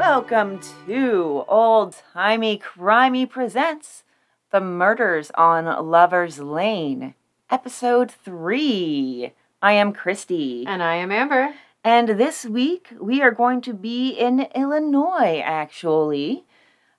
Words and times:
Welcome 0.00 0.60
to 0.86 1.44
Old 1.46 1.94
Timey 2.14 2.58
Crimey 2.58 3.28
Presents 3.28 4.02
The 4.50 4.58
Murders 4.58 5.30
on 5.34 5.66
Lover's 5.66 6.38
Lane, 6.38 7.12
Episode 7.50 8.10
3. 8.10 9.30
I 9.60 9.72
am 9.72 9.92
Christy. 9.92 10.64
And 10.66 10.82
I 10.82 10.94
am 10.94 11.12
Amber. 11.12 11.54
And 11.84 12.08
this 12.08 12.46
week 12.46 12.88
we 12.98 13.20
are 13.20 13.30
going 13.30 13.60
to 13.60 13.74
be 13.74 14.12
in 14.12 14.48
Illinois, 14.54 15.42
actually, 15.44 16.44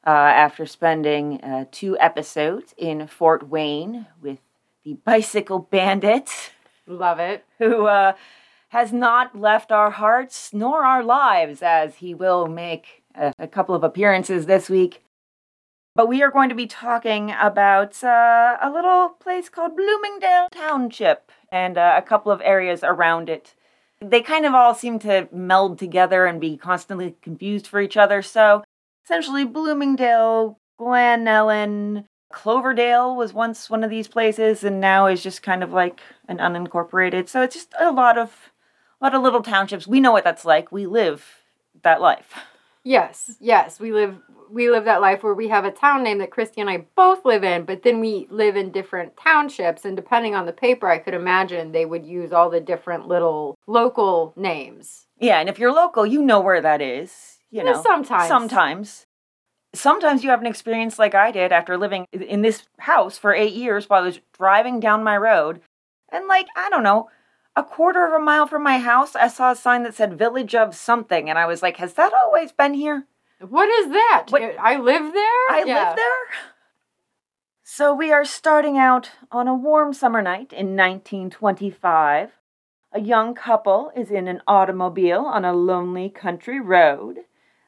uh, 0.05 0.11
after 0.11 0.67
spending 0.67 1.41
uh, 1.41 1.66
two 1.72 1.97
episodes 1.97 2.75
in 2.77 3.08
Fort 3.08 3.49
Wayne 3.49 4.05
with 4.22 4.38
the 4.86 4.94
Bicycle 4.94 5.58
Bandit, 5.58 6.52
Love 6.86 7.17
it. 7.17 7.45
who 7.58 7.88
uh, 7.88 8.13
has 8.70 8.94
not 8.94 9.38
left 9.38 9.70
our 9.70 9.91
hearts 9.91 10.53
nor 10.53 10.86
our 10.86 11.03
lives, 11.03 11.61
as 11.61 11.95
he 11.95 12.13
will 12.13 12.47
make 12.47 13.00
a, 13.15 13.33
a 13.39 13.47
couple 13.47 13.75
of 13.75 13.83
appearances 13.83 14.45
this 14.45 14.70
week. 14.70 15.03
But 15.93 16.07
we 16.07 16.23
are 16.23 16.31
going 16.31 16.49
to 16.49 16.55
be 16.55 16.67
talking 16.67 17.33
about 17.39 18.02
uh, 18.03 18.57
a 18.61 18.71
little 18.71 19.09
place 19.09 19.49
called 19.49 19.75
Bloomingdale 19.75 20.47
Township 20.52 21.31
and 21.52 21.77
uh, 21.77 21.95
a 21.97 22.02
couple 22.02 22.31
of 22.31 22.41
areas 22.41 22.81
around 22.83 23.29
it. 23.29 23.55
They 23.99 24.21
kind 24.21 24.45
of 24.45 24.53
all 24.53 24.73
seem 24.73 24.99
to 24.99 25.27
meld 25.31 25.77
together 25.77 26.25
and 26.25 26.39
be 26.39 26.55
constantly 26.55 27.16
confused 27.21 27.67
for 27.67 27.81
each 27.81 27.97
other. 27.97 28.21
So 28.21 28.63
essentially, 29.03 29.43
Bloomingdale, 29.43 30.58
Glen 30.80 31.25
Ellyn, 31.25 32.05
Cloverdale 32.31 33.16
was 33.16 33.33
once 33.33 33.69
one 33.69 33.83
of 33.83 33.89
these 33.89 34.08
places 34.08 34.64
and 34.64 34.80
now 34.80 35.08
is 35.08 35.21
just 35.21 35.43
kind 35.43 35.64
of 35.64 35.73
like 35.73 35.99
an 36.27 36.38
unincorporated. 36.38 37.27
So 37.27 37.41
it's 37.41 37.55
just 37.55 37.73
a 37.80 37.91
lot 37.91 38.17
of 38.17 38.52
a 38.99 39.05
lot 39.05 39.16
of 39.16 39.21
little 39.21 39.41
townships. 39.41 39.88
We 39.88 39.99
know 39.99 40.11
what 40.11 40.23
that's 40.23 40.45
like. 40.45 40.71
We 40.71 40.86
live 40.86 41.43
that 41.83 42.02
life. 42.02 42.33
Yes, 42.83 43.37
yes. 43.39 43.79
We 43.79 43.91
live 43.93 44.17
we 44.49 44.69
live 44.69 44.85
that 44.85 45.01
life 45.01 45.23
where 45.23 45.33
we 45.33 45.47
have 45.47 45.63
a 45.63 45.71
town 45.71 46.03
name 46.03 46.17
that 46.17 46.31
Christy 46.31 46.59
and 46.59 46.69
I 46.69 46.85
both 46.95 47.23
live 47.23 47.43
in, 47.43 47.63
but 47.63 47.83
then 47.83 48.01
we 48.01 48.27
live 48.29 48.57
in 48.57 48.71
different 48.71 49.15
townships 49.15 49.85
and 49.85 49.95
depending 49.95 50.35
on 50.35 50.45
the 50.45 50.51
paper 50.51 50.87
I 50.89 50.97
could 50.97 51.13
imagine 51.13 51.71
they 51.71 51.85
would 51.85 52.05
use 52.05 52.33
all 52.33 52.49
the 52.49 52.59
different 52.59 53.07
little 53.07 53.55
local 53.67 54.33
names. 54.35 55.07
Yeah, 55.19 55.39
and 55.39 55.47
if 55.47 55.57
you're 55.59 55.71
local, 55.71 56.05
you 56.05 56.21
know 56.21 56.41
where 56.41 56.61
that 56.61 56.81
is. 56.81 57.37
You 57.49 57.63
Yeah, 57.63 57.73
know, 57.73 57.83
sometimes. 57.83 58.27
Sometimes. 58.27 59.05
Sometimes 59.73 60.23
you 60.23 60.31
have 60.31 60.41
an 60.41 60.47
experience 60.47 60.99
like 60.99 61.15
I 61.15 61.31
did 61.31 61.53
after 61.53 61.77
living 61.77 62.05
in 62.11 62.41
this 62.41 62.63
house 62.79 63.17
for 63.17 63.33
eight 63.33 63.53
years 63.53 63.87
while 63.87 64.02
I 64.03 64.07
was 64.07 64.19
driving 64.37 64.81
down 64.81 65.03
my 65.03 65.15
road. 65.15 65.61
And, 66.11 66.27
like, 66.27 66.47
I 66.57 66.69
don't 66.69 66.83
know, 66.83 67.09
a 67.55 67.63
quarter 67.63 68.05
of 68.05 68.13
a 68.13 68.23
mile 68.23 68.47
from 68.47 68.63
my 68.63 68.80
house, 68.80 69.16
I 69.16 69.27
saw 69.27 69.52
a 69.52 69.55
sign 69.55 69.83
that 69.83 69.94
said 69.95 70.17
Village 70.17 70.55
of 70.55 70.75
something. 70.75 71.30
And 71.30 71.38
I 71.38 71.45
was 71.45 71.61
like, 71.61 71.77
has 71.77 71.93
that 71.95 72.13
always 72.13 72.52
been 72.52 72.73
here? 72.73 73.08
What 73.39 73.69
is 73.69 73.91
that? 73.91 74.27
What- 74.30 74.41
I 74.59 74.77
live 74.77 75.13
there? 75.13 75.49
I 75.49 75.63
Yeah. 75.66 75.88
live 75.88 75.95
there? 75.95 76.27
So 77.63 77.93
we 77.93 78.11
are 78.11 78.25
starting 78.25 78.77
out 78.77 79.11
on 79.31 79.47
a 79.47 79.53
warm 79.53 79.93
summer 79.93 80.21
night 80.21 80.52
in 80.53 80.75
1925. 80.75 82.31
A 82.93 82.99
young 82.99 83.33
couple 83.33 83.91
is 83.95 84.11
in 84.11 84.27
an 84.27 84.41
automobile 84.45 85.21
on 85.21 85.45
a 85.45 85.53
lonely 85.53 86.09
country 86.09 86.59
road. 86.59 87.19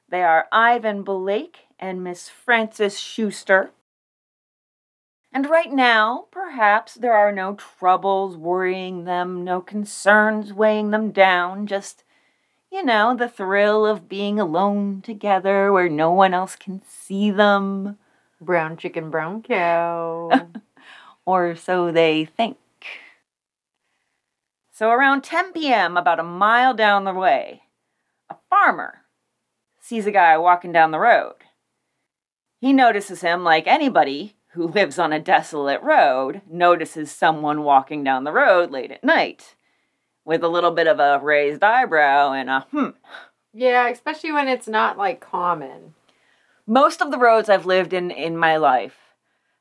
They 0.10 0.22
are 0.24 0.48
Ivan 0.52 1.04
Blake 1.04 1.68
and 1.80 2.04
Miss 2.04 2.28
Frances 2.30 3.00
Schuster. 3.00 3.72
And 5.34 5.50
right 5.50 5.74
now, 5.74 6.28
perhaps 6.30 6.94
there 6.94 7.14
are 7.14 7.32
no 7.32 7.56
troubles 7.56 8.38
worrying 8.38 9.06
them, 9.06 9.44
no 9.44 9.62
concerns 9.62 10.54
weighing 10.54 10.92
them 10.92 11.10
down, 11.10 11.66
just, 11.66 12.04
you 12.72 12.86
know, 12.86 13.16
the 13.16 13.28
thrill 13.28 13.84
of 13.84 14.08
being 14.08 14.40
alone 14.40 15.02
together 15.02 15.74
where 15.74 15.90
no 15.90 16.12
one 16.12 16.36
else 16.36 16.56
can 16.56 16.84
see 16.88 17.32
them, 17.32 17.98
Brown 18.40 18.78
chicken, 18.78 19.10
brown 19.10 19.42
cow. 19.48 20.50
or 21.26 21.56
so 21.56 21.92
they 21.92 22.26
think. 22.26 22.58
So 24.72 24.92
around 24.92 25.24
10 25.24 25.52
p.m., 25.54 25.98
about 25.98 26.20
a 26.20 26.24
mile 26.24 26.76
down 26.76 27.06
the 27.06 27.14
way, 27.14 27.64
a 28.30 28.36
farmer 28.52 29.02
sees 29.80 30.06
a 30.06 30.12
guy 30.12 30.38
walking 30.38 30.72
down 30.72 30.92
the 30.92 31.00
road. 31.00 31.36
He 32.60 32.72
notices 32.72 33.22
him 33.22 33.44
like 33.44 33.66
anybody 33.66 34.36
who 34.54 34.68
lives 34.68 35.00
on 35.00 35.12
a 35.12 35.20
desolate 35.20 35.82
road 35.82 36.42
notices 36.50 37.12
someone 37.12 37.64
walking 37.64 38.04
down 38.04 38.24
the 38.24 38.32
road 38.32 38.70
late 38.70 38.92
at 38.92 39.04
night 39.04 39.56
with 40.26 40.44
a 40.44 40.48
little 40.48 40.72
bit 40.72 40.88
of 40.88 41.00
a 41.00 41.20
raised 41.24 41.64
eyebrow 41.64 42.32
and 42.32 42.50
a 42.50 42.68
hmm. 42.72 42.90
yeah, 43.52 43.88
especially 43.90 44.32
when 44.32 44.48
it's 44.48 44.68
not 44.68 44.98
like 44.98 45.20
common. 45.20 45.96
Most 46.68 47.02
of 47.02 47.12
the 47.12 47.18
roads 47.18 47.50
I've 47.50 47.66
lived 47.66 47.94
in 47.94 48.12
in 48.12 48.38
my 48.38 48.58
life 48.58 48.98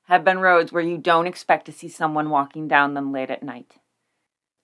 have 0.04 0.24
been 0.24 0.38
roads 0.40 0.72
where 0.72 0.82
you 0.82 0.98
don't 0.98 1.26
expect 1.26 1.66
to 1.66 1.72
see 1.72 1.88
someone 1.88 2.28
walking 2.30 2.68
down 2.68 2.94
them 2.94 3.12
late 3.12 3.30
at 3.30 3.42
night. 3.42 3.76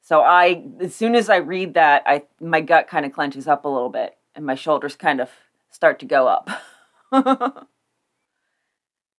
So 0.03 0.21
I 0.21 0.62
as 0.81 0.95
soon 0.95 1.15
as 1.15 1.31
I 1.31 1.37
read 1.37 1.75
that, 1.75 2.03
I 2.06 2.25
my 2.41 2.60
gut 2.60 2.87
kind 2.87 3.06
of 3.06 3.12
clenches 3.12 3.49
up 3.49 3.65
a 3.65 3.69
little 3.69 3.91
bit 3.91 4.16
and 4.34 4.45
my 4.45 4.55
shoulders 4.55 4.95
kind 4.95 5.21
of 5.21 5.31
start 5.71 5.99
to 6.00 6.06
go 6.06 6.28
up. 6.28 6.50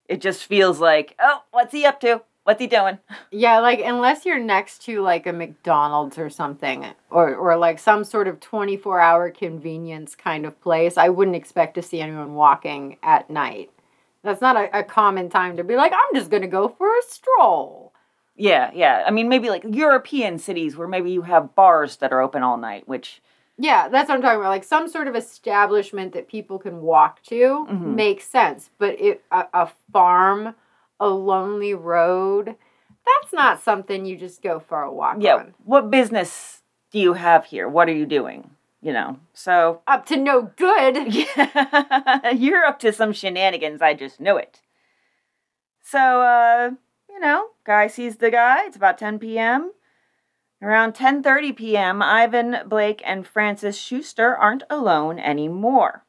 it 0.09 0.19
just 0.19 0.43
feels 0.43 0.79
like, 0.79 1.15
"Oh, 1.19 1.43
what's 1.51 1.71
he 1.71 1.85
up 1.85 2.01
to? 2.01 2.21
What's 2.43 2.59
he 2.59 2.67
doing?" 2.67 2.97
Yeah, 3.31 3.59
like 3.59 3.79
unless 3.79 4.25
you're 4.25 4.39
next 4.39 4.83
to 4.85 5.01
like 5.01 5.27
a 5.27 5.31
McDonald's 5.31 6.17
or 6.17 6.29
something, 6.29 6.85
or 7.09 7.35
or 7.35 7.55
like 7.55 7.79
some 7.79 8.03
sort 8.03 8.27
of 8.27 8.39
24 8.39 8.99
hour 8.99 9.29
convenience 9.29 10.15
kind 10.15 10.45
of 10.45 10.59
place, 10.59 10.97
I 10.97 11.09
wouldn't 11.09 11.37
expect 11.37 11.75
to 11.75 11.81
see 11.81 12.01
anyone 12.01 12.33
walking 12.33 12.97
at 13.03 13.29
night. 13.29 13.69
That's 14.23 14.41
not 14.41 14.57
a, 14.57 14.79
a 14.79 14.83
common 14.83 15.29
time 15.29 15.55
to 15.57 15.63
be 15.63 15.75
like, 15.75 15.93
I'm 15.93 16.15
just 16.15 16.31
gonna 16.31 16.47
go 16.47 16.67
for 16.67 16.87
a 16.89 17.01
stroll. 17.07 17.93
Yeah, 18.35 18.71
yeah. 18.73 19.03
I 19.05 19.11
mean, 19.11 19.27
maybe 19.29 19.49
like 19.49 19.65
European 19.69 20.39
cities 20.39 20.75
where 20.75 20.87
maybe 20.87 21.11
you 21.11 21.23
have 21.23 21.55
bars 21.55 21.97
that 21.97 22.13
are 22.13 22.21
open 22.21 22.41
all 22.41 22.57
night, 22.57 22.87
which 22.87 23.21
Yeah, 23.61 23.89
that's 23.89 24.07
what 24.07 24.15
I'm 24.15 24.21
talking 24.21 24.39
about. 24.39 24.49
Like 24.49 24.63
some 24.63 24.87
sort 24.87 25.07
of 25.09 25.15
establishment 25.17 26.13
that 26.13 26.29
people 26.29 26.59
can 26.59 26.81
walk 26.81 27.21
to 27.23 27.67
Mhm. 27.69 27.95
makes 27.95 28.23
sense, 28.25 28.69
but 28.77 28.99
it 28.99 29.23
a, 29.31 29.47
a 29.53 29.69
farm, 29.91 30.55
a 30.99 31.09
lonely 31.09 31.73
road, 31.73 32.55
that's 33.05 33.33
not 33.33 33.59
something 33.61 34.05
you 34.05 34.15
just 34.17 34.41
go 34.41 34.59
for 34.59 34.81
a 34.81 34.91
walk 34.91 35.17
yeah, 35.19 35.35
on. 35.35 35.53
what 35.65 35.91
business 35.91 36.61
do 36.91 36.99
you 36.99 37.13
have 37.13 37.45
here? 37.45 37.67
What 37.67 37.89
are 37.89 37.93
you 37.93 38.05
doing? 38.05 38.51
You 38.81 38.93
know. 38.93 39.19
So 39.33 39.81
Up 39.87 40.05
to 40.05 40.15
no 40.15 40.43
good. 40.55 40.95
Yeah, 41.13 42.29
you're 42.31 42.63
up 42.63 42.79
to 42.79 42.93
some 42.93 43.11
shenanigans. 43.11 43.81
I 43.81 43.93
just 43.93 44.21
knew 44.21 44.37
it. 44.37 44.61
So, 45.83 46.21
uh, 46.21 46.71
you 47.09 47.19
know, 47.19 47.47
guy 47.65 47.87
sees 47.87 48.17
the 48.17 48.31
guy. 48.31 48.65
It's 48.65 48.77
about 48.77 48.97
10 48.97 49.19
p.m. 49.19 49.71
Around 50.61 50.93
10:30 50.93 51.55
p.m., 51.55 52.01
Ivan 52.01 52.67
Blake 52.67 53.01
and 53.05 53.25
Frances 53.25 53.77
Schuster 53.77 54.35
aren't 54.35 54.63
alone 54.69 55.17
anymore. 55.17 56.05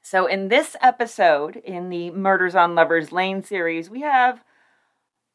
So, 0.00 0.26
in 0.26 0.48
this 0.48 0.76
episode 0.80 1.56
in 1.56 1.90
the 1.90 2.10
Murders 2.10 2.54
on 2.54 2.74
Lovers 2.74 3.12
Lane 3.12 3.42
series, 3.42 3.90
we 3.90 4.00
have 4.00 4.44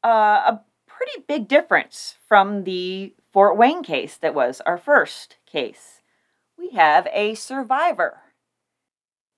uh, 0.03 0.07
a 0.09 0.61
pretty 0.87 1.23
big 1.27 1.47
difference 1.47 2.15
from 2.27 2.63
the 2.63 3.13
Fort 3.31 3.57
Wayne 3.57 3.83
case 3.83 4.17
that 4.17 4.33
was 4.33 4.61
our 4.65 4.77
first 4.77 5.37
case. 5.45 6.01
We 6.57 6.69
have 6.71 7.07
a 7.13 7.35
survivor. 7.35 8.21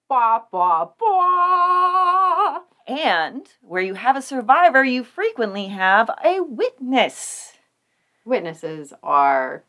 Ba 0.08 0.44
ba 0.52 0.90
ba. 0.98 2.62
And 2.88 3.48
where 3.62 3.82
you 3.82 3.94
have 3.94 4.16
a 4.16 4.22
survivor, 4.22 4.84
you 4.84 5.04
frequently 5.04 5.68
have 5.68 6.10
a 6.24 6.42
witness. 6.42 7.51
Witnesses 8.32 8.94
are 9.04 9.64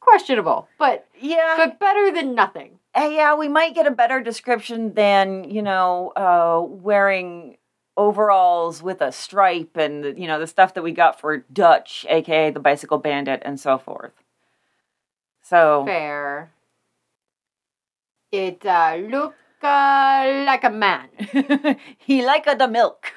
questionable, 0.00 0.66
but 0.78 1.06
Yeah. 1.14 1.54
but 1.58 1.78
better 1.78 2.10
than 2.10 2.34
nothing. 2.34 2.78
Uh, 2.96 3.10
yeah, 3.12 3.34
we 3.34 3.48
might 3.48 3.74
get 3.74 3.86
a 3.86 3.90
better 3.90 4.22
description 4.22 4.94
than, 4.94 5.44
you 5.44 5.60
know, 5.60 6.12
uh, 6.16 6.62
wearing 6.66 7.58
overalls 7.98 8.82
with 8.82 9.02
a 9.02 9.12
stripe 9.12 9.76
and, 9.76 10.18
you 10.18 10.26
know, 10.26 10.38
the 10.40 10.46
stuff 10.46 10.72
that 10.72 10.82
we 10.82 10.90
got 10.92 11.20
for 11.20 11.44
Dutch, 11.52 12.06
aka 12.08 12.50
the 12.50 12.60
bicycle 12.60 12.96
bandit, 12.96 13.42
and 13.44 13.60
so 13.60 13.76
forth. 13.76 14.14
So, 15.42 15.84
Fair. 15.84 16.50
It 18.32 18.64
uh, 18.64 18.96
look 19.06 19.34
uh, 19.62 20.44
like 20.46 20.64
a 20.64 20.70
man. 20.70 21.08
he 21.98 22.24
like 22.24 22.46
the 22.58 22.68
milk. 22.68 23.12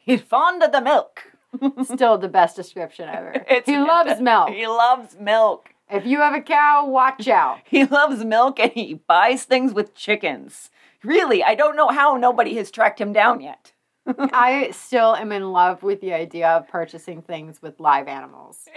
He's 0.00 0.20
fond 0.20 0.64
of 0.64 0.72
the 0.72 0.80
milk. 0.80 1.35
Still 1.84 2.18
the 2.18 2.28
best 2.28 2.56
description 2.56 3.08
ever. 3.08 3.32
It's 3.48 3.68
he 3.68 3.78
loves 3.78 4.20
milk. 4.20 4.50
He 4.50 4.66
loves 4.66 5.16
milk. 5.18 5.70
If 5.90 6.04
you 6.04 6.20
have 6.20 6.34
a 6.34 6.40
cow, 6.40 6.86
watch 6.86 7.28
out. 7.40 7.60
He 7.64 7.84
loves 7.84 8.24
milk 8.24 8.58
and 8.58 8.72
he 8.72 8.94
buys 8.94 9.44
things 9.44 9.72
with 9.72 9.94
chickens. 9.94 10.70
Really, 11.04 11.44
I 11.44 11.54
don't 11.54 11.76
know 11.76 11.88
how 11.88 12.16
nobody 12.16 12.54
has 12.56 12.70
tracked 12.70 13.00
him 13.00 13.12
down 13.12 13.40
yet. 13.40 13.72
I 14.06 14.70
still 14.70 15.16
am 15.16 15.32
in 15.32 15.50
love 15.50 15.82
with 15.82 16.00
the 16.00 16.12
idea 16.12 16.48
of 16.48 16.68
purchasing 16.68 17.22
things 17.22 17.60
with 17.60 17.80
live 17.80 18.06
animals. 18.06 18.68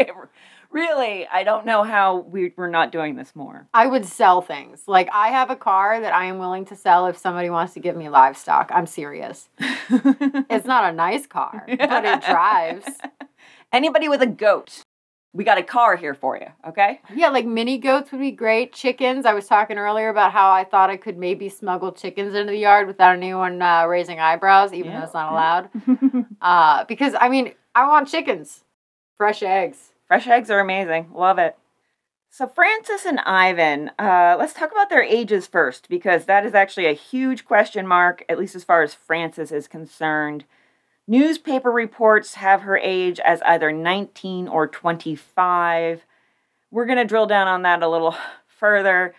Really, 0.72 1.28
I 1.28 1.44
don't 1.44 1.66
know 1.66 1.84
how 1.84 2.18
we, 2.18 2.54
we're 2.56 2.70
not 2.70 2.92
doing 2.92 3.16
this 3.16 3.36
more. 3.36 3.68
I 3.74 3.88
would 3.88 4.06
sell 4.06 4.42
things. 4.42 4.84
Like, 4.88 5.10
I 5.14 5.30
have 5.30 5.50
a 5.50 5.56
car 5.56 6.00
that 6.00 6.14
I 6.14 6.26
am 6.26 6.38
willing 6.40 6.66
to 6.66 6.76
sell 6.76 7.08
if 7.08 7.18
somebody 7.18 7.50
wants 7.50 7.74
to 7.74 7.80
give 7.80 7.96
me 7.96 8.10
livestock. 8.10 8.72
I'm 8.74 8.86
serious. 8.86 9.50
it's 9.60 10.66
not 10.66 10.92
a 10.92 10.96
nice 10.96 11.26
car, 11.28 11.64
but 11.68 12.06
it 12.06 12.22
drives. 12.22 12.86
Anybody 13.72 14.10
with 14.10 14.22
a 14.22 14.28
goat, 14.28 14.82
we 15.34 15.44
got 15.44 15.58
a 15.60 15.64
car 15.64 15.96
here 15.96 16.16
for 16.16 16.38
you, 16.38 16.48
okay? 16.68 17.02
Yeah, 17.16 17.30
like 17.30 17.46
mini 17.46 17.78
goats 17.78 18.12
would 18.12 18.20
be 18.22 18.32
great. 18.32 18.74
Chickens. 18.74 19.26
I 19.26 19.34
was 19.34 19.46
talking 19.48 19.78
earlier 19.78 20.10
about 20.10 20.32
how 20.32 20.52
I 20.52 20.64
thought 20.64 20.90
I 20.90 20.98
could 20.98 21.18
maybe 21.18 21.50
smuggle 21.50 21.92
chickens 21.92 22.34
into 22.34 22.52
the 22.52 22.58
yard 22.58 22.88
without 22.88 23.14
anyone 23.16 23.62
uh, 23.62 23.86
raising 23.86 24.20
eyebrows, 24.20 24.74
even 24.74 24.92
Yeah. 24.92 25.00
though 25.00 25.06
it's 25.06 25.14
not 25.14 25.32
allowed. 25.32 26.26
uh, 26.42 26.86
because, 26.86 27.14
I 27.20 27.30
mean, 27.30 27.54
I 27.76 27.88
want 27.88 28.08
chickens, 28.08 28.64
fresh 29.18 29.44
eggs. 29.44 29.89
Fresh 30.10 30.28
eggs 30.28 30.50
are 30.50 30.60
amazing. 30.60 31.12
Love 31.14 31.38
it. 31.38 31.56
So, 32.32 32.48
Frances 32.48 33.06
and 33.06 33.20
Ivan, 33.22 33.92
uh, 34.00 34.36
let's 34.40 34.54
talk 34.54 34.72
about 34.72 34.90
their 34.90 35.04
ages 35.04 35.46
first, 35.46 35.88
because 35.88 36.26
that 36.26 36.46
is 36.46 36.56
actually 36.56 36.88
a 36.88 36.94
huge 36.94 37.46
question 37.46 37.86
mark, 37.86 38.26
at 38.28 38.40
least 38.40 38.56
as 38.56 38.64
far 38.64 38.82
as 38.82 38.96
Frances 38.96 39.52
is 39.52 39.68
concerned. 39.68 40.46
Newspaper 41.08 41.72
reports 41.72 42.36
have 42.36 42.62
her 42.62 42.78
age 42.78 43.20
as 43.20 43.42
either 43.44 43.72
19 43.72 44.48
or 44.48 44.68
25. 44.68 46.06
We're 46.72 46.86
going 46.86 46.98
to 46.98 47.06
drill 47.06 47.28
down 47.28 47.48
on 47.48 47.62
that 47.62 47.84
a 47.84 47.88
little 47.88 48.16
further. 48.48 49.14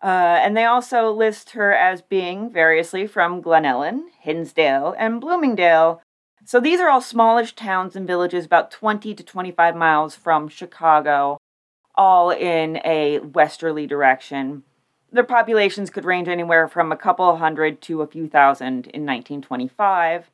Uh, 0.00 0.38
and 0.42 0.56
they 0.56 0.64
also 0.64 1.10
list 1.10 1.50
her 1.50 1.72
as 1.72 2.02
being 2.02 2.50
variously 2.50 3.08
from 3.08 3.40
Glen 3.40 3.64
Ellyn, 3.64 4.04
Hinsdale, 4.20 4.94
and 4.96 5.20
Bloomingdale. 5.20 6.02
So 6.46 6.60
these 6.60 6.78
are 6.78 6.88
all 6.88 7.00
smallish 7.00 7.56
towns 7.56 7.96
and 7.96 8.06
villages 8.06 8.46
about 8.46 8.70
20 8.70 9.14
to 9.14 9.24
25 9.24 9.74
miles 9.74 10.14
from 10.14 10.46
Chicago, 10.46 11.38
all 11.96 12.30
in 12.30 12.80
a 12.84 13.18
westerly 13.18 13.84
direction. 13.84 14.62
Their 15.10 15.24
populations 15.24 15.90
could 15.90 16.04
range 16.04 16.28
anywhere 16.28 16.68
from 16.68 16.92
a 16.92 16.96
couple 16.96 17.36
hundred 17.36 17.82
to 17.82 18.00
a 18.00 18.06
few 18.06 18.28
thousand 18.28 18.86
in 18.86 19.04
1925. 19.04 20.30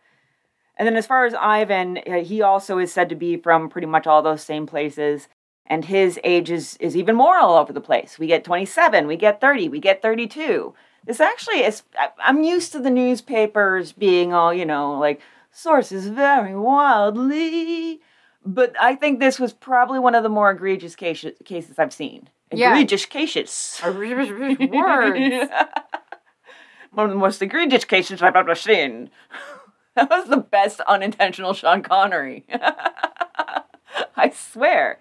And 0.77 0.87
then, 0.87 0.97
as 0.97 1.07
far 1.07 1.25
as 1.25 1.33
Ivan, 1.33 2.01
uh, 2.07 2.23
he 2.23 2.43
also 2.43 2.77
is 2.77 2.93
said 2.93 3.09
to 3.09 3.15
be 3.15 3.39
from 3.39 3.71
pretty 3.71 3.87
much 3.87 4.07
all 4.07 4.21
those 4.21 4.43
same 4.43 4.67
places. 4.67 5.29
And 5.65 5.87
his 5.87 6.21
age 6.25 6.51
is, 6.51 6.77
is 6.79 6.95
even 6.95 7.17
more 7.17 7.39
all 7.39 7.57
over 7.57 7.73
the 7.73 7.81
place. 7.81 8.19
We 8.19 8.27
get 8.27 8.45
27, 8.45 9.07
we 9.07 9.17
get 9.17 9.41
30, 9.41 9.71
we 9.71 9.81
get 9.81 10.03
32. 10.03 10.75
This 11.07 11.21
actually 11.21 11.65
is, 11.65 11.85
I'm 12.19 12.43
used 12.43 12.73
to 12.73 12.81
the 12.81 12.91
newspapers 12.91 13.93
being 13.93 14.35
all, 14.35 14.53
you 14.53 14.67
know, 14.67 14.99
like, 14.99 15.23
sources 15.53 16.09
vary 16.09 16.57
wildly. 16.57 18.01
But 18.45 18.75
I 18.81 18.97
think 18.97 19.21
this 19.21 19.39
was 19.39 19.53
probably 19.53 20.01
one 20.01 20.17
of 20.17 20.25
the 20.25 20.29
more 20.29 20.51
egregious 20.51 20.97
cases, 20.97 21.37
cases 21.45 21.79
I've 21.79 21.93
seen. 21.93 22.29
Yeah. 22.53 22.73
Egregious 22.73 23.07
cases. 23.07 23.81
Words. 24.73 25.51
One 26.93 27.07
of 27.07 27.13
the 27.13 27.19
most 27.19 27.41
egregious 27.41 27.87
cases 27.87 28.21
I've 28.21 28.37
ever 28.37 28.55
seen. 28.55 29.11
That 29.95 30.09
was 30.09 30.27
the 30.31 30.39
best 30.39 30.81
unintentional 30.89 31.53
Sean 31.53 31.83
Connery. 31.83 32.47
I 34.17 34.31
swear. 34.35 34.99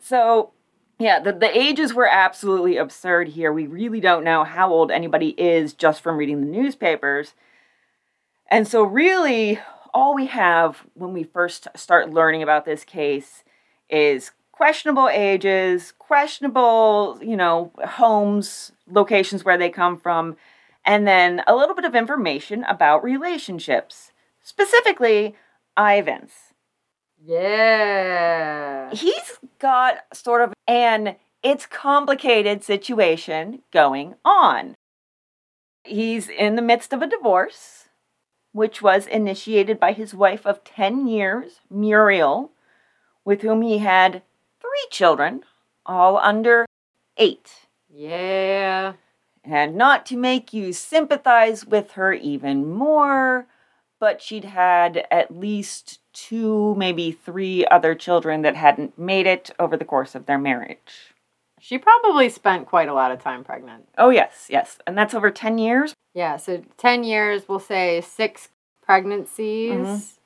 So, 0.00 0.52
yeah, 1.00 1.18
the, 1.18 1.32
the 1.32 1.58
ages 1.58 1.92
were 1.92 2.06
absolutely 2.06 2.76
absurd 2.76 3.30
here. 3.30 3.52
We 3.52 3.66
really 3.66 3.98
don't 3.98 4.22
know 4.22 4.44
how 4.44 4.70
old 4.70 4.92
anybody 4.92 5.30
is 5.30 5.72
just 5.72 6.02
from 6.02 6.16
reading 6.16 6.40
the 6.40 6.46
newspapers. 6.46 7.34
And 8.48 8.68
so, 8.68 8.84
really, 8.84 9.58
all 9.98 10.14
we 10.14 10.26
have 10.26 10.86
when 10.94 11.12
we 11.12 11.24
first 11.24 11.66
start 11.74 12.08
learning 12.08 12.40
about 12.40 12.64
this 12.64 12.84
case 12.84 13.42
is 13.90 14.30
questionable 14.52 15.08
ages, 15.08 15.92
questionable, 15.98 17.18
you 17.20 17.36
know, 17.36 17.72
homes, 17.84 18.70
locations 18.88 19.44
where 19.44 19.58
they 19.58 19.68
come 19.68 19.98
from, 19.98 20.36
and 20.84 21.04
then 21.04 21.42
a 21.48 21.56
little 21.56 21.74
bit 21.74 21.84
of 21.84 21.96
information 21.96 22.62
about 22.68 23.02
relationships, 23.02 24.12
specifically 24.40 25.34
Ivan's. 25.76 26.54
Yeah. 27.20 28.90
He's 28.92 29.40
got 29.58 29.96
sort 30.12 30.42
of 30.42 30.54
an 30.68 31.16
it's 31.42 31.66
complicated 31.66 32.62
situation 32.62 33.62
going 33.72 34.14
on. 34.24 34.76
He's 35.82 36.28
in 36.28 36.54
the 36.54 36.62
midst 36.62 36.92
of 36.92 37.02
a 37.02 37.08
divorce, 37.08 37.87
which 38.58 38.82
was 38.82 39.06
initiated 39.06 39.78
by 39.78 39.92
his 39.92 40.12
wife 40.12 40.44
of 40.44 40.64
10 40.64 41.06
years, 41.06 41.60
Muriel, 41.70 42.50
with 43.24 43.42
whom 43.42 43.62
he 43.62 43.78
had 43.78 44.20
three 44.60 44.86
children, 44.90 45.44
all 45.86 46.16
under 46.16 46.66
eight. 47.16 47.68
Yeah. 47.88 48.94
And 49.44 49.76
not 49.76 50.04
to 50.06 50.16
make 50.16 50.52
you 50.52 50.72
sympathize 50.72 51.66
with 51.66 51.92
her 51.92 52.12
even 52.12 52.68
more, 52.68 53.46
but 54.00 54.20
she'd 54.20 54.46
had 54.46 55.06
at 55.08 55.38
least 55.38 56.00
two, 56.12 56.74
maybe 56.74 57.12
three 57.12 57.64
other 57.66 57.94
children 57.94 58.42
that 58.42 58.56
hadn't 58.56 58.98
made 58.98 59.28
it 59.28 59.52
over 59.60 59.76
the 59.76 59.84
course 59.84 60.16
of 60.16 60.26
their 60.26 60.36
marriage. 60.36 61.14
She 61.60 61.78
probably 61.78 62.28
spent 62.28 62.66
quite 62.66 62.88
a 62.88 62.94
lot 62.94 63.10
of 63.10 63.22
time 63.22 63.44
pregnant. 63.44 63.88
Oh, 63.96 64.10
yes, 64.10 64.46
yes. 64.50 64.78
And 64.86 64.96
that's 64.96 65.14
over 65.14 65.30
10 65.30 65.58
years? 65.58 65.94
Yeah, 66.14 66.36
so 66.36 66.62
10 66.76 67.04
years, 67.04 67.48
we'll 67.48 67.58
say 67.58 68.00
six 68.00 68.48
pregnancies. 68.82 69.70
Mhm. 69.88 70.18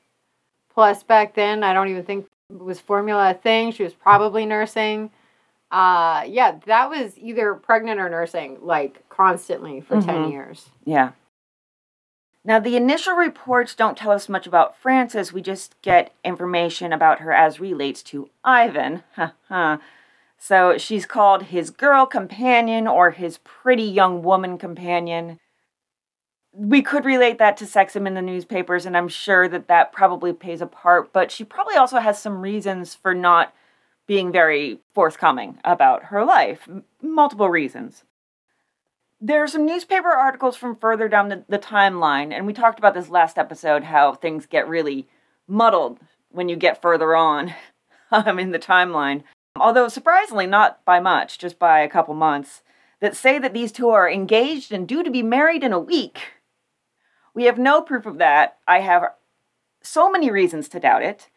Plus, 0.73 1.03
back 1.03 1.35
then, 1.35 1.63
I 1.63 1.73
don't 1.73 1.89
even 1.89 2.05
think 2.05 2.27
was 2.49 2.81
formula 2.81 3.31
a 3.31 3.35
thing. 3.35 3.73
She 3.73 3.83
was 3.83 3.95
probably 3.95 4.47
nursing. 4.47 5.11
Uh, 5.71 6.25
yeah, 6.27 6.59
that 6.67 6.91
was 6.91 7.19
either 7.19 7.55
pregnant 7.55 7.99
or 8.01 8.09
nursing, 8.11 8.59
like 8.63 9.09
constantly 9.09 9.81
for 9.81 10.01
10 10.01 10.25
Mhm. 10.25 10.31
years. 10.31 10.71
Yeah. 10.85 11.13
Now, 12.45 12.59
the 12.59 12.77
initial 12.77 13.15
reports 13.15 13.75
don't 13.75 13.97
tell 13.97 14.11
us 14.11 14.29
much 14.29 14.47
about 14.47 14.77
Frances. 14.77 15.33
We 15.33 15.41
just 15.43 15.81
get 15.81 16.13
information 16.25 16.93
about 16.93 17.21
her 17.21 17.33
as 17.33 17.61
relates 17.61 18.03
to 18.05 18.29
Ivan. 18.45 19.03
So 20.45 20.77
she's 20.77 21.07
called 21.07 21.45
his 21.45 21.71
girl 21.71 22.05
companion 22.05 22.89
or 22.89 23.13
his 23.13 23.39
pretty 23.45 23.85
young 23.85 24.25
woman 24.25 24.59
companion. 24.59 25.39
We 26.53 26.83
could 26.83 27.05
relate 27.05 27.39
that 27.39 27.57
to 27.59 27.65
sexism 27.65 28.09
in 28.09 28.15
the 28.15 28.23
newspapers, 28.23 28.85
and 28.85 28.97
I'm 28.97 29.07
sure 29.07 29.47
that 29.47 29.69
that 29.69 29.93
probably 29.93 30.33
plays 30.33 30.61
a 30.61 30.67
part, 30.67 31.13
but 31.13 31.31
she 31.31 31.45
probably 31.45 31.77
also 31.77 32.01
has 32.01 32.21
some 32.21 32.41
reasons 32.41 32.93
for 32.93 33.15
not 33.15 33.55
being 34.09 34.33
very 34.33 34.81
forthcoming 34.93 35.59
about 35.63 36.07
her 36.07 36.25
life. 36.25 36.69
Multiple 37.01 37.49
reasons. 37.49 38.03
There 39.21 39.45
are 39.45 39.49
some 39.49 39.65
newspaper 39.65 40.11
articles 40.11 40.57
from 40.57 40.75
further 40.75 41.07
down 41.07 41.29
the, 41.29 41.45
the 41.49 41.61
timeline, 41.61 42.33
and 42.33 42.49
we 42.49 42.53
talked 42.53 42.81
about 42.81 42.95
this 42.95 43.09
last 43.09 43.39
episode 43.39 43.85
how 43.85 44.15
things 44.15 44.47
get 44.47 44.67
really 44.67 45.07
muddled 45.47 46.01
when 46.31 46.49
you 46.49 46.57
get 46.57 46.83
further 46.83 47.15
on 47.15 47.55
um, 48.11 48.41
in 48.41 48.51
the 48.51 48.59
timeline. 48.59 49.23
Although 49.57 49.89
surprisingly, 49.89 50.47
not 50.47 50.85
by 50.85 51.01
much, 51.01 51.39
just 51.39 51.59
by 51.59 51.81
a 51.81 51.89
couple 51.89 52.15
months, 52.15 52.63
that 53.01 53.17
say 53.17 53.39
that 53.39 53.53
these 53.53 53.73
two 53.73 53.91
are 53.91 54.11
engaged 54.11 54.73
and 54.73 54.87
due 54.87 55.03
to 55.03 55.11
be 55.11 55.23
married 55.23 55.65
in 55.65 55.73
a 55.73 55.79
week. 55.79 56.21
We 57.35 57.45
have 57.45 57.59
no 57.59 57.83
proof 57.83 58.07
of 58.07 58.19
that. 58.19 58.59
I 58.67 58.81
have 58.81 59.05
so 59.83 60.11
many 60.11 60.31
reasons 60.31 60.69
to 60.69 60.81
doubt 60.81 61.03
it. 61.03 61.29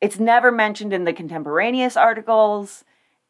It's 0.00 0.18
never 0.18 0.50
mentioned 0.50 0.92
in 0.92 1.04
the 1.04 1.12
contemporaneous 1.12 1.96
articles 1.96 2.84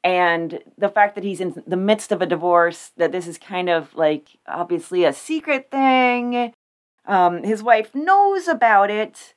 and 0.04 0.58
the 0.76 0.88
fact 0.88 1.14
that 1.14 1.24
he's 1.24 1.40
in 1.40 1.62
the 1.66 1.76
midst 1.76 2.12
of 2.12 2.20
a 2.20 2.26
divorce 2.26 2.90
that 2.96 3.12
this 3.12 3.26
is 3.26 3.38
kind 3.38 3.68
of 3.68 3.94
like 3.94 4.38
obviously 4.46 5.04
a 5.04 5.12
secret 5.12 5.70
thing 5.70 6.52
um, 7.06 7.42
his 7.42 7.62
wife 7.62 7.94
knows 7.94 8.48
about 8.48 8.90
it 8.90 9.34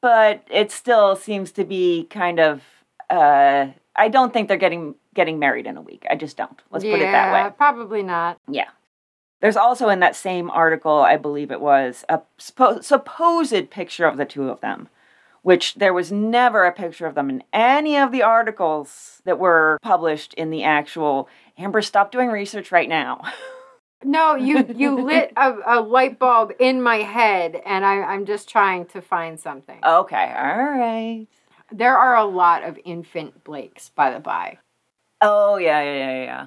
but 0.00 0.44
it 0.50 0.70
still 0.70 1.16
seems 1.16 1.52
to 1.52 1.64
be 1.64 2.06
kind 2.10 2.40
of 2.40 2.62
uh, 3.10 3.68
i 3.96 4.08
don't 4.08 4.32
think 4.32 4.48
they're 4.48 4.56
getting 4.56 4.94
getting 5.14 5.38
married 5.38 5.66
in 5.66 5.76
a 5.76 5.82
week 5.82 6.04
i 6.10 6.14
just 6.14 6.36
don't 6.36 6.62
let's 6.70 6.84
put 6.84 6.94
it 6.94 7.00
that 7.00 7.26
Yeah, 7.28 7.46
way 7.46 7.50
Probably 7.56 8.02
not. 8.02 8.38
yeah 8.48 8.68
there's 9.40 9.56
also 9.56 9.88
in 9.88 10.00
that 10.00 10.16
same 10.16 10.50
article 10.50 11.00
i 11.00 11.16
believe 11.16 11.50
it 11.50 11.60
was 11.60 12.04
a 12.08 12.20
suppo- 12.38 12.82
supposed 12.82 13.70
picture 13.70 14.06
of 14.06 14.16
the 14.16 14.24
two 14.24 14.48
of 14.48 14.60
them 14.60 14.88
which 15.42 15.74
there 15.74 15.92
was 15.92 16.10
never 16.10 16.64
a 16.64 16.72
picture 16.72 17.06
of 17.06 17.14
them 17.14 17.28
in 17.28 17.42
any 17.52 17.98
of 17.98 18.10
the 18.12 18.22
articles 18.22 19.20
that 19.26 19.38
were 19.38 19.78
published 19.82 20.32
in 20.34 20.48
the 20.50 20.64
actual 20.64 21.28
Amber, 21.58 21.82
stop 21.82 22.10
doing 22.10 22.30
research 22.30 22.72
right 22.72 22.88
now. 22.88 23.20
No, 24.06 24.34
you 24.34 24.66
you 24.76 25.02
lit 25.02 25.32
a, 25.34 25.54
a 25.64 25.80
light 25.80 26.18
bulb 26.18 26.52
in 26.58 26.82
my 26.82 26.96
head, 26.96 27.62
and 27.64 27.86
I, 27.86 28.02
I'm 28.02 28.26
just 28.26 28.50
trying 28.50 28.84
to 28.86 29.00
find 29.00 29.40
something. 29.40 29.78
okay, 29.82 30.34
all 30.36 30.62
right. 30.78 31.26
There 31.72 31.96
are 31.96 32.16
a 32.16 32.24
lot 32.24 32.62
of 32.62 32.78
infant 32.84 33.44
Blakes, 33.44 33.88
by 33.88 34.10
the 34.10 34.20
by. 34.20 34.58
Oh, 35.20 35.56
yeah, 35.56 35.82
yeah, 35.82 35.96
yeah, 35.96 36.24
yeah. 36.24 36.46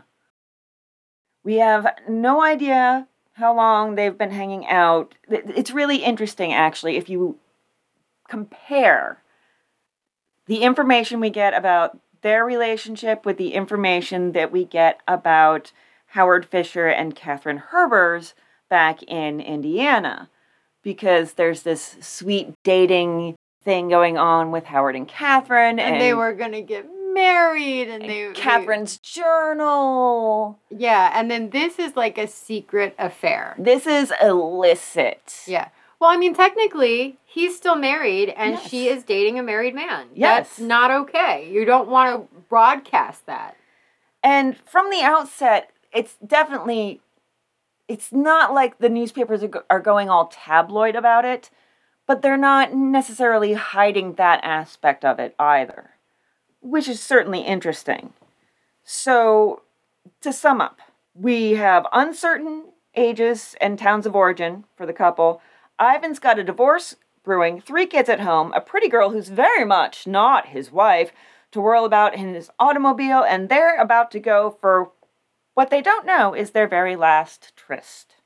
We 1.44 1.56
have 1.56 1.88
no 2.08 2.42
idea 2.44 3.08
how 3.34 3.56
long 3.56 3.96
they've 3.96 4.18
been 4.18 4.32
hanging 4.32 4.68
out. 4.68 5.16
It's 5.30 5.72
really 5.72 5.98
interesting, 5.98 6.54
actually, 6.54 6.98
if 6.98 7.10
you 7.10 7.38
compare 8.28 9.22
the 10.48 10.64
information 10.64 11.20
we 11.20 11.30
get 11.30 11.54
about 11.54 11.98
their 12.22 12.44
relationship 12.44 13.26
with 13.26 13.38
the 13.38 13.54
information 13.54 14.34
that 14.34 14.52
we 14.52 14.66
get 14.66 15.00
about 15.08 15.72
Howard 16.08 16.46
Fisher 16.46 16.88
and 16.88 17.16
Katherine 17.16 17.64
Herbers 17.72 18.34
back 18.70 19.04
in 19.04 19.40
Indiana. 19.40 20.30
Because 20.84 21.34
there's 21.34 21.64
this 21.64 21.98
sweet 22.02 22.54
dating 22.64 23.37
thing 23.68 23.90
going 23.90 24.18
on 24.18 24.52
with 24.52 24.64
Howard 24.64 24.96
and 24.96 25.06
Katherine. 25.06 25.78
And, 25.78 26.02
they 26.02 26.14
were 26.14 26.32
going 26.32 26.54
to 26.54 26.62
get 26.62 26.88
married 27.14 27.90
and, 27.90 28.02
and 28.02 28.10
they 28.10 28.32
Katherine's 28.34 28.96
journal. 28.98 30.58
Yeah, 30.70 31.12
and 31.14 31.30
then 31.30 31.50
this 31.50 31.78
is 31.78 31.98
like 31.98 32.18
a 32.18 32.28
secret 32.28 32.96
affair. 32.98 33.56
This 33.60 33.86
is 33.86 34.14
illicit. 34.22 35.44
Yeah. 35.46 35.68
Well, 36.00 36.10
I 36.10 36.16
mean, 36.16 36.34
technically, 36.34 37.18
he's 37.26 37.58
still 37.58 37.76
married 37.76 38.30
and 38.30 38.54
Yes. 38.54 38.70
she 38.70 38.88
is 38.88 39.04
dating 39.04 39.38
a 39.38 39.44
married 39.44 39.76
man. 39.76 40.08
Yes. 40.14 40.48
That's 40.48 40.60
not 40.62 40.90
okay. 40.92 41.50
You 41.52 41.66
don't 41.66 41.90
want 41.90 42.32
to 42.32 42.38
broadcast 42.48 43.26
that. 43.26 43.58
And 44.24 44.56
from 44.66 44.90
the 44.90 45.02
outset, 45.02 45.72
it's 45.92 46.16
definitely 46.26 47.02
it's 47.90 48.14
not 48.14 48.54
like 48.54 48.80
the 48.80 48.90
newspapers 48.90 49.44
are, 49.44 49.66
are 49.70 49.80
going 49.82 50.10
all 50.10 50.28
tabloid 50.28 50.96
about 50.96 51.26
it, 51.26 51.50
but 52.08 52.22
they're 52.22 52.38
not 52.38 52.74
necessarily 52.74 53.54
hiding 53.54 54.14
that 54.14 54.40
aspect 54.44 55.06
of 55.06 55.20
it 55.20 55.36
either, 55.38 55.92
which 56.62 56.88
is 56.88 57.02
certainly 57.02 57.42
interesting. 57.42 58.14
So, 58.84 59.62
to 60.22 60.32
sum 60.32 60.62
up, 60.62 60.80
we 61.14 61.52
have 61.52 61.86
uncertain 61.92 62.70
ages 62.96 63.56
and 63.60 63.78
towns 63.78 64.06
of 64.06 64.16
origin 64.16 64.64
for 64.76 64.86
the 64.86 64.94
couple. 64.94 65.42
Ivan's 65.80 66.20
got 66.20 66.40
a 66.40 66.44
divorce 66.44 66.96
brewing, 67.24 67.60
three 67.60 67.86
kids 67.86 68.08
at 68.08 68.22
home, 68.22 68.54
a 68.54 68.62
pretty 68.62 68.88
girl 68.88 69.10
who's 69.10 69.28
very 69.28 69.66
much 69.66 70.08
not 70.08 70.48
his 70.48 70.72
wife 70.72 71.12
to 71.52 71.60
whirl 71.60 71.84
about 71.86 72.16
in 72.16 72.34
his 72.34 72.50
automobile, 72.58 73.24
and 73.24 73.50
they're 73.50 73.80
about 73.80 74.12
to 74.12 74.20
go 74.20 74.58
for 74.62 74.92
what 75.54 75.70
they 75.70 75.82
don't 75.82 76.06
know 76.06 76.34
is 76.34 76.52
their 76.52 76.68
very 76.68 76.96
last 76.96 77.52
tryst. 77.56 78.17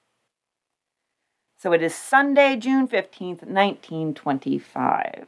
So 1.62 1.74
it 1.74 1.84
is 1.84 1.94
Sunday, 1.94 2.56
June 2.56 2.88
15th, 2.88 3.44
1925. 3.44 5.28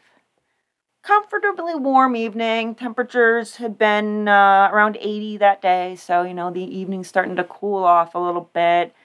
Comfortably 1.03 1.75
warm 1.75 2.15
evening. 2.15 2.73
Temperatures 2.73 3.57
had 3.57 3.77
been 3.77 4.27
uh, 4.27 4.67
around 4.73 4.97
80 4.99 5.37
that 5.37 5.61
day, 5.61 5.95
so 5.95 6.23
you 6.23 6.33
know 6.33 6.49
the 6.49 6.63
evening's 6.63 7.07
starting 7.07 7.35
to 7.35 7.43
cool 7.43 7.83
off 7.83 8.15
a 8.15 8.19
little 8.19 8.49
bit. 8.51 8.95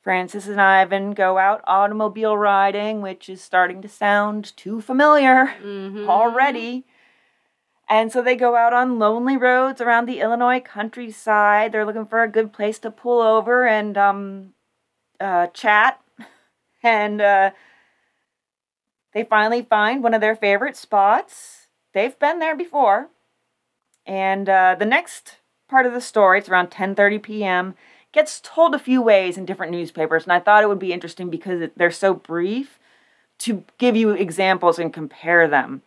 Frances 0.00 0.48
and 0.48 0.58
Ivan 0.58 1.12
go 1.12 1.36
out 1.36 1.60
automobile 1.66 2.34
riding, 2.34 3.02
which 3.02 3.28
is 3.28 3.42
starting 3.42 3.82
to 3.82 3.88
sound 3.88 4.56
too 4.56 4.80
familiar 4.80 5.52
Mm-hmm. 5.62 6.08
already. 6.08 6.86
And 7.90 8.10
so 8.10 8.22
they 8.22 8.36
go 8.36 8.56
out 8.56 8.72
on 8.72 8.98
lonely 8.98 9.36
roads 9.36 9.82
around 9.82 10.06
the 10.06 10.20
Illinois 10.20 10.60
countryside. 10.60 11.72
They're 11.72 11.84
looking 11.84 12.06
for 12.06 12.22
a 12.22 12.28
good 12.28 12.54
place 12.54 12.78
to 12.78 12.90
pull 12.90 13.20
over 13.20 13.66
and 13.66 13.98
um, 13.98 14.54
uh, 15.20 15.48
chat. 15.48 16.00
And 16.84 17.20
uh, 17.20 17.50
they 19.14 19.24
finally 19.24 19.62
find 19.62 20.02
one 20.02 20.12
of 20.12 20.20
their 20.20 20.36
favorite 20.36 20.76
spots. 20.76 21.68
They've 21.94 22.16
been 22.18 22.38
there 22.38 22.54
before. 22.54 23.08
And 24.06 24.48
uh, 24.48 24.76
the 24.78 24.84
next 24.84 25.38
part 25.66 25.86
of 25.86 25.94
the 25.94 26.00
story, 26.00 26.38
it's 26.38 26.48
around 26.48 26.70
10:30 26.70 27.22
p.m., 27.22 27.74
gets 28.12 28.38
told 28.40 28.74
a 28.74 28.78
few 28.78 29.00
ways 29.00 29.38
in 29.38 29.46
different 29.46 29.72
newspapers. 29.72 30.24
And 30.24 30.32
I 30.32 30.40
thought 30.40 30.62
it 30.62 30.68
would 30.68 30.78
be 30.78 30.92
interesting 30.92 31.30
because 31.30 31.70
they're 31.74 31.90
so 31.90 32.12
brief 32.12 32.78
to 33.38 33.64
give 33.78 33.96
you 33.96 34.10
examples 34.10 34.78
and 34.78 34.92
compare 34.92 35.48
them. 35.48 35.82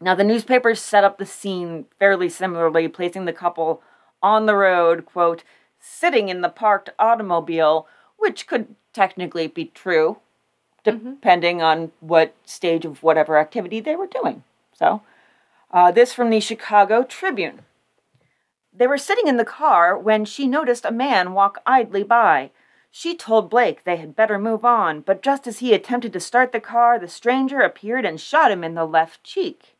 Now, 0.00 0.14
the 0.16 0.24
newspapers 0.24 0.80
set 0.80 1.04
up 1.04 1.18
the 1.18 1.26
scene 1.26 1.84
fairly 1.98 2.28
similarly, 2.28 2.88
placing 2.88 3.26
the 3.26 3.32
couple 3.32 3.82
on 4.20 4.46
the 4.46 4.56
road, 4.56 5.04
quote, 5.04 5.44
sitting 5.78 6.28
in 6.28 6.40
the 6.40 6.48
parked 6.48 6.90
automobile, 6.98 7.86
which 8.16 8.46
could 8.46 8.74
technically 8.92 9.46
be 9.46 9.66
true, 9.66 10.18
depending 10.84 11.62
on 11.62 11.92
what 12.00 12.34
stage 12.44 12.84
of 12.84 13.02
whatever 13.02 13.38
activity 13.38 13.80
they 13.80 13.96
were 13.96 14.06
doing. 14.06 14.42
So, 14.72 15.02
uh, 15.70 15.90
this 15.90 16.12
from 16.12 16.30
the 16.30 16.40
Chicago 16.40 17.02
Tribune. 17.02 17.60
They 18.74 18.86
were 18.86 18.98
sitting 18.98 19.26
in 19.26 19.36
the 19.36 19.44
car 19.44 19.98
when 19.98 20.24
she 20.24 20.46
noticed 20.46 20.84
a 20.84 20.90
man 20.90 21.34
walk 21.34 21.60
idly 21.66 22.02
by. 22.02 22.50
She 22.90 23.14
told 23.14 23.50
Blake 23.50 23.84
they 23.84 23.96
had 23.96 24.16
better 24.16 24.38
move 24.38 24.64
on, 24.64 25.00
but 25.00 25.22
just 25.22 25.46
as 25.46 25.58
he 25.58 25.72
attempted 25.72 26.12
to 26.12 26.20
start 26.20 26.52
the 26.52 26.60
car, 26.60 26.98
the 26.98 27.08
stranger 27.08 27.60
appeared 27.60 28.04
and 28.04 28.20
shot 28.20 28.50
him 28.50 28.64
in 28.64 28.74
the 28.74 28.84
left 28.84 29.24
cheek. 29.24 29.76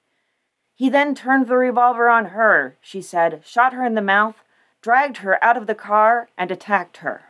He 0.75 0.89
then 0.89 1.15
turned 1.15 1.47
the 1.47 1.57
revolver 1.57 2.09
on 2.09 2.27
her, 2.27 2.77
she 2.81 3.03
said, 3.03 3.43
shot 3.45 3.73
her 3.73 3.85
in 3.85 3.95
the 3.95 4.03
mouth, 4.03 4.37
dragged 4.81 5.19
her 5.19 5.43
out 5.45 5.57
of 5.57 5.67
the 5.67 5.75
car, 5.75 6.29
and 6.37 6.51
attacked 6.51 6.99
her. 6.99 7.23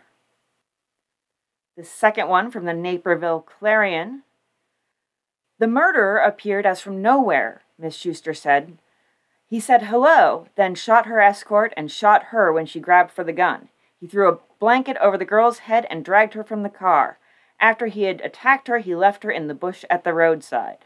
The 1.77 1.85
second 1.85 2.29
one 2.29 2.51
from 2.51 2.67
the 2.67 2.75
Naperville 2.75 3.41
Clarion. 3.41 4.25
The 5.59 5.67
murderer 5.67 6.19
appeared 6.19 6.67
as 6.67 6.81
from 6.81 7.01
nowhere, 7.01 7.63
Miss 7.79 7.97
Schuster 7.97 8.35
said. 8.35 8.77
He 9.47 9.59
said 9.59 9.85
hello, 9.85 10.49
then 10.55 10.75
shot 10.75 11.07
her 11.07 11.21
escort 11.21 11.73
and 11.77 11.91
shot 11.91 12.25
her 12.25 12.53
when 12.53 12.67
she 12.67 12.81
grabbed 12.81 13.11
for 13.11 13.25
the 13.25 13.33
gun. 13.33 13.69
He 13.99 14.07
threw 14.07 14.29
a 14.29 14.39
blanket 14.59 14.99
over 14.99 15.17
the 15.17 15.25
girl's 15.25 15.61
head 15.61 15.87
and 15.89 16.05
dragged 16.05 16.35
her 16.35 16.45
from 16.45 16.63
the 16.63 16.69
car. 16.69 17.19
After 17.59 17.87
he 17.87 18.03
had 18.03 18.21
attacked 18.21 18.69
her, 18.69 18.79
he 18.79 18.95
left 18.95 19.23
her 19.23 19.31
in 19.31 19.47
the 19.47 19.55
bush 19.55 19.85
at 19.89 20.05
the 20.05 20.13
roadside. 20.13 20.85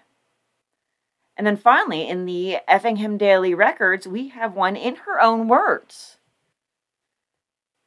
And 1.36 1.46
then 1.46 1.56
finally, 1.56 2.08
in 2.08 2.26
the 2.26 2.58
Effingham 2.68 3.18
Daily 3.18 3.54
Records, 3.54 4.06
we 4.06 4.28
have 4.28 4.54
one 4.54 4.76
in 4.76 4.96
her 4.96 5.20
own 5.20 5.48
words. 5.48 6.18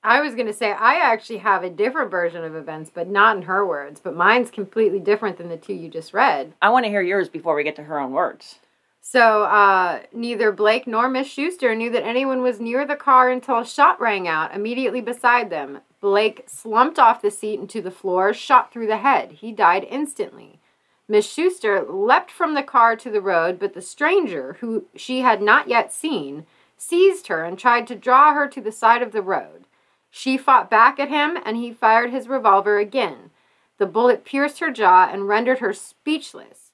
I 0.03 0.21
was 0.21 0.33
going 0.33 0.47
to 0.47 0.53
say, 0.53 0.71
I 0.71 0.95
actually 0.95 1.39
have 1.39 1.63
a 1.63 1.69
different 1.69 2.09
version 2.09 2.43
of 2.43 2.55
events, 2.55 2.89
but 2.93 3.09
not 3.09 3.35
in 3.35 3.43
her 3.43 3.65
words. 3.65 3.99
But 3.99 4.15
mine's 4.15 4.49
completely 4.49 4.99
different 4.99 5.37
than 5.37 5.49
the 5.49 5.57
two 5.57 5.73
you 5.73 5.89
just 5.89 6.13
read. 6.13 6.53
I 6.61 6.69
want 6.69 6.85
to 6.85 6.89
hear 6.89 7.01
yours 7.01 7.27
before 7.27 7.55
we 7.55 7.63
get 7.63 7.75
to 7.77 7.83
her 7.83 7.99
own 7.99 8.13
words. 8.13 8.59
So, 9.01 9.43
uh, 9.43 10.01
neither 10.13 10.51
Blake 10.51 10.85
nor 10.85 11.09
Miss 11.09 11.27
Schuster 11.27 11.73
knew 11.73 11.89
that 11.89 12.05
anyone 12.05 12.41
was 12.41 12.59
near 12.59 12.85
the 12.85 12.95
car 12.95 13.29
until 13.29 13.59
a 13.59 13.65
shot 13.65 13.99
rang 13.99 14.27
out 14.27 14.53
immediately 14.53 15.01
beside 15.01 15.49
them. 15.49 15.79
Blake 15.99 16.43
slumped 16.47 16.99
off 16.99 17.21
the 17.21 17.31
seat 17.31 17.59
into 17.59 17.81
the 17.81 17.91
floor, 17.91 18.33
shot 18.33 18.71
through 18.71 18.87
the 18.87 18.97
head. 18.97 19.33
He 19.33 19.51
died 19.51 19.85
instantly. 19.89 20.59
Miss 21.07 21.29
Schuster 21.29 21.83
leapt 21.89 22.29
from 22.29 22.53
the 22.53 22.63
car 22.63 22.95
to 22.97 23.09
the 23.09 23.21
road, 23.21 23.57
but 23.57 23.73
the 23.73 23.81
stranger, 23.81 24.57
who 24.59 24.85
she 24.95 25.21
had 25.21 25.41
not 25.41 25.67
yet 25.67 25.91
seen, 25.91 26.45
seized 26.77 27.27
her 27.27 27.43
and 27.43 27.57
tried 27.57 27.87
to 27.87 27.95
draw 27.95 28.33
her 28.33 28.47
to 28.47 28.61
the 28.61 28.71
side 28.71 29.01
of 29.01 29.11
the 29.11 29.21
road. 29.21 29.65
She 30.09 30.37
fought 30.37 30.69
back 30.69 30.99
at 30.99 31.09
him, 31.09 31.37
and 31.45 31.57
he 31.57 31.71
fired 31.71 32.11
his 32.11 32.27
revolver 32.27 32.77
again. 32.77 33.31
The 33.77 33.85
bullet 33.85 34.25
pierced 34.25 34.59
her 34.59 34.71
jaw 34.71 35.09
and 35.11 35.27
rendered 35.27 35.59
her 35.59 35.73
speechless. 35.73 36.71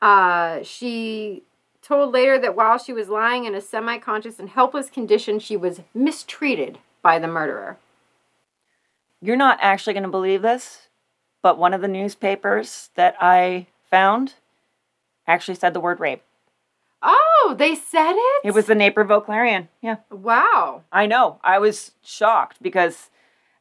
Uh, 0.00 0.62
she 0.62 1.42
told 1.82 2.12
later 2.12 2.38
that 2.38 2.56
while 2.56 2.78
she 2.78 2.92
was 2.92 3.08
lying 3.08 3.44
in 3.44 3.54
a 3.54 3.60
semi 3.60 3.98
conscious 3.98 4.38
and 4.38 4.48
helpless 4.48 4.88
condition, 4.88 5.38
she 5.38 5.56
was 5.56 5.82
mistreated 5.92 6.78
by 7.02 7.18
the 7.18 7.28
murderer. 7.28 7.78
You're 9.20 9.36
not 9.36 9.58
actually 9.60 9.92
going 9.92 10.04
to 10.04 10.08
believe 10.10 10.42
this, 10.42 10.88
but 11.42 11.58
one 11.58 11.74
of 11.74 11.80
the 11.80 11.88
newspapers 11.88 12.90
that 12.94 13.16
I 13.20 13.66
found 13.90 14.34
actually 15.26 15.54
said 15.54 15.74
the 15.74 15.80
word 15.80 16.00
rape. 16.00 16.22
Oh, 17.06 17.54
they 17.58 17.74
said 17.74 18.14
it? 18.16 18.40
It 18.44 18.54
was 18.54 18.66
the 18.66 18.74
Naperville 18.74 19.20
Clarion. 19.20 19.68
Yeah. 19.82 19.96
Wow. 20.10 20.82
I 20.90 21.06
know. 21.06 21.38
I 21.44 21.58
was 21.58 21.92
shocked 22.02 22.62
because 22.62 23.10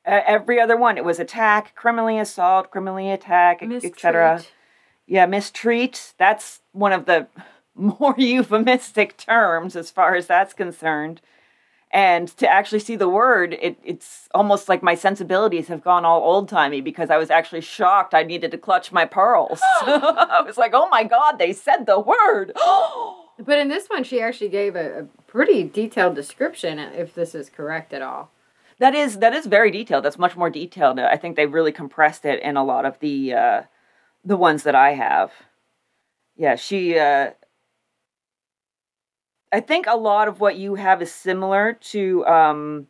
uh, 0.05 0.21
every 0.25 0.61
other 0.61 0.77
one, 0.77 0.97
it 0.97 1.03
was 1.03 1.19
attack, 1.19 1.75
criminally 1.75 2.17
assault, 2.17 2.71
criminally 2.71 3.11
attack, 3.11 3.61
etc. 3.61 4.43
Yeah, 5.05 5.25
mistreat. 5.25 6.13
That's 6.17 6.61
one 6.71 6.93
of 6.93 7.05
the 7.05 7.27
more 7.75 8.15
euphemistic 8.17 9.17
terms 9.17 9.75
as 9.75 9.91
far 9.91 10.15
as 10.15 10.27
that's 10.27 10.53
concerned. 10.53 11.19
And 11.91 12.29
to 12.37 12.49
actually 12.49 12.79
see 12.79 12.95
the 12.95 13.09
word, 13.09 13.53
it, 13.61 13.77
it's 13.83 14.27
almost 14.33 14.67
like 14.67 14.81
my 14.81 14.95
sensibilities 14.95 15.67
have 15.67 15.83
gone 15.83 16.05
all 16.05 16.23
old 16.23 16.49
timey 16.49 16.81
because 16.81 17.11
I 17.11 17.17
was 17.17 17.29
actually 17.29 17.61
shocked. 17.61 18.15
I 18.15 18.23
needed 18.23 18.49
to 18.51 18.57
clutch 18.57 18.91
my 18.91 19.05
pearls. 19.05 19.59
I 19.81 20.41
was 20.43 20.57
like, 20.57 20.71
oh 20.73 20.89
my 20.89 21.03
God, 21.03 21.33
they 21.37 21.53
said 21.53 21.85
the 21.85 21.99
word. 21.99 22.53
But 23.39 23.59
in 23.59 23.67
this 23.67 23.87
one, 23.87 24.03
she 24.03 24.21
actually 24.21 24.49
gave 24.49 24.75
a, 24.75 24.99
a 24.99 25.03
pretty 25.27 25.63
detailed 25.63 26.15
description, 26.15 26.79
if 26.79 27.13
this 27.13 27.33
is 27.33 27.49
correct 27.49 27.93
at 27.93 28.01
all. 28.01 28.31
That 28.79 28.95
is 28.95 29.19
that 29.19 29.33
is 29.33 29.45
very 29.45 29.71
detailed. 29.71 30.03
That's 30.03 30.19
much 30.19 30.35
more 30.35 30.49
detailed. 30.49 30.99
I 30.99 31.17
think 31.17 31.35
they 31.35 31.45
really 31.45 31.71
compressed 31.71 32.25
it 32.25 32.41
in 32.41 32.57
a 32.57 32.63
lot 32.63 32.85
of 32.85 32.99
the 32.99 33.33
uh, 33.33 33.61
the 34.23 34.37
ones 34.37 34.63
that 34.63 34.75
I 34.75 34.93
have. 34.93 35.31
Yeah, 36.35 36.55
she. 36.55 36.97
Uh, 36.97 37.31
I 39.51 39.59
think 39.59 39.85
a 39.85 39.95
lot 39.95 40.27
of 40.27 40.39
what 40.39 40.57
you 40.57 40.75
have 40.75 41.01
is 41.01 41.13
similar 41.13 41.73
to 41.73 42.25
um, 42.25 42.87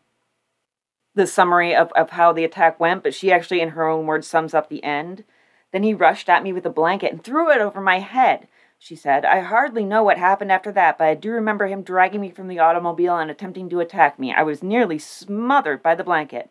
the 1.14 1.28
summary 1.28 1.76
of, 1.76 1.92
of 1.92 2.12
how 2.12 2.32
the 2.32 2.46
attack 2.46 2.80
went, 2.80 3.04
but 3.04 3.14
she 3.14 3.34
actually, 3.34 3.60
in 3.60 3.70
her 3.70 3.86
own 3.86 4.06
words, 4.06 4.28
sums 4.28 4.54
up 4.54 4.70
the 4.70 4.84
end. 4.84 5.26
Then 5.74 5.84
he 5.84 5.94
rushed 5.94 6.30
at 6.30 6.42
me 6.42 6.54
with 6.54 6.66
a 6.66 6.70
blanket 6.70 7.12
and 7.12 7.22
threw 7.22 7.52
it 7.52 7.60
over 7.60 7.82
my 7.82 8.00
head. 8.00 8.48
She 8.84 8.98
said. 8.98 9.24
I 9.24 9.40
hardly 9.40 9.86
know 9.86 10.04
what 10.04 10.18
happened 10.18 10.52
after 10.52 10.70
that, 10.74 10.98
but 10.98 11.08
I 11.08 11.16
do 11.16 11.32
remember 11.32 11.68
him 11.68 11.84
dragging 11.84 12.20
me 12.20 12.30
from 12.30 12.50
the 12.50 12.60
automobile 12.60 13.18
and 13.18 13.32
attempting 13.32 13.70
to 13.70 13.80
attack 13.80 14.20
me. 14.20 14.34
I 14.34 14.44
was 14.44 14.62
nearly 14.62 15.00
smothered 15.00 15.82
by 15.82 15.96
the 15.96 16.04
blanket. 16.04 16.50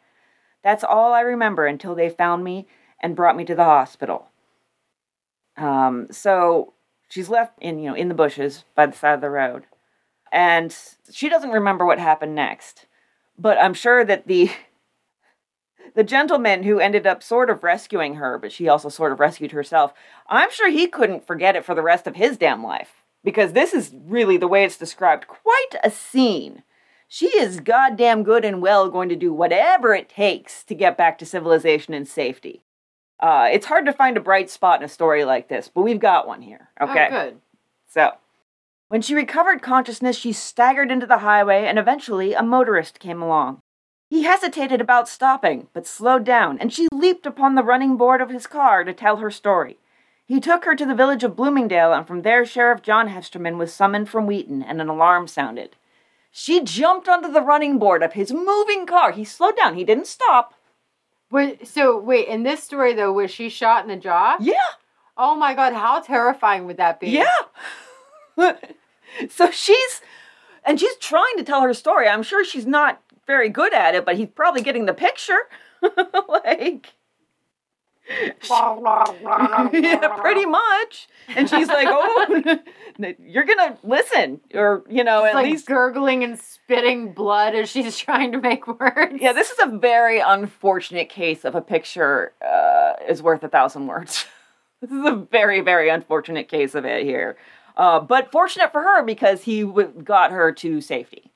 That's 0.65 0.83
all 0.83 1.13
I 1.13 1.21
remember 1.21 1.67
until 1.67 1.95
they 1.95 2.09
found 2.09 2.43
me 2.43 2.67
and 3.01 3.15
brought 3.15 3.37
me 3.37 3.45
to 3.45 3.55
the 3.55 3.65
hospital. 3.65 4.29
Um, 5.59 6.07
so 6.11 6.73
she's 7.07 7.29
left 7.29 7.53
in, 7.61 7.79
you 7.79 7.91
know, 7.91 7.95
in 7.95 8.09
the 8.09 8.15
bushes 8.15 8.65
by 8.75 8.87
the 8.87 8.97
side 8.97 9.13
of 9.13 9.21
the 9.21 9.29
road. 9.29 9.65
And 10.33 10.75
she 11.11 11.29
doesn't 11.29 11.51
remember 11.51 11.85
what 11.85 11.99
happened 11.99 12.35
next. 12.35 12.87
But 13.37 13.59
I'm 13.59 13.75
sure 13.75 14.07
that 14.07 14.27
the 14.27 14.51
the 15.95 16.05
gentleman 16.05 16.63
who 16.63 16.81
ended 16.81 17.07
up 17.07 17.23
sort 17.23 17.51
of 17.51 17.63
rescuing 17.63 18.15
her, 18.15 18.39
but 18.39 18.53
she 18.53 18.69
also 18.69 18.89
sort 18.89 19.13
of 19.13 19.21
rescued 19.21 19.53
herself, 19.53 19.93
I'm 20.29 20.51
sure 20.51 20.71
he 20.71 20.87
couldn't 20.87 21.27
forget 21.27 21.57
it 21.57 21.65
for 21.65 21.75
the 21.75 21.83
rest 21.83 22.07
of 22.07 22.17
his 22.17 22.37
damn 22.37 22.63
life. 22.63 23.03
Because 23.25 23.53
this 23.53 23.73
is 23.73 23.95
really 24.05 24.37
the 24.37 24.49
way 24.49 24.65
it's 24.65 24.77
described 24.77 25.29
quite 25.29 25.71
a 25.85 25.91
scene. 25.91 26.65
She 27.07 27.27
is 27.27 27.61
goddamn 27.61 28.23
good 28.23 28.45
and 28.45 28.63
well 28.63 28.89
going 28.89 29.09
to 29.11 29.17
do 29.17 29.33
whatever 29.33 29.95
it 29.95 30.09
takes 30.09 30.65
to 30.65 30.75
get 30.75 30.97
back 30.97 31.19
to 31.19 31.27
civilization 31.27 31.95
and 31.95 32.09
safety. 32.09 32.63
Uh, 33.21 33.49
it's 33.53 33.67
hard 33.67 33.87
to 33.87 33.93
find 33.93 34.17
a 34.17 34.21
bright 34.21 34.51
spot 34.51 34.81
in 34.81 34.85
a 34.85 34.89
story 34.89 35.25
like 35.25 35.49
this, 35.49 35.71
but 35.73 35.83
we've 35.83 36.01
got 36.01 36.27
one 36.27 36.43
here. 36.43 36.71
Okay. 36.81 37.09
Oh, 37.11 37.11
good. 37.11 37.41
So, 37.87 38.13
when 38.89 39.01
she 39.01 39.15
recovered 39.15 39.63
consciousness, 39.63 40.17
she 40.17 40.33
staggered 40.33 40.91
into 40.91 41.07
the 41.07 41.19
highway, 41.19 41.67
and 41.67 41.79
eventually 41.79 42.35
a 42.35 42.43
motorist 42.43 42.99
came 42.99 43.23
along. 43.23 43.61
He 44.13 44.25
hesitated 44.25 44.83
about 44.83 45.09
stopping, 45.09 45.69
but 45.73 45.87
slowed 45.87 46.23
down, 46.23 46.59
and 46.59 46.71
she 46.71 46.87
leaped 46.93 47.25
upon 47.25 47.55
the 47.55 47.63
running 47.63 47.97
board 47.97 48.21
of 48.21 48.29
his 48.29 48.47
car 48.47 48.85
to 48.85 48.93
tell 48.93 49.17
her 49.17 49.31
story. 49.31 49.79
He 50.27 50.39
took 50.39 50.67
her 50.67 50.77
to 50.77 50.85
the 50.85 50.95
village 50.95 51.25
of 51.25 51.35
Bloomingdale, 51.35 51.95
and 51.95 52.07
from 52.07 52.21
there 52.21 52.45
Sheriff 52.45 52.83
John 52.83 53.09
Hesterman 53.09 53.57
was 53.57 53.73
summoned 53.73 54.11
from 54.11 54.27
Wheaton, 54.27 54.63
and 54.63 54.83
an 54.83 54.91
alarm 54.91 55.29
sounded. 55.29 55.77
She 56.31 56.63
jumped 56.63 57.09
onto 57.09 57.33
the 57.33 57.41
running 57.41 57.79
board 57.79 58.03
of 58.03 58.13
his 58.13 58.35
moving 58.35 58.85
car. 58.85 59.13
He 59.13 59.25
slowed 59.25 59.57
down. 59.57 59.77
He 59.77 59.85
didn't 59.85 60.09
stop. 60.09 60.53
Wait, 61.31 61.67
so 61.67 61.99
wait, 61.99 62.29
in 62.29 62.43
this 62.43 62.63
story 62.63 62.93
though, 62.93 63.15
was 63.15 63.31
she 63.31 63.49
shot 63.49 63.83
in 63.83 63.89
the 63.89 63.97
jaw? 63.97 64.37
Yeah, 64.39 64.73
Oh 65.17 65.37
my 65.37 65.55
god, 65.55 65.73
how 65.73 66.01
terrifying 66.01 66.67
would 66.67 66.77
that 66.77 67.01
be? 67.01 67.09
yeah. 67.09 67.33
so 69.31 69.51
she's, 69.51 70.03
and 70.67 70.79
she's 70.79 70.97
trying 70.97 71.39
to 71.39 71.45
tell 71.45 71.63
her 71.63 71.73
story. 71.73 72.09
I'm 72.09 72.23
sure 72.23 72.45
she's 72.45 72.67
not 72.67 73.01
very 73.27 73.49
good 73.49 73.73
at 73.75 73.95
it, 73.95 74.05
but 74.05 74.17
he's 74.17 74.29
probably 74.29 74.63
getting 74.63 74.87
the 74.87 74.95
picture. 74.95 75.39
like, 76.29 76.93
yeah, 79.73 80.09
pretty 80.21 80.45
much. 80.45 81.09
And 81.37 81.49
she's 81.49 81.69
like, 81.69 81.87
"Oh, 81.89 82.59
you're 83.19 83.45
gonna 83.45 83.79
listen, 83.85 84.41
or 84.55 84.85
you 84.89 85.05
know, 85.05 85.21
She's 85.23 85.29
at 85.29 85.35
like 85.35 85.47
least." 85.47 85.67
gurgling 85.67 86.25
and 86.25 86.39
spitting 86.39 87.13
blood 87.13 87.55
as 87.55 87.69
she's 87.71 87.97
trying 87.99 88.33
to 88.33 88.41
make 88.41 88.67
words. 88.67 89.15
Yeah, 89.21 89.33
this 89.33 89.51
is 89.51 89.59
a 89.63 89.79
very 89.79 90.19
unfortunate 90.19 91.09
case 91.09 91.45
of 91.45 91.55
a 91.55 91.61
picture 91.61 92.33
uh, 92.45 92.95
is 93.09 93.23
worth 93.23 93.43
a 93.45 93.49
thousand 93.49 93.87
words. 93.87 94.27
this 94.81 94.91
is 94.91 95.05
a 95.07 95.15
very, 95.15 95.61
very 95.61 95.89
unfortunate 95.89 96.49
case 96.49 96.75
of 96.75 96.85
it 96.85 97.05
here. 97.05 97.37
Uh, 97.77 98.01
but 98.01 98.31
fortunate 98.33 98.73
for 98.73 98.83
her 98.83 99.03
because 99.05 99.45
he 99.45 99.63
w- 99.63 99.93
got 100.05 100.31
her 100.33 100.53
to 100.53 100.81
safety. 100.81 101.31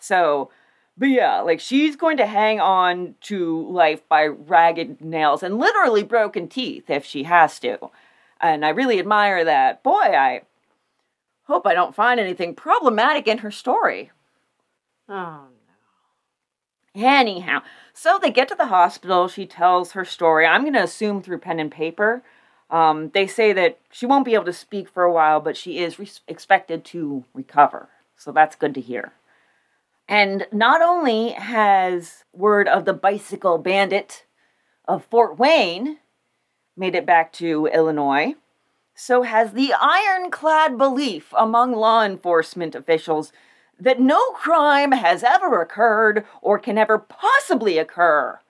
So, 0.00 0.50
but 0.98 1.06
yeah, 1.06 1.40
like 1.40 1.60
she's 1.60 1.94
going 1.94 2.16
to 2.16 2.26
hang 2.26 2.60
on 2.60 3.14
to 3.22 3.70
life 3.70 4.06
by 4.08 4.26
ragged 4.26 5.00
nails 5.00 5.42
and 5.42 5.58
literally 5.58 6.02
broken 6.02 6.48
teeth 6.48 6.90
if 6.90 7.04
she 7.04 7.22
has 7.22 7.60
to. 7.60 7.90
And 8.40 8.64
I 8.64 8.70
really 8.70 8.98
admire 8.98 9.44
that. 9.44 9.82
Boy, 9.82 9.92
I 9.94 10.42
hope 11.44 11.66
I 11.66 11.74
don't 11.74 11.94
find 11.94 12.18
anything 12.18 12.54
problematic 12.54 13.28
in 13.28 13.38
her 13.38 13.50
story. 13.50 14.10
Oh 15.08 15.46
no. 16.94 17.00
Anyhow, 17.00 17.62
so 17.94 18.18
they 18.20 18.30
get 18.30 18.48
to 18.48 18.54
the 18.56 18.66
hospital. 18.66 19.28
She 19.28 19.46
tells 19.46 19.92
her 19.92 20.04
story. 20.04 20.46
I'm 20.46 20.62
going 20.62 20.74
to 20.74 20.82
assume 20.82 21.22
through 21.22 21.38
pen 21.38 21.60
and 21.60 21.70
paper. 21.70 22.22
Um, 22.70 23.10
they 23.14 23.26
say 23.26 23.52
that 23.54 23.78
she 23.90 24.04
won't 24.04 24.24
be 24.24 24.34
able 24.34 24.44
to 24.44 24.52
speak 24.52 24.88
for 24.88 25.04
a 25.04 25.12
while, 25.12 25.40
but 25.40 25.56
she 25.56 25.78
is 25.78 25.98
re- 25.98 26.10
expected 26.26 26.84
to 26.86 27.24
recover. 27.32 27.88
So 28.16 28.30
that's 28.30 28.56
good 28.56 28.74
to 28.74 28.80
hear. 28.80 29.12
And 30.08 30.46
not 30.50 30.80
only 30.80 31.30
has 31.30 32.24
word 32.32 32.66
of 32.66 32.86
the 32.86 32.94
bicycle 32.94 33.58
bandit 33.58 34.24
of 34.86 35.04
Fort 35.04 35.38
Wayne 35.38 35.98
made 36.76 36.94
it 36.94 37.04
back 37.04 37.32
to 37.34 37.66
Illinois, 37.66 38.34
so 38.94 39.22
has 39.22 39.52
the 39.52 39.72
ironclad 39.74 40.78
belief 40.78 41.34
among 41.36 41.72
law 41.72 42.02
enforcement 42.02 42.74
officials 42.74 43.32
that 43.78 44.00
no 44.00 44.30
crime 44.30 44.92
has 44.92 45.22
ever 45.22 45.60
occurred 45.60 46.24
or 46.40 46.58
can 46.58 46.78
ever 46.78 46.98
possibly 46.98 47.78
occur 47.78 48.40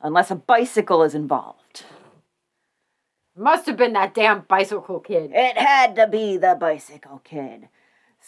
unless 0.00 0.30
a 0.30 0.36
bicycle 0.36 1.02
is 1.02 1.14
involved. 1.14 1.84
Must 3.34 3.66
have 3.66 3.76
been 3.76 3.94
that 3.94 4.14
damn 4.14 4.42
bicycle 4.42 5.00
kid. 5.00 5.30
It 5.32 5.56
had 5.56 5.96
to 5.96 6.06
be 6.06 6.36
the 6.36 6.56
bicycle 6.60 7.22
kid. 7.24 7.68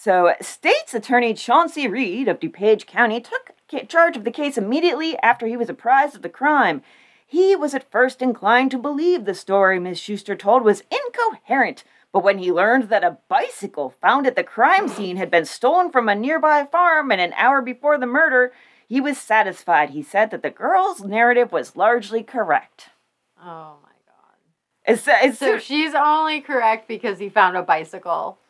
So, 0.02 0.34
State's 0.40 0.94
Attorney 0.94 1.32
Chauncey 1.32 1.86
Reed 1.86 2.26
of 2.26 2.40
DuPage 2.40 2.86
County 2.88 3.20
took 3.20 3.52
charge 3.86 4.16
of 4.16 4.24
the 4.24 4.32
case 4.32 4.58
immediately 4.58 5.16
after 5.18 5.46
he 5.46 5.56
was 5.56 5.68
apprised 5.68 6.16
of 6.16 6.22
the 6.22 6.28
crime. 6.28 6.82
He 7.24 7.54
was 7.54 7.72
at 7.72 7.88
first 7.88 8.20
inclined 8.20 8.72
to 8.72 8.78
believe 8.78 9.26
the 9.26 9.32
story 9.32 9.78
Miss 9.78 10.00
Schuster 10.00 10.34
told 10.34 10.64
was 10.64 10.82
incoherent, 10.90 11.84
but 12.10 12.24
when 12.24 12.38
he 12.38 12.50
learned 12.50 12.88
that 12.88 13.04
a 13.04 13.18
bicycle 13.28 13.94
found 14.00 14.26
at 14.26 14.34
the 14.34 14.42
crime 14.42 14.88
scene 14.88 15.18
had 15.18 15.30
been 15.30 15.44
stolen 15.44 15.92
from 15.92 16.08
a 16.08 16.16
nearby 16.16 16.64
farm 16.64 17.12
and 17.12 17.20
an 17.20 17.32
hour 17.34 17.62
before 17.62 17.96
the 17.96 18.04
murder, 18.04 18.52
he 18.88 19.00
was 19.00 19.18
satisfied. 19.18 19.90
He 19.90 20.02
said 20.02 20.32
that 20.32 20.42
the 20.42 20.50
girl's 20.50 21.04
narrative 21.04 21.52
was 21.52 21.76
largely 21.76 22.24
correct. 22.24 22.88
Oh 23.40 23.76
my 23.80 23.94
god. 24.08 24.36
It's, 24.84 25.06
it's, 25.06 25.38
So 25.38 25.60
she's 25.60 25.94
only 25.94 26.40
correct 26.40 26.88
because 26.88 27.20
he 27.20 27.28
found 27.28 27.56
a 27.56 27.62
bicycle. 27.62 28.40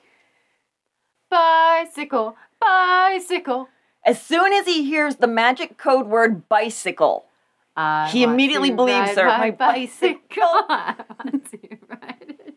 Bicycle, 1.33 2.37
bicycle. 2.61 3.69
as 4.05 4.21
soon 4.21 4.53
as 4.53 4.67
he 4.67 4.85
hears 4.85 5.17
the 5.17 5.27
magic 5.27 5.79
code 5.79 6.07
word 6.07 6.47
bicycle, 6.47 7.25
I 7.75 8.11
He 8.11 8.23
immediately 8.23 8.71
believes 8.71 9.13
her, 9.13 9.25
"My 9.25 9.51
bicycle." 9.51 10.21
I 10.37 10.95
want 11.25 11.51
to 11.51 11.59
ride 11.89 12.37
it. 12.39 12.55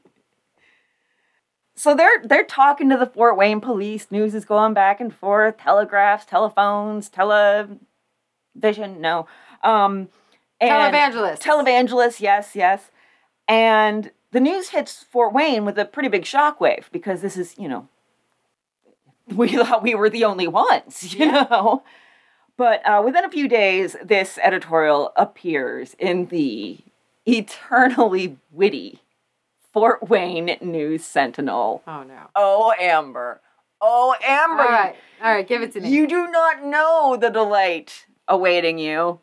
So 1.75 1.95
they're 1.95 2.21
they're 2.21 2.43
talking 2.43 2.89
to 2.89 2.97
the 2.97 3.05
Fort 3.05 3.37
Wayne 3.37 3.61
police. 3.61 4.11
News 4.11 4.35
is 4.35 4.43
going 4.43 4.73
back 4.73 4.99
and 4.99 5.15
forth. 5.15 5.55
Telegraphs, 5.57 6.25
telephones, 6.25 7.07
television. 7.07 7.79
No, 8.99 9.25
um, 9.63 10.09
and 10.59 10.93
Televangelists. 10.93 11.39
Televangelists. 11.39 12.19
Yes, 12.19 12.55
yes. 12.55 12.91
And 13.47 14.11
the 14.31 14.41
news 14.41 14.69
hits 14.69 15.03
Fort 15.03 15.31
Wayne 15.31 15.63
with 15.63 15.77
a 15.77 15.85
pretty 15.85 16.09
big 16.09 16.23
shockwave 16.23 16.91
because 16.91 17.21
this 17.21 17.37
is 17.37 17.55
you 17.57 17.69
know 17.69 17.87
we 19.35 19.49
thought 19.49 19.83
we 19.83 19.95
were 19.95 20.09
the 20.09 20.23
only 20.25 20.47
ones, 20.47 21.13
you 21.13 21.25
Yeah. 21.25 21.47
know. 21.49 21.83
But 22.57 22.87
uh, 22.87 23.01
within 23.03 23.25
a 23.25 23.29
few 23.29 23.49
days, 23.49 23.97
this 24.01 24.39
editorial 24.41 25.11
appears 25.17 25.93
in 25.99 26.27
the 26.27 26.77
eternally 27.27 28.37
witty 28.51 29.01
Fort 29.73 30.07
Wayne 30.07 30.55
News 30.61 31.03
Sentinel. 31.03 31.83
Oh 31.85 32.03
no. 32.03 32.29
Oh, 32.35 32.73
Amber. 32.79 33.41
Oh, 33.81 34.15
Amber. 34.25 34.63
All 34.63 34.69
right. 34.69 34.95
All 35.21 35.33
right, 35.33 35.45
give 35.47 35.61
it 35.61 35.73
to 35.73 35.81
me. 35.81 35.89
You 35.89 36.07
do 36.07 36.27
not 36.31 36.63
know 36.63 37.17
the 37.19 37.29
delight 37.29 38.05
awaiting 38.27 38.79
you. 38.79 39.19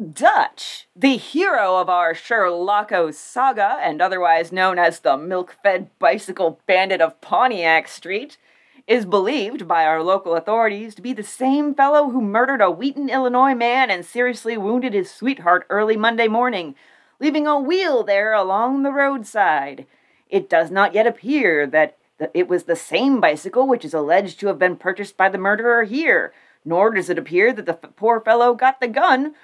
Dutch, 0.00 0.88
the 0.96 1.18
hero 1.18 1.76
of 1.76 1.90
our 1.90 2.14
Sherlocko 2.14 3.12
saga 3.12 3.76
and 3.82 4.00
otherwise 4.00 4.50
known 4.50 4.78
as 4.78 5.00
the 5.00 5.18
milk 5.18 5.56
fed 5.62 5.90
bicycle 5.98 6.58
bandit 6.66 7.02
of 7.02 7.20
Pontiac 7.20 7.86
Street, 7.86 8.38
is 8.86 9.04
believed 9.04 9.68
by 9.68 9.84
our 9.84 10.02
local 10.02 10.36
authorities 10.36 10.94
to 10.94 11.02
be 11.02 11.12
the 11.12 11.22
same 11.22 11.74
fellow 11.74 12.08
who 12.08 12.22
murdered 12.22 12.62
a 12.62 12.70
Wheaton, 12.70 13.10
Illinois 13.10 13.54
man 13.54 13.90
and 13.90 14.06
seriously 14.06 14.56
wounded 14.56 14.94
his 14.94 15.10
sweetheart 15.10 15.66
early 15.68 15.98
Monday 15.98 16.28
morning, 16.28 16.74
leaving 17.18 17.46
a 17.46 17.60
wheel 17.60 18.02
there 18.02 18.32
along 18.32 18.82
the 18.82 18.92
roadside. 18.92 19.86
It 20.30 20.48
does 20.48 20.70
not 20.70 20.94
yet 20.94 21.06
appear 21.06 21.66
that 21.66 21.98
it 22.32 22.48
was 22.48 22.62
the 22.64 22.74
same 22.74 23.20
bicycle 23.20 23.68
which 23.68 23.84
is 23.84 23.92
alleged 23.92 24.40
to 24.40 24.46
have 24.46 24.58
been 24.58 24.76
purchased 24.76 25.18
by 25.18 25.28
the 25.28 25.36
murderer 25.36 25.84
here, 25.84 26.32
nor 26.64 26.90
does 26.90 27.10
it 27.10 27.18
appear 27.18 27.52
that 27.52 27.66
the 27.66 27.74
poor 27.74 28.18
fellow 28.18 28.54
got 28.54 28.80
the 28.80 28.88
gun 28.88 29.34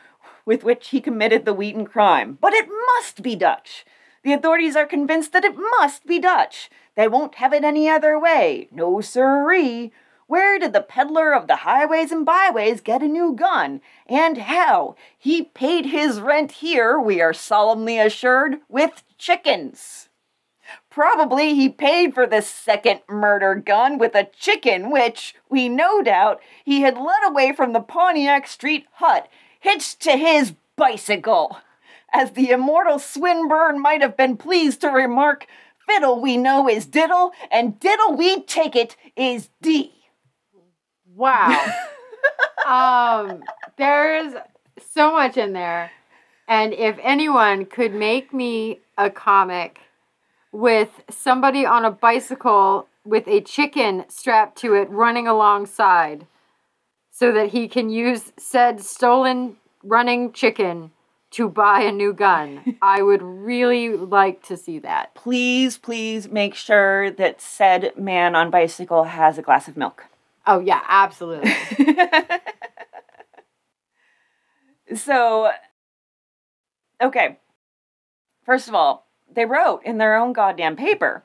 with 0.46 0.64
which 0.64 0.88
he 0.88 1.00
committed 1.02 1.44
the 1.44 1.52
Wheaton 1.52 1.84
crime. 1.84 2.38
But 2.40 2.54
it 2.54 2.68
must 2.94 3.22
be 3.22 3.36
Dutch. 3.36 3.84
The 4.22 4.32
authorities 4.32 4.76
are 4.76 4.86
convinced 4.86 5.32
that 5.34 5.44
it 5.44 5.56
must 5.78 6.06
be 6.06 6.18
Dutch. 6.18 6.70
They 6.94 7.08
won't 7.08 7.34
have 7.34 7.52
it 7.52 7.64
any 7.64 7.88
other 7.88 8.18
way. 8.18 8.68
No 8.72 9.02
sirree. 9.02 9.92
Where 10.26 10.58
did 10.58 10.72
the 10.72 10.80
peddler 10.80 11.32
of 11.32 11.46
the 11.46 11.56
highways 11.56 12.10
and 12.10 12.24
byways 12.26 12.80
get 12.80 13.02
a 13.02 13.08
new 13.08 13.34
gun? 13.34 13.80
And 14.08 14.38
how? 14.38 14.96
He 15.16 15.42
paid 15.42 15.86
his 15.86 16.20
rent 16.20 16.52
here, 16.52 16.98
we 16.98 17.20
are 17.20 17.32
solemnly 17.32 17.98
assured, 17.98 18.56
with 18.68 19.04
chickens. 19.18 20.08
Probably 20.90 21.54
he 21.54 21.68
paid 21.68 22.12
for 22.12 22.26
this 22.26 22.48
second 22.48 23.02
murder 23.08 23.54
gun 23.54 23.98
with 23.98 24.16
a 24.16 24.28
chicken, 24.36 24.90
which, 24.90 25.36
we 25.48 25.68
no 25.68 26.02
doubt, 26.02 26.40
he 26.64 26.80
had 26.80 26.96
led 26.96 27.22
away 27.24 27.52
from 27.52 27.72
the 27.72 27.80
Pontiac 27.80 28.48
Street 28.48 28.86
hut, 28.94 29.28
hitched 29.66 30.00
to 30.00 30.12
his 30.16 30.54
bicycle. 30.76 31.58
As 32.12 32.32
the 32.32 32.50
immortal 32.50 33.00
Swinburne 33.00 33.80
might 33.82 34.00
have 34.00 34.16
been 34.16 34.36
pleased 34.36 34.80
to 34.82 34.88
remark, 34.88 35.46
fiddle 35.86 36.20
we 36.20 36.36
know 36.36 36.68
is 36.68 36.86
diddle, 36.86 37.32
and 37.50 37.78
diddle 37.80 38.16
we 38.16 38.42
take 38.42 38.76
it 38.76 38.96
is 39.16 39.50
D. 39.60 39.92
Wow. 41.16 41.72
um, 42.66 43.42
there's 43.76 44.34
so 44.92 45.12
much 45.12 45.36
in 45.36 45.52
there. 45.52 45.90
And 46.46 46.72
if 46.72 46.96
anyone 47.02 47.66
could 47.66 47.92
make 47.92 48.32
me 48.32 48.78
a 48.96 49.10
comic 49.10 49.80
with 50.52 51.02
somebody 51.10 51.66
on 51.66 51.84
a 51.84 51.90
bicycle 51.90 52.86
with 53.04 53.26
a 53.26 53.40
chicken 53.40 54.04
strapped 54.08 54.58
to 54.58 54.74
it 54.74 54.88
running 54.90 55.26
alongside 55.26 56.26
so 57.18 57.32
that 57.32 57.48
he 57.48 57.66
can 57.66 57.88
use 57.88 58.30
said 58.38 58.78
stolen 58.78 59.56
running 59.82 60.32
chicken 60.32 60.90
to 61.30 61.48
buy 61.48 61.80
a 61.80 61.90
new 61.90 62.12
gun, 62.12 62.76
I 62.82 63.00
would 63.00 63.22
really 63.22 63.96
like 63.96 64.42
to 64.48 64.56
see 64.56 64.80
that. 64.80 65.14
Please, 65.14 65.78
please 65.78 66.28
make 66.28 66.54
sure 66.54 67.10
that 67.12 67.40
said 67.40 67.96
man 67.96 68.36
on 68.36 68.50
bicycle 68.50 69.04
has 69.04 69.38
a 69.38 69.42
glass 69.42 69.66
of 69.66 69.78
milk. 69.78 70.04
Oh, 70.46 70.60
yeah, 70.60 70.82
absolutely. 70.86 71.54
so, 74.94 75.50
okay. 77.02 77.38
First 78.44 78.68
of 78.68 78.74
all, 78.74 79.06
they 79.32 79.46
wrote 79.46 79.80
in 79.86 79.96
their 79.96 80.16
own 80.16 80.34
goddamn 80.34 80.76
paper 80.76 81.24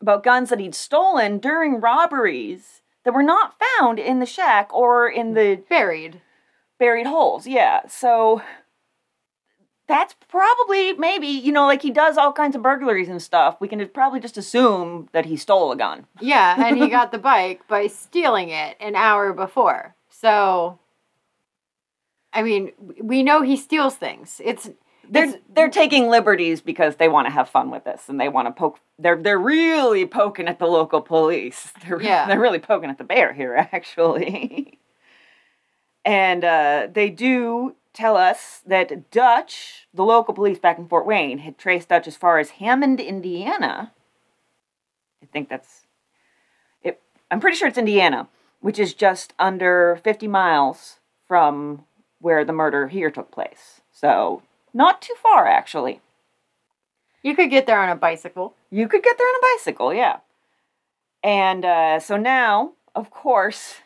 about 0.00 0.22
guns 0.22 0.50
that 0.50 0.60
he'd 0.60 0.76
stolen 0.76 1.38
during 1.38 1.80
robberies 1.80 2.82
that 3.04 3.14
were 3.14 3.22
not 3.22 3.54
found 3.78 3.98
in 3.98 4.18
the 4.18 4.26
shack 4.26 4.72
or 4.72 5.08
in 5.08 5.34
the 5.34 5.62
Buried. 5.68 6.20
buried 6.78 7.06
holes. 7.06 7.46
Yeah. 7.46 7.80
So 7.86 8.42
that's 9.86 10.14
probably 10.28 10.94
maybe, 10.94 11.26
you 11.26 11.52
know, 11.52 11.66
like 11.66 11.82
he 11.82 11.90
does 11.90 12.16
all 12.16 12.32
kinds 12.32 12.56
of 12.56 12.62
burglaries 12.62 13.08
and 13.08 13.20
stuff. 13.20 13.56
We 13.60 13.68
can 13.68 13.86
probably 13.88 14.20
just 14.20 14.38
assume 14.38 15.08
that 15.12 15.26
he 15.26 15.36
stole 15.36 15.72
a 15.72 15.76
gun. 15.76 16.06
Yeah, 16.20 16.54
and 16.66 16.78
he 16.78 16.88
got 16.88 17.12
the 17.12 17.18
bike 17.18 17.66
by 17.68 17.86
stealing 17.88 18.48
it 18.48 18.76
an 18.80 18.96
hour 18.96 19.32
before. 19.32 19.94
So, 20.08 20.78
I 22.32 22.42
mean, 22.42 22.72
we 23.00 23.22
know 23.22 23.42
he 23.42 23.56
steals 23.56 23.94
things. 23.94 24.40
It's 24.42 24.70
They're 25.08 25.24
It's- 25.24 25.40
they're 25.54 25.70
taking 25.70 26.08
liberties 26.08 26.60
because 26.60 26.96
they 26.96 27.08
want 27.08 27.26
to 27.26 27.32
have 27.32 27.48
fun 27.48 27.70
with 27.70 27.84
this 27.84 28.08
and 28.08 28.20
they 28.20 28.28
want 28.28 28.46
to 28.48 28.52
poke 28.52 28.80
they're 28.98 29.16
they're 29.16 29.38
really 29.38 30.06
poking 30.06 30.48
at 30.48 30.58
the 30.58 30.66
local 30.66 31.00
police. 31.00 31.72
They're 31.86 32.00
Yeah. 32.00 32.26
they're 32.26 32.40
really 32.40 32.58
poking 32.60 32.90
at 32.90 32.98
the 32.98 33.04
bear 33.04 33.32
here 33.32 33.54
actually. 33.72 34.78
and 36.04 36.44
uh, 36.44 36.88
they 36.92 37.10
do 37.10 37.74
tell 37.92 38.16
us 38.16 38.60
that 38.66 39.10
Dutch, 39.10 39.86
the 39.94 40.04
local 40.04 40.34
police 40.34 40.58
back 40.58 40.78
in 40.78 40.88
Fort 40.88 41.06
Wayne, 41.06 41.38
had 41.38 41.56
traced 41.58 41.88
Dutch 41.88 42.06
as 42.08 42.16
far 42.16 42.38
as 42.38 42.50
Hammond, 42.50 43.00
Indiana. 43.00 43.92
I 45.22 45.26
think 45.26 45.48
that's 45.48 45.86
it. 46.82 47.00
I'm 47.30 47.40
pretty 47.40 47.56
sure 47.56 47.68
it's 47.68 47.78
Indiana, 47.78 48.28
which 48.60 48.78
is 48.78 48.94
just 48.94 49.32
under 49.38 49.98
50 50.02 50.26
miles 50.28 50.98
from 51.26 51.84
where 52.20 52.44
the 52.44 52.52
murder 52.52 52.88
here 52.88 53.10
took 53.10 53.30
place. 53.30 53.80
So 53.92 54.42
not 54.74 55.00
too 55.00 55.14
far, 55.22 55.46
actually. 55.46 56.00
you 57.22 57.34
could 57.34 57.48
get 57.48 57.66
there 57.66 57.80
on 57.80 57.88
a 57.88 57.96
bicycle. 57.96 58.54
You 58.70 58.86
could 58.88 59.02
get 59.02 59.16
there 59.16 59.26
on 59.26 59.36
a 59.36 59.56
bicycle, 59.56 59.94
yeah. 59.94 60.18
And 61.22 61.64
uh, 61.64 62.00
so 62.00 62.18
now, 62.18 62.72
of 62.94 63.10
course, 63.10 63.76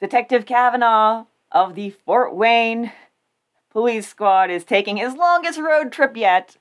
Detective 0.00 0.44
Kavanaugh 0.44 1.24
of 1.50 1.74
the 1.74 1.90
Fort 1.90 2.34
Wayne 2.34 2.92
Police 3.70 4.08
Squad 4.08 4.50
is 4.50 4.64
taking 4.64 4.98
his 4.98 5.14
longest 5.14 5.58
road 5.58 5.92
trip 5.92 6.16
yet. 6.16 6.56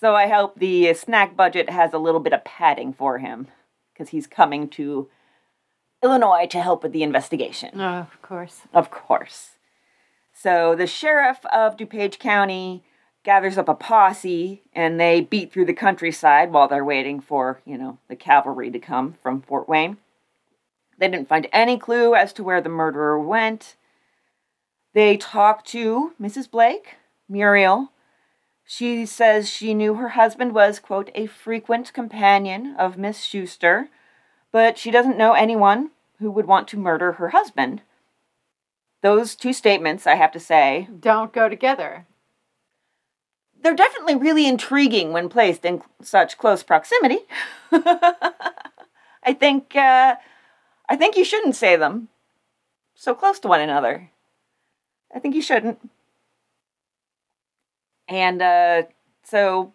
So 0.00 0.14
I 0.14 0.26
hope 0.28 0.58
the 0.58 0.92
snack 0.94 1.36
budget 1.36 1.70
has 1.70 1.92
a 1.92 1.98
little 1.98 2.20
bit 2.20 2.32
of 2.32 2.44
padding 2.44 2.92
for 2.92 3.18
him 3.18 3.46
because 3.92 4.08
he's 4.08 4.26
coming 4.26 4.68
to 4.70 5.08
Illinois 6.02 6.46
to 6.50 6.60
help 6.60 6.82
with 6.82 6.92
the 6.92 7.02
investigation. 7.02 7.70
Oh, 7.80 7.98
of 8.00 8.20
course. 8.20 8.62
Of 8.74 8.90
course. 8.90 9.50
So 10.46 10.76
the 10.76 10.86
sheriff 10.86 11.44
of 11.46 11.76
DuPage 11.76 12.20
County 12.20 12.84
gathers 13.24 13.58
up 13.58 13.68
a 13.68 13.74
posse 13.74 14.62
and 14.72 15.00
they 15.00 15.20
beat 15.20 15.52
through 15.52 15.64
the 15.64 15.74
countryside 15.74 16.52
while 16.52 16.68
they're 16.68 16.84
waiting 16.84 17.20
for, 17.20 17.60
you 17.64 17.76
know, 17.76 17.98
the 18.06 18.14
cavalry 18.14 18.70
to 18.70 18.78
come 18.78 19.16
from 19.20 19.42
Fort 19.42 19.68
Wayne. 19.68 19.96
They 20.98 21.08
didn't 21.08 21.26
find 21.26 21.48
any 21.52 21.76
clue 21.76 22.14
as 22.14 22.32
to 22.34 22.44
where 22.44 22.60
the 22.60 22.68
murderer 22.68 23.18
went. 23.18 23.74
They 24.92 25.16
talk 25.16 25.64
to 25.64 26.12
Mrs. 26.22 26.48
Blake, 26.48 26.94
Muriel. 27.28 27.90
She 28.64 29.04
says 29.04 29.50
she 29.50 29.74
knew 29.74 29.94
her 29.94 30.10
husband 30.10 30.54
was, 30.54 30.78
quote, 30.78 31.10
a 31.16 31.26
frequent 31.26 31.92
companion 31.92 32.76
of 32.78 32.96
Miss 32.96 33.24
Schuster, 33.24 33.88
but 34.52 34.78
she 34.78 34.92
doesn't 34.92 35.18
know 35.18 35.32
anyone 35.32 35.90
who 36.20 36.30
would 36.30 36.46
want 36.46 36.68
to 36.68 36.78
murder 36.78 37.14
her 37.14 37.30
husband. 37.30 37.82
Those 39.06 39.36
two 39.36 39.52
statements, 39.52 40.04
I 40.04 40.16
have 40.16 40.32
to 40.32 40.40
say, 40.40 40.88
Don't 40.98 41.32
go 41.32 41.48
together. 41.48 42.06
they're 43.62 43.72
definitely 43.76 44.16
really 44.16 44.48
intriguing 44.48 45.12
when 45.12 45.28
placed 45.28 45.64
in 45.64 45.80
such 46.02 46.36
close 46.38 46.64
proximity. 46.64 47.20
I 47.70 49.32
think 49.38 49.76
uh, 49.76 50.16
I 50.88 50.96
think 50.96 51.16
you 51.16 51.24
shouldn't 51.24 51.54
say 51.54 51.76
them 51.76 52.08
so 52.96 53.14
close 53.14 53.38
to 53.38 53.48
one 53.48 53.60
another. 53.60 54.10
I 55.14 55.20
think 55.20 55.36
you 55.36 55.42
shouldn't. 55.42 55.78
And 58.08 58.42
uh, 58.42 58.82
so 59.22 59.72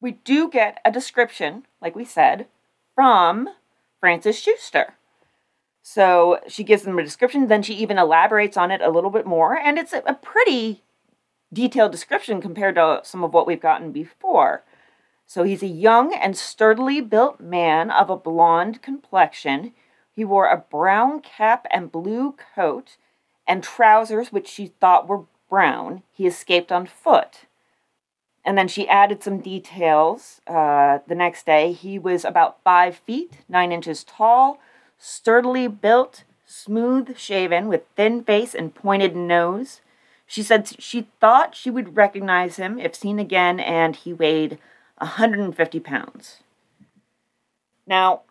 we 0.00 0.12
do 0.12 0.48
get 0.48 0.78
a 0.84 0.92
description, 0.92 1.66
like 1.82 1.96
we 1.96 2.04
said, 2.04 2.46
from 2.94 3.48
Frances 3.98 4.38
Schuster. 4.38 4.94
So 5.88 6.40
she 6.48 6.64
gives 6.64 6.82
them 6.82 6.98
a 6.98 7.04
description, 7.04 7.46
then 7.46 7.62
she 7.62 7.74
even 7.74 7.96
elaborates 7.96 8.56
on 8.56 8.72
it 8.72 8.80
a 8.80 8.90
little 8.90 9.08
bit 9.08 9.24
more, 9.24 9.56
and 9.56 9.78
it's 9.78 9.92
a, 9.92 10.18
pretty 10.20 10.82
detailed 11.52 11.92
description 11.92 12.40
compared 12.40 12.74
to 12.74 13.02
some 13.04 13.22
of 13.22 13.32
what 13.32 13.46
we've 13.46 13.60
gotten 13.60 13.92
before. 13.92 14.64
So 15.28 15.44
he's 15.44 15.62
a 15.62 15.68
young 15.68 16.12
and 16.12 16.36
sturdily 16.36 17.00
built 17.00 17.38
man 17.38 17.92
of 17.92 18.10
a 18.10 18.16
blonde 18.16 18.82
complexion. 18.82 19.74
He 20.10 20.24
wore 20.24 20.48
a 20.48 20.56
brown 20.56 21.20
cap 21.20 21.68
and 21.70 21.92
blue 21.92 22.34
coat 22.56 22.96
and 23.46 23.62
trousers 23.62 24.32
which 24.32 24.48
she 24.48 24.72
thought 24.80 25.06
were 25.06 25.26
brown. 25.48 26.02
He 26.10 26.26
escaped 26.26 26.72
on 26.72 26.86
foot. 26.86 27.42
And 28.44 28.58
then 28.58 28.66
she 28.66 28.88
added 28.88 29.22
some 29.22 29.38
details. 29.38 30.40
Uh, 30.48 30.98
the 31.06 31.14
next 31.14 31.46
day, 31.46 31.70
he 31.70 31.96
was 31.96 32.24
about 32.24 32.64
five 32.64 32.96
feet, 32.96 33.38
nine 33.48 33.70
inches 33.70 34.02
tall, 34.02 34.58
sturdily 34.98 35.68
built, 35.68 36.24
smooth 36.44 37.16
shaven, 37.16 37.68
with 37.68 37.82
thin 37.96 38.24
face 38.24 38.54
and 38.54 38.74
pointed 38.74 39.14
nose. 39.16 39.80
She 40.26 40.42
said 40.42 40.68
she 40.80 41.08
thought 41.20 41.54
she 41.54 41.70
would 41.70 41.96
recognize 41.96 42.56
him 42.56 42.78
if 42.78 42.94
seen 42.94 43.18
again, 43.18 43.60
and 43.60 43.94
he 43.94 44.12
weighed 44.12 44.58
150 44.98 45.80
pounds. 45.80 46.40
Now, 47.86 48.22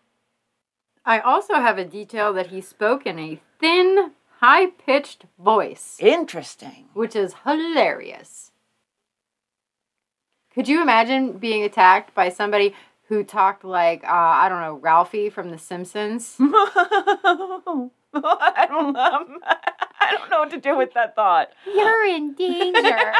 I 1.04 1.20
also 1.20 1.54
have 1.54 1.78
a 1.78 1.84
detail 1.84 2.32
that 2.32 2.48
he 2.48 2.60
spoke 2.60 3.06
in 3.06 3.18
a 3.18 3.40
thin, 3.60 4.12
high 4.40 4.66
pitched 4.66 5.24
voice, 5.38 5.96
interesting. 6.00 6.88
which 6.92 7.16
is 7.16 7.34
hilarious. 7.44 8.50
Could 10.52 10.68
you 10.68 10.82
imagine 10.82 11.32
being 11.32 11.62
attacked 11.62 12.14
by 12.14 12.28
somebody 12.28 12.74
who 13.08 13.24
talked 13.24 13.64
like, 13.64 14.04
uh, 14.04 14.10
I 14.10 14.48
don't 14.48 14.60
know, 14.60 14.74
Ralphie 14.74 15.30
from 15.30 15.50
The 15.50 15.58
Simpsons? 15.58 16.36
I 16.40 17.88
don't 18.68 18.92
know. 18.92 19.38
I 19.98 20.12
don't 20.12 20.30
know 20.30 20.40
what 20.40 20.50
to 20.50 20.60
do 20.60 20.76
with 20.76 20.92
that 20.94 21.14
thought. 21.14 21.48
You're 21.66 22.06
in 22.06 22.34
danger. 22.34 22.78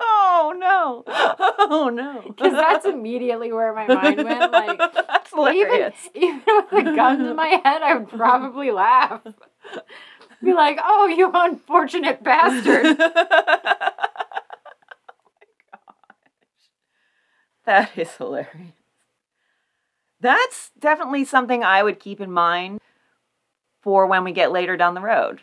oh 0.00 0.54
no! 0.58 1.04
Oh 1.06 1.90
no! 1.92 2.22
Because 2.26 2.52
that's 2.52 2.84
immediately 2.84 3.52
where 3.52 3.72
my 3.72 3.86
mind 3.86 4.24
went. 4.24 4.52
Like, 4.52 4.78
that's 4.78 5.32
even, 5.32 5.38
hilarious. 5.38 5.94
even 6.14 6.42
with 6.46 6.86
a 6.86 6.96
gun 6.96 7.26
in 7.26 7.36
my 7.36 7.60
head, 7.64 7.82
I 7.82 7.94
would 7.94 8.08
probably 8.08 8.70
laugh. 8.70 9.22
Be 10.42 10.52
like, 10.52 10.78
oh, 10.82 11.06
you 11.06 11.30
unfortunate 11.32 12.22
bastard. 12.22 12.98
That 17.66 17.90
is 17.96 18.10
hilarious. 18.16 18.72
That's 20.20 20.70
definitely 20.78 21.24
something 21.24 21.62
I 21.62 21.82
would 21.82 22.00
keep 22.00 22.20
in 22.20 22.32
mind 22.32 22.80
for 23.82 24.06
when 24.06 24.24
we 24.24 24.32
get 24.32 24.50
later 24.52 24.76
down 24.76 24.94
the 24.94 25.00
road. 25.00 25.40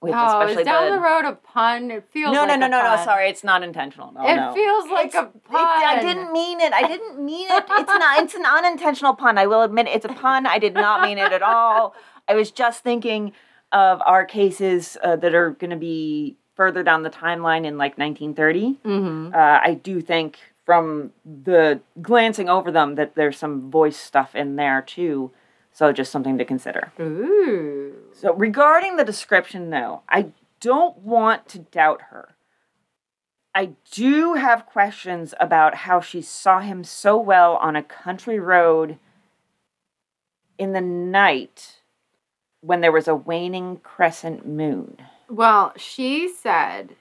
With 0.00 0.14
oh, 0.14 0.46
is 0.46 0.64
down 0.64 0.92
the, 0.92 1.00
road 1.00 1.24
a 1.24 1.32
pun? 1.32 1.90
It 1.90 2.06
feels 2.10 2.34
no, 2.34 2.44
like 2.44 2.60
no, 2.60 2.68
no, 2.68 2.82
no, 2.82 2.96
no. 2.96 3.04
Sorry, 3.04 3.30
it's 3.30 3.42
not 3.42 3.62
intentional. 3.62 4.12
No, 4.12 4.28
it 4.28 4.36
no. 4.36 4.54
feels 4.54 4.90
like 4.90 5.06
It's- 5.06 5.22
a 5.22 5.26
it- 5.26 5.44
pun. 5.44 5.56
I 5.56 6.00
didn't 6.00 6.32
mean 6.32 6.60
it. 6.60 6.72
I 6.72 6.86
didn't 6.86 7.24
mean 7.24 7.46
it. 7.50 7.64
It's 7.68 7.88
not. 7.88 8.22
It's 8.22 8.34
an 8.34 8.44
unintentional 8.44 9.14
pun. 9.14 9.38
I 9.38 9.46
will 9.46 9.62
admit 9.62 9.88
it's 9.88 10.04
a 10.04 10.10
pun. 10.10 10.46
I 10.46 10.58
did 10.58 10.74
not 10.74 11.00
mean 11.02 11.18
it 11.18 11.32
at 11.32 11.42
all. 11.42 11.94
I 12.28 12.34
was 12.34 12.50
just 12.50 12.82
thinking 12.82 13.32
of 13.72 14.02
our 14.04 14.24
cases 14.24 14.98
uh, 15.02 15.16
that 15.16 15.34
are 15.34 15.50
going 15.52 15.70
to 15.70 15.76
be 15.76 16.36
further 16.54 16.82
down 16.82 17.02
the 17.02 17.10
timeline 17.10 17.64
in 17.64 17.78
like 17.78 17.96
1930. 17.96 18.78
Mm-hmm. 18.84 19.34
Uh, 19.34 19.38
I 19.38 19.74
do 19.74 20.00
think 20.00 20.38
from 20.66 21.12
the 21.24 21.80
glancing 22.02 22.50
over 22.50 22.70
them 22.70 22.96
that 22.96 23.14
there's 23.14 23.38
some 23.38 23.70
voice 23.70 23.96
stuff 23.96 24.34
in 24.34 24.56
there 24.56 24.82
too. 24.82 25.30
So 25.72 25.92
just 25.92 26.10
something 26.10 26.36
to 26.38 26.44
consider. 26.44 26.92
Ooh. 27.00 27.94
So 28.12 28.34
regarding 28.34 28.96
the 28.96 29.04
description, 29.04 29.70
though, 29.70 30.02
I 30.08 30.32
don't 30.60 30.98
want 30.98 31.48
to 31.50 31.60
doubt 31.60 32.02
her. 32.10 32.34
I 33.54 33.70
do 33.90 34.34
have 34.34 34.66
questions 34.66 35.32
about 35.38 35.76
how 35.76 36.00
she 36.00 36.20
saw 36.20 36.60
him 36.60 36.82
so 36.82 37.16
well 37.16 37.56
on 37.56 37.76
a 37.76 37.82
country 37.82 38.38
road 38.38 38.98
in 40.58 40.72
the 40.72 40.80
night 40.80 41.76
when 42.60 42.80
there 42.80 42.92
was 42.92 43.06
a 43.06 43.14
waning 43.14 43.78
crescent 43.78 44.46
moon. 44.46 44.98
Well, 45.28 45.72
she 45.76 46.28
said 46.28 46.96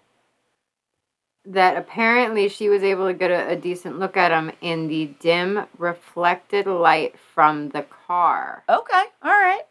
that 1.46 1.78
apparently 1.78 2.50
she 2.50 2.70
was 2.70 2.84
able 2.84 3.08
to 3.08 3.14
get 3.14 3.32
a, 3.32 3.50
a 3.50 3.56
decent 3.56 4.00
look 4.00 4.18
at 4.18 4.32
him 4.32 4.52
in 4.62 4.88
the 4.88 5.06
dim 5.20 5.66
reflected 5.78 6.66
light 6.66 7.16
from 7.34 7.70
the 7.70 7.84
car. 7.84 8.64
Okay, 8.68 9.04
all 9.24 9.32
right. 9.32 9.64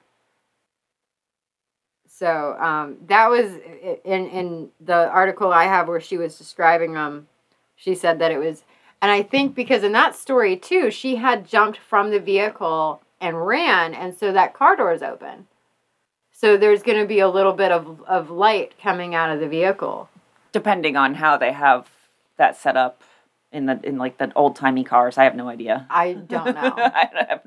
So 2.07 2.57
um, 2.61 2.97
that 3.09 3.29
was 3.29 3.53
in 4.05 4.29
in 4.29 4.71
the 4.81 5.09
article 5.09 5.53
I 5.53 5.65
have 5.65 5.89
where 5.89 6.01
she 6.01 6.17
was 6.17 6.39
describing 6.39 6.95
them. 6.95 7.27
She 7.75 7.97
said 7.97 8.21
that 8.21 8.31
it 8.31 8.39
was, 8.39 8.63
and 9.03 9.11
I 9.11 9.23
think 9.23 9.57
because 9.57 9.83
in 9.83 9.93
that 9.93 10.15
story 10.15 10.57
too, 10.57 10.93
she 10.93 11.17
had 11.17 11.47
jumped 11.47 11.79
from 11.79 12.11
the 12.11 12.21
vehicle 12.21 13.03
and 13.21 13.45
ran, 13.45 13.95
and 13.95 14.17
so 14.17 14.33
that 14.33 14.55
car 14.55 14.77
door 14.77 14.93
is 14.93 15.03
open. 15.03 15.49
So 16.31 16.57
there's 16.57 16.85
going 16.85 17.01
to 17.01 17.07
be 17.07 17.19
a 17.19 17.29
little 17.29 17.53
bit 17.53 17.73
of 17.73 18.01
of 18.05 18.31
light 18.31 18.75
coming 18.81 19.15
out 19.17 19.31
of 19.31 19.41
the 19.41 19.49
vehicle. 19.49 20.09
Depending 20.55 20.97
on 20.97 21.15
how 21.15 21.37
they 21.37 21.51
have 21.51 21.89
that 22.37 22.57
set 22.57 22.77
up 22.77 23.03
in 23.51 23.67
the 23.67 23.81
in 23.83 23.99
like 23.99 24.19
the 24.19 24.33
old 24.37 24.55
timey 24.55 24.85
cars, 24.85 25.19
I 25.19 25.25
have 25.25 25.35
no 25.35 25.49
idea. 25.49 25.85
I 25.91 26.13
don't 26.13 26.55
know. 26.55 26.75
I 26.77 27.09
have 27.29 27.43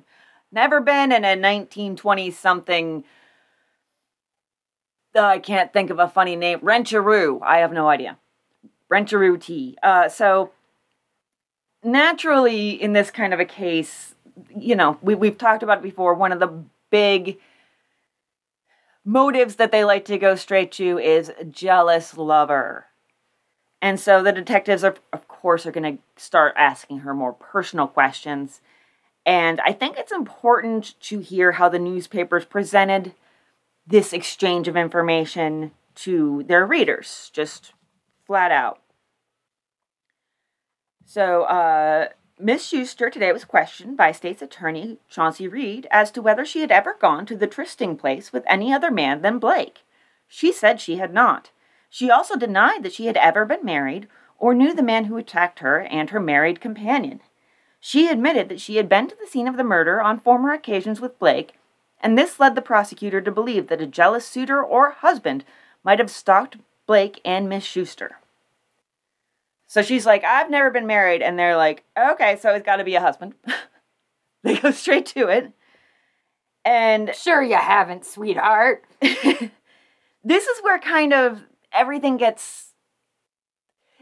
never 0.51 0.81
been 0.81 1.13
in 1.13 1.23
a 1.23 1.39
1920 1.39 2.31
something. 2.31 3.05
Uh, 5.15 5.21
I 5.21 5.39
can't 5.39 5.71
think 5.71 5.89
of 5.89 5.99
a 5.99 6.09
funny 6.09 6.35
name. 6.35 6.59
Rencheroo. 6.59 7.39
I 7.41 7.59
have 7.59 7.71
no 7.71 7.87
idea. 7.87 8.17
Rencheroo 8.91 9.39
tea. 9.39 9.77
Uh, 9.81 10.09
so 10.09 10.51
naturally, 11.81 12.71
in 12.71 12.91
this 12.91 13.09
kind 13.09 13.33
of 13.33 13.39
a 13.39 13.45
case, 13.45 14.15
you 14.53 14.75
know, 14.75 14.97
we 15.01 15.15
we've 15.15 15.37
talked 15.37 15.63
about 15.63 15.77
it 15.77 15.83
before. 15.83 16.13
One 16.13 16.33
of 16.33 16.41
the 16.41 16.61
big 16.89 17.39
motives 19.07 19.55
that 19.55 19.71
they 19.71 19.85
like 19.85 20.03
to 20.03 20.17
go 20.17 20.35
straight 20.35 20.73
to 20.73 20.99
is 20.99 21.31
jealous 21.49 22.17
lover. 22.17 22.87
And 23.81 23.99
so 23.99 24.23
the 24.23 24.31
detectives 24.31 24.83
are 24.83 24.95
of 25.13 25.27
course 25.27 25.65
are 25.65 25.71
going 25.71 25.97
to 25.97 26.21
start 26.21 26.53
asking 26.57 26.99
her 26.99 27.13
more 27.13 27.33
personal 27.33 27.87
questions. 27.87 28.61
And 29.25 29.59
I 29.61 29.73
think 29.73 29.97
it's 29.97 30.11
important 30.11 30.99
to 31.01 31.19
hear 31.19 31.53
how 31.53 31.69
the 31.69 31.79
newspapers 31.79 32.45
presented 32.45 33.13
this 33.85 34.13
exchange 34.13 34.67
of 34.67 34.75
information 34.75 35.71
to 35.95 36.43
their 36.47 36.65
readers, 36.65 37.29
just 37.33 37.73
flat 38.25 38.51
out. 38.51 38.79
So, 41.05 41.43
uh, 41.43 42.09
Miss 42.39 42.67
Schuster 42.67 43.09
today 43.09 43.31
was 43.31 43.45
questioned 43.45 43.97
by 43.97 44.11
State's 44.11 44.41
Attorney 44.41 44.99
Chauncey 45.09 45.47
Reed 45.47 45.87
as 45.89 46.11
to 46.11 46.21
whether 46.21 46.45
she 46.45 46.61
had 46.61 46.71
ever 46.71 46.93
gone 46.93 47.25
to 47.25 47.35
the 47.35 47.47
trysting 47.47 47.97
place 47.97 48.31
with 48.31 48.43
any 48.45 48.71
other 48.71 48.91
man 48.91 49.21
than 49.21 49.39
Blake. 49.39 49.79
She 50.27 50.51
said 50.51 50.79
she 50.79 50.97
had 50.97 51.13
not. 51.13 51.49
She 51.89 52.12
also 52.12 52.36
denied 52.36 52.84
that 52.84 52.93
she 52.93 53.06
had 53.06 53.17
ever 53.17 53.45
been 53.45 53.63
married 53.63 54.08
or 54.38 54.54
knew 54.54 54.73
the 54.73 54.84
man 54.84 55.06
who 55.06 55.17
attacked 55.17 55.60
her 55.60 55.82
and 55.82 56.10
her 56.10 56.19
married 56.19 56.62
companion. 56.62 57.21
She 57.80 58.08
admitted 58.08 58.50
that 58.50 58.62
she 58.62 58.76
had 58.76 58.89
been 58.89 59.08
to 59.08 59.15
the 59.19 59.28
scene 59.28 59.47
of 59.47 59.58
the 59.58 59.63
murder 59.63 60.02
on 60.02 60.19
former 60.19 60.52
occasions 60.52 61.00
with 61.00 61.19
Blake, 61.19 61.54
and 62.02 62.17
this 62.17 62.39
led 62.39 62.56
the 62.56 62.62
prosecutor 62.62 63.21
to 63.21 63.32
believe 63.32 63.67
that 63.67 63.82
a 63.82 63.88
jealous 63.88 64.28
suitor 64.28 64.62
or 64.63 64.91
husband 64.91 65.43
might 65.84 66.00
have 66.00 66.12
stalked 66.12 66.58
Blake 66.86 67.21
and 67.26 67.50
Miss 67.50 67.63
Schuster. 67.63 68.17
So 69.67 69.82
she's 69.82 70.06
like, 70.06 70.23
I've 70.23 70.50
never 70.50 70.71
been 70.71 70.88
married. 70.88 71.21
And 71.21 71.38
they're 71.38 71.58
like, 71.58 71.84
okay, 71.97 72.38
so 72.38 72.54
it's 72.54 72.65
got 72.65 72.78
to 72.78 72.84
be 72.84 72.95
a 72.95 73.02
husband. 73.02 73.36
they 74.43 74.58
go 74.58 74.71
straight 74.71 75.06
to 75.08 75.28
it. 75.28 75.52
And 76.63 77.13
sure, 77.13 77.43
you 77.43 77.58
haven't, 77.58 78.06
sweetheart. 78.06 78.84
this 79.02 79.52
is 80.47 80.63
where 80.63 80.80
kind 80.80 81.13
of 81.13 81.43
everything 81.77 82.17
gets 82.17 82.73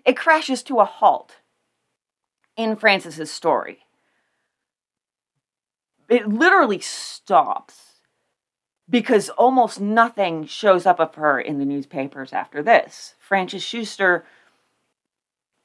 it 0.06 0.16
crashes 0.16 0.62
to 0.64 0.80
a 0.80 0.86
halt 0.86 1.38
in 2.56 2.76
Frances's 2.76 3.32
story. 3.32 3.80
It 6.08 6.28
literally 6.28 6.80
stops 6.80 8.02
because 8.88 9.30
almost 9.30 9.82
nothing 9.82 10.46
shows 10.46 10.86
up 10.86 11.00
of 11.00 11.16
her 11.16 11.40
in 11.40 11.58
the 11.58 11.66
newspapers 11.66 12.34
after 12.34 12.62
this. 12.62 13.16
Frances 13.20 13.64
Schuster 13.64 14.26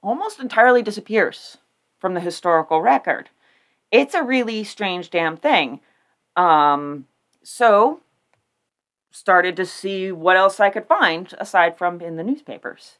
almost 0.03 0.41
entirely 0.41 0.83
disappears 0.83 1.59
from 1.99 2.15
the 2.15 2.21
historical 2.21 2.81
record. 2.81 3.29
It's 3.91 4.15
a 4.15 4.23
really 4.23 4.65
strange 4.65 5.11
damn 5.11 5.37
thing. 5.37 5.81
Um, 6.35 7.07
so 7.43 8.01
started 9.11 9.57
to 9.57 9.67
see 9.67 10.13
what 10.13 10.37
else 10.37 10.61
I 10.61 10.71
could 10.71 10.87
find 10.87 11.33
aside 11.39 11.77
from 11.77 12.01
in 12.01 12.17
the 12.17 12.25
newspapers. 12.25 12.99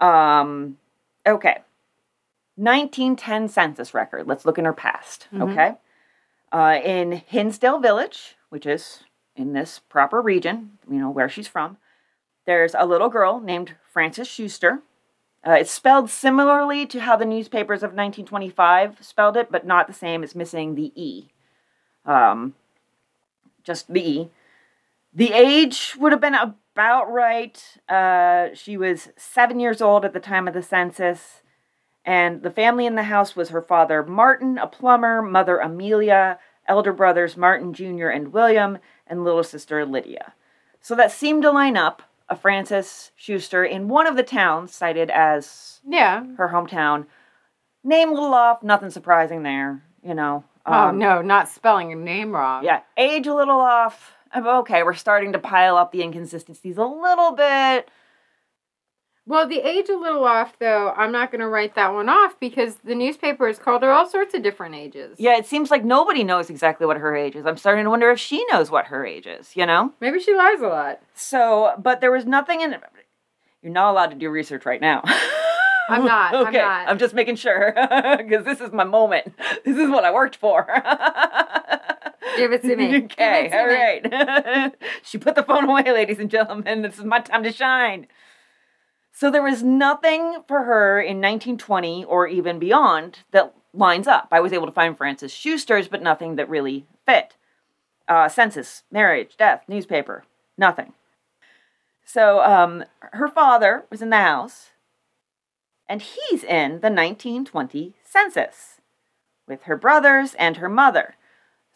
Um, 0.00 0.78
okay. 1.26 1.58
1910 2.56 3.48
census 3.48 3.92
record. 3.92 4.26
Let's 4.26 4.46
look 4.46 4.58
in 4.58 4.64
her 4.64 4.72
past. 4.72 5.28
Mhm. 5.32 5.50
Okay. 5.52 5.76
Uh, 6.52 6.80
in 6.82 7.12
Hinsdale 7.12 7.78
Village, 7.78 8.36
which 8.48 8.64
is 8.66 9.04
in 9.34 9.52
this 9.52 9.78
proper 9.78 10.22
region, 10.22 10.78
you 10.90 10.98
know, 10.98 11.10
where 11.10 11.28
she's 11.28 11.48
from, 11.48 11.76
there's 12.46 12.74
a 12.74 12.86
little 12.86 13.08
girl 13.10 13.40
named 13.40 13.74
Frances 13.92 14.28
Schuster. 14.28 14.80
Uh, 15.46 15.52
it's 15.52 15.70
spelled 15.70 16.08
similarly 16.08 16.86
to 16.86 17.00
how 17.00 17.14
the 17.16 17.24
newspapers 17.24 17.82
of 17.82 17.90
1925 17.90 19.04
spelled 19.04 19.36
it, 19.36 19.50
but 19.50 19.66
not 19.66 19.86
the 19.86 19.92
same. 19.92 20.24
It's 20.24 20.34
missing 20.34 20.74
the 20.74 20.92
E. 21.00 21.28
Um, 22.06 22.54
just 23.62 23.92
the 23.92 24.08
E. 24.08 24.30
The 25.16 25.32
age 25.32 25.96
would 25.98 26.12
have 26.12 26.20
been 26.20 26.34
about 26.36 27.10
right. 27.10 27.58
Uh, 27.88 28.48
she 28.54 28.76
was 28.76 29.08
seven 29.16 29.58
years 29.58 29.80
old 29.80 30.04
at 30.04 30.12
the 30.12 30.20
time 30.20 30.46
of 30.46 30.52
the 30.54 30.62
census. 30.62 31.42
And 32.04 32.42
the 32.42 32.50
family 32.50 32.84
in 32.86 32.94
the 32.96 33.02
house 33.04 33.34
was 33.34 33.48
her 33.48 33.62
father, 33.62 34.04
Martin, 34.04 34.58
a 34.58 34.66
plumber, 34.66 35.22
mother, 35.22 35.56
Amelia, 35.58 36.38
elder 36.68 36.92
brothers, 36.92 37.36
Martin 37.36 37.72
Jr. 37.72 38.08
and 38.08 38.32
William, 38.32 38.78
and 39.06 39.24
little 39.24 39.42
sister, 39.42 39.84
Lydia. 39.86 40.34
So 40.80 40.94
that 40.94 41.10
seemed 41.10 41.42
to 41.42 41.50
line 41.50 41.76
up 41.76 42.02
a 42.28 42.36
Frances 42.36 43.10
Schuster 43.16 43.64
in 43.64 43.88
one 43.88 44.06
of 44.06 44.16
the 44.16 44.22
towns 44.22 44.72
cited 44.74 45.10
as 45.10 45.80
Yeah. 45.88 46.24
her 46.36 46.48
hometown. 46.52 47.06
Name 47.82 48.10
a 48.10 48.14
little 48.14 48.34
off, 48.34 48.62
nothing 48.62 48.90
surprising 48.90 49.42
there, 49.44 49.82
you 50.02 50.14
know. 50.14 50.44
oh 50.66 50.72
Um, 50.88 50.98
no, 50.98 51.22
not 51.22 51.48
spelling 51.48 51.88
your 51.90 51.98
name 52.00 52.32
wrong. 52.32 52.62
yeah, 52.64 52.80
age 52.98 53.26
a 53.26 53.34
little 53.34 53.60
off. 53.60 54.12
I'm 54.32 54.46
okay, 54.46 54.82
we're 54.82 54.94
starting 54.94 55.32
to 55.32 55.38
pile 55.38 55.76
up 55.76 55.92
the 55.92 56.02
inconsistencies 56.02 56.78
a 56.78 56.84
little 56.84 57.32
bit. 57.32 57.88
Well, 59.28 59.48
the 59.48 59.58
age 59.58 59.88
a 59.88 59.96
little 59.96 60.24
off 60.24 60.56
though. 60.60 60.92
I'm 60.96 61.10
not 61.10 61.32
going 61.32 61.40
to 61.40 61.48
write 61.48 61.74
that 61.74 61.92
one 61.92 62.08
off 62.08 62.38
because 62.38 62.76
the 62.84 62.94
newspaper 62.94 63.48
has 63.48 63.58
called 63.58 63.82
her 63.82 63.90
all 63.90 64.08
sorts 64.08 64.34
of 64.34 64.42
different 64.42 64.76
ages. 64.76 65.16
Yeah, 65.18 65.36
it 65.36 65.46
seems 65.46 65.70
like 65.70 65.84
nobody 65.84 66.22
knows 66.22 66.48
exactly 66.48 66.86
what 66.86 66.96
her 66.96 67.16
age 67.16 67.34
is. 67.34 67.44
I'm 67.44 67.56
starting 67.56 67.84
to 67.84 67.90
wonder 67.90 68.10
if 68.10 68.20
she 68.20 68.44
knows 68.52 68.70
what 68.70 68.86
her 68.86 69.04
age 69.04 69.26
is, 69.26 69.56
you 69.56 69.66
know? 69.66 69.92
Maybe 70.00 70.20
she 70.20 70.34
lies 70.34 70.60
a 70.60 70.68
lot. 70.68 71.00
So, 71.14 71.72
but 71.78 72.00
there 72.00 72.12
was 72.12 72.24
nothing 72.24 72.60
in 72.60 72.72
it 72.72 72.80
You're 73.62 73.72
not 73.72 73.90
allowed 73.90 74.10
to 74.10 74.16
do 74.16 74.30
research 74.30 74.64
right 74.64 74.80
now. 74.80 75.02
I'm 75.88 76.04
not, 76.04 76.34
I'm 76.34 76.46
okay, 76.48 76.58
not. 76.58 76.88
I'm 76.88 76.98
just 76.98 77.14
making 77.14 77.36
sure 77.36 77.72
because 78.18 78.44
this 78.44 78.60
is 78.60 78.72
my 78.72 78.84
moment. 78.84 79.34
This 79.64 79.76
is 79.76 79.88
what 79.88 80.04
I 80.04 80.12
worked 80.12 80.36
for. 80.36 80.66
Give 82.36 82.52
it 82.52 82.62
to 82.62 82.76
me. 82.76 82.96
Okay, 83.04 83.48
to 83.48 83.58
all 83.58 83.66
me. 83.66 83.74
right. 83.74 84.74
she 85.02 85.18
put 85.18 85.34
the 85.34 85.42
phone 85.42 85.68
away, 85.68 85.84
ladies 85.84 86.18
and 86.18 86.30
gentlemen. 86.30 86.82
This 86.82 86.98
is 86.98 87.04
my 87.04 87.20
time 87.20 87.42
to 87.42 87.52
shine. 87.52 88.06
So 89.12 89.30
there 89.30 89.42
was 89.42 89.62
nothing 89.62 90.42
for 90.46 90.64
her 90.64 91.00
in 91.00 91.16
1920 91.18 92.04
or 92.04 92.28
even 92.28 92.58
beyond 92.58 93.20
that 93.30 93.54
lines 93.72 94.06
up. 94.06 94.28
I 94.30 94.40
was 94.40 94.52
able 94.52 94.66
to 94.66 94.72
find 94.72 94.96
Frances 94.96 95.32
Schuster's, 95.32 95.88
but 95.88 96.02
nothing 96.02 96.36
that 96.36 96.48
really 96.48 96.86
fit. 97.06 97.36
Uh, 98.08 98.28
census, 98.28 98.82
marriage, 98.90 99.36
death, 99.36 99.64
newspaper, 99.68 100.24
nothing. 100.58 100.92
So 102.04 102.40
um, 102.40 102.84
her 103.00 103.26
father 103.26 103.84
was 103.90 104.00
in 104.00 104.10
the 104.10 104.18
house, 104.18 104.70
and 105.88 106.02
he's 106.02 106.44
in 106.44 106.80
the 106.80 106.90
1920 106.90 107.94
census 108.04 108.80
with 109.48 109.62
her 109.62 109.76
brothers 109.76 110.34
and 110.34 110.58
her 110.58 110.68
mother. 110.68 111.16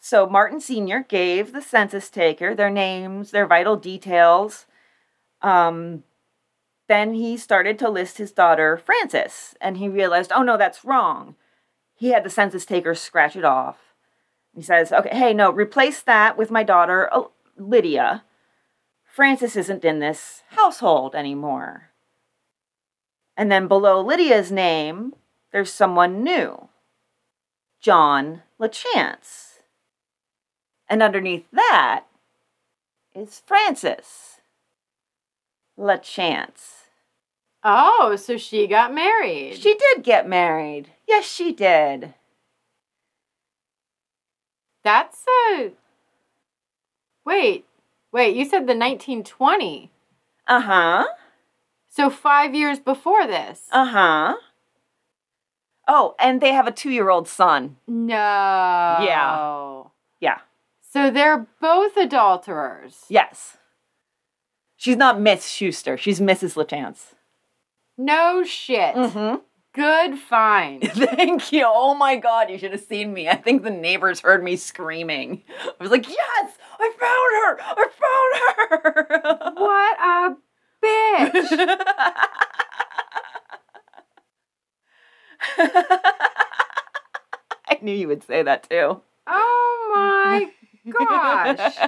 So 0.03 0.27
Martin 0.27 0.59
Sr. 0.59 1.05
gave 1.07 1.53
the 1.53 1.61
census 1.61 2.09
taker 2.09 2.55
their 2.55 2.71
names, 2.71 3.29
their 3.29 3.45
vital 3.45 3.77
details. 3.77 4.65
Um, 5.43 6.03
then 6.87 7.13
he 7.13 7.37
started 7.37 7.77
to 7.79 7.89
list 7.89 8.17
his 8.17 8.31
daughter, 8.31 8.77
Frances, 8.77 9.55
and 9.61 9.77
he 9.77 9.87
realized, 9.87 10.31
oh 10.33 10.41
no, 10.41 10.57
that's 10.57 10.83
wrong. 10.83 11.35
He 11.93 12.09
had 12.09 12.23
the 12.23 12.31
census 12.31 12.65
taker 12.65 12.95
scratch 12.95 13.35
it 13.35 13.45
off. 13.45 13.77
He 14.55 14.63
says, 14.63 14.91
okay, 14.91 15.15
hey, 15.15 15.33
no, 15.35 15.51
replace 15.51 16.01
that 16.01 16.35
with 16.35 16.49
my 16.49 16.63
daughter, 16.63 17.07
uh, 17.13 17.25
Lydia. 17.55 18.23
Frances 19.03 19.55
isn't 19.55 19.85
in 19.85 19.99
this 19.99 20.41
household 20.49 21.13
anymore. 21.13 21.91
And 23.37 23.51
then 23.51 23.67
below 23.67 24.01
Lydia's 24.01 24.51
name, 24.51 25.13
there's 25.51 25.71
someone 25.71 26.23
new 26.23 26.69
John 27.79 28.41
LaChance. 28.59 29.50
And 30.91 31.01
underneath 31.01 31.45
that 31.53 32.03
is 33.15 33.41
Frances 33.45 34.41
LaChance. 35.79 36.87
Oh, 37.63 38.17
so 38.17 38.35
she 38.35 38.67
got 38.67 38.93
married. 38.93 39.55
She 39.55 39.73
did 39.75 40.03
get 40.03 40.27
married. 40.27 40.89
Yes, 41.07 41.25
she 41.25 41.53
did. 41.53 42.13
That's 44.83 45.23
a. 45.55 45.71
Wait, 47.25 47.65
wait, 48.11 48.35
you 48.35 48.43
said 48.43 48.67
the 48.67 48.75
1920. 48.75 49.89
Uh 50.45 50.59
huh. 50.59 51.05
So 51.87 52.09
five 52.09 52.53
years 52.53 52.79
before 52.79 53.25
this. 53.25 53.61
Uh 53.71 53.85
huh. 53.85 54.35
Oh, 55.87 56.15
and 56.19 56.41
they 56.41 56.51
have 56.51 56.67
a 56.67 56.71
two 56.71 56.89
year 56.91 57.09
old 57.09 57.29
son. 57.29 57.77
no. 57.87 58.13
Yeah. 58.13 59.83
Yeah. 60.19 60.39
So 60.91 61.09
they're 61.09 61.47
both 61.61 61.95
adulterers. 61.95 63.05
Yes. 63.07 63.55
She's 64.75 64.97
not 64.97 65.21
Miss 65.21 65.47
Schuster. 65.47 65.97
She's 65.97 66.19
Mrs. 66.19 66.55
LaChance. 66.55 67.13
No 67.97 68.43
shit. 68.43 68.93
Mm-hmm. 68.95 69.37
Good 69.73 70.19
find. 70.19 70.83
Thank 70.91 71.53
you. 71.53 71.63
Oh 71.65 71.93
my 71.93 72.17
god, 72.17 72.49
you 72.49 72.57
should 72.57 72.73
have 72.73 72.81
seen 72.81 73.13
me. 73.13 73.29
I 73.29 73.35
think 73.35 73.63
the 73.63 73.69
neighbors 73.69 74.19
heard 74.19 74.43
me 74.43 74.57
screaming. 74.57 75.43
I 75.65 75.71
was 75.81 75.91
like, 75.91 76.09
yes, 76.09 76.57
I 76.77 76.91
found 76.99 77.31
her! 77.39 77.57
I 77.61 77.87
found 78.01 78.33
her! 78.83 79.53
what 79.61 79.97
a 80.01 80.35
bitch. 80.83 81.57
I 87.69 87.79
knew 87.81 87.95
you 87.95 88.09
would 88.09 88.23
say 88.23 88.43
that 88.43 88.69
too. 88.69 88.99
Oh 89.25 89.91
my 89.95 90.51
gosh. 90.89 91.75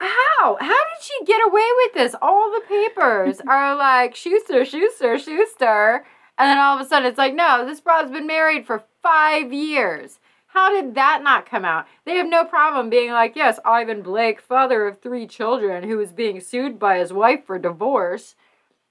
How? 0.00 0.56
How 0.58 0.68
did 0.68 1.02
she 1.02 1.24
get 1.26 1.46
away 1.46 1.66
with 1.84 1.94
this? 1.94 2.14
All 2.22 2.50
the 2.50 2.66
papers 2.66 3.40
are 3.48 3.76
like 3.76 4.14
Schuster, 4.14 4.64
Schuster, 4.64 5.18
Schuster. 5.18 6.06
And 6.38 6.48
then 6.48 6.58
all 6.58 6.78
of 6.78 6.84
a 6.84 6.88
sudden 6.88 7.08
it's 7.08 7.18
like, 7.18 7.34
no, 7.34 7.66
this 7.66 7.80
broad's 7.80 8.10
been 8.10 8.26
married 8.26 8.66
for 8.66 8.82
five 9.02 9.52
years. 9.52 10.18
How 10.46 10.70
did 10.70 10.94
that 10.94 11.22
not 11.22 11.48
come 11.48 11.64
out? 11.64 11.86
They 12.04 12.16
have 12.16 12.26
no 12.26 12.44
problem 12.44 12.90
being 12.90 13.12
like, 13.12 13.36
yes, 13.36 13.60
Ivan 13.64 14.02
Blake, 14.02 14.40
father 14.40 14.86
of 14.88 15.00
three 15.00 15.26
children, 15.26 15.84
who 15.84 16.00
is 16.00 16.12
being 16.12 16.40
sued 16.40 16.78
by 16.78 16.98
his 16.98 17.12
wife 17.12 17.44
for 17.44 17.58
divorce. 17.58 18.34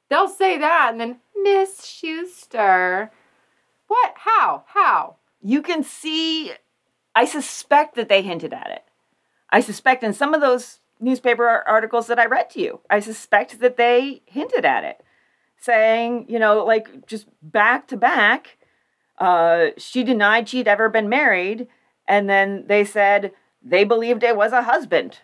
They'll 0.09 0.29
say 0.29 0.57
that 0.57 0.89
and 0.91 1.01
then, 1.01 1.17
Miss 1.41 1.85
Schuster. 1.85 3.11
What? 3.87 4.13
How? 4.15 4.63
How? 4.67 5.15
You 5.41 5.61
can 5.61 5.83
see, 5.83 6.53
I 7.19 7.25
suspect 7.25 7.95
that 7.95 8.07
they 8.07 8.21
hinted 8.21 8.53
at 8.53 8.71
it. 8.71 8.85
I 9.49 9.59
suspect 9.59 10.05
in 10.05 10.13
some 10.13 10.33
of 10.33 10.39
those 10.39 10.79
newspaper 11.01 11.45
articles 11.67 12.07
that 12.07 12.17
I 12.17 12.25
read 12.25 12.49
to 12.51 12.61
you, 12.61 12.79
I 12.89 13.01
suspect 13.01 13.59
that 13.59 13.75
they 13.75 14.21
hinted 14.25 14.63
at 14.63 14.85
it, 14.85 15.03
saying, 15.57 16.27
you 16.29 16.39
know, 16.39 16.63
like 16.63 17.05
just 17.07 17.27
back 17.41 17.89
to 17.89 17.97
back, 17.97 18.55
uh, 19.17 19.71
she 19.75 20.05
denied 20.05 20.47
she'd 20.47 20.69
ever 20.69 20.87
been 20.87 21.09
married, 21.09 21.67
and 22.07 22.29
then 22.29 22.63
they 22.67 22.85
said 22.85 23.33
they 23.61 23.83
believed 23.83 24.23
it 24.23 24.37
was 24.37 24.53
a 24.53 24.63
husband. 24.63 25.19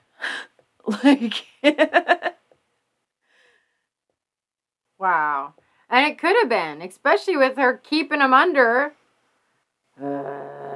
like, 1.04 1.46
Wow. 5.00 5.54
And 5.90 6.06
it 6.12 6.18
could 6.18 6.36
have 6.42 6.50
been, 6.50 6.82
especially 6.82 7.38
with 7.38 7.56
her 7.56 7.78
keeping 7.78 8.20
him 8.20 8.34
under. 8.34 8.96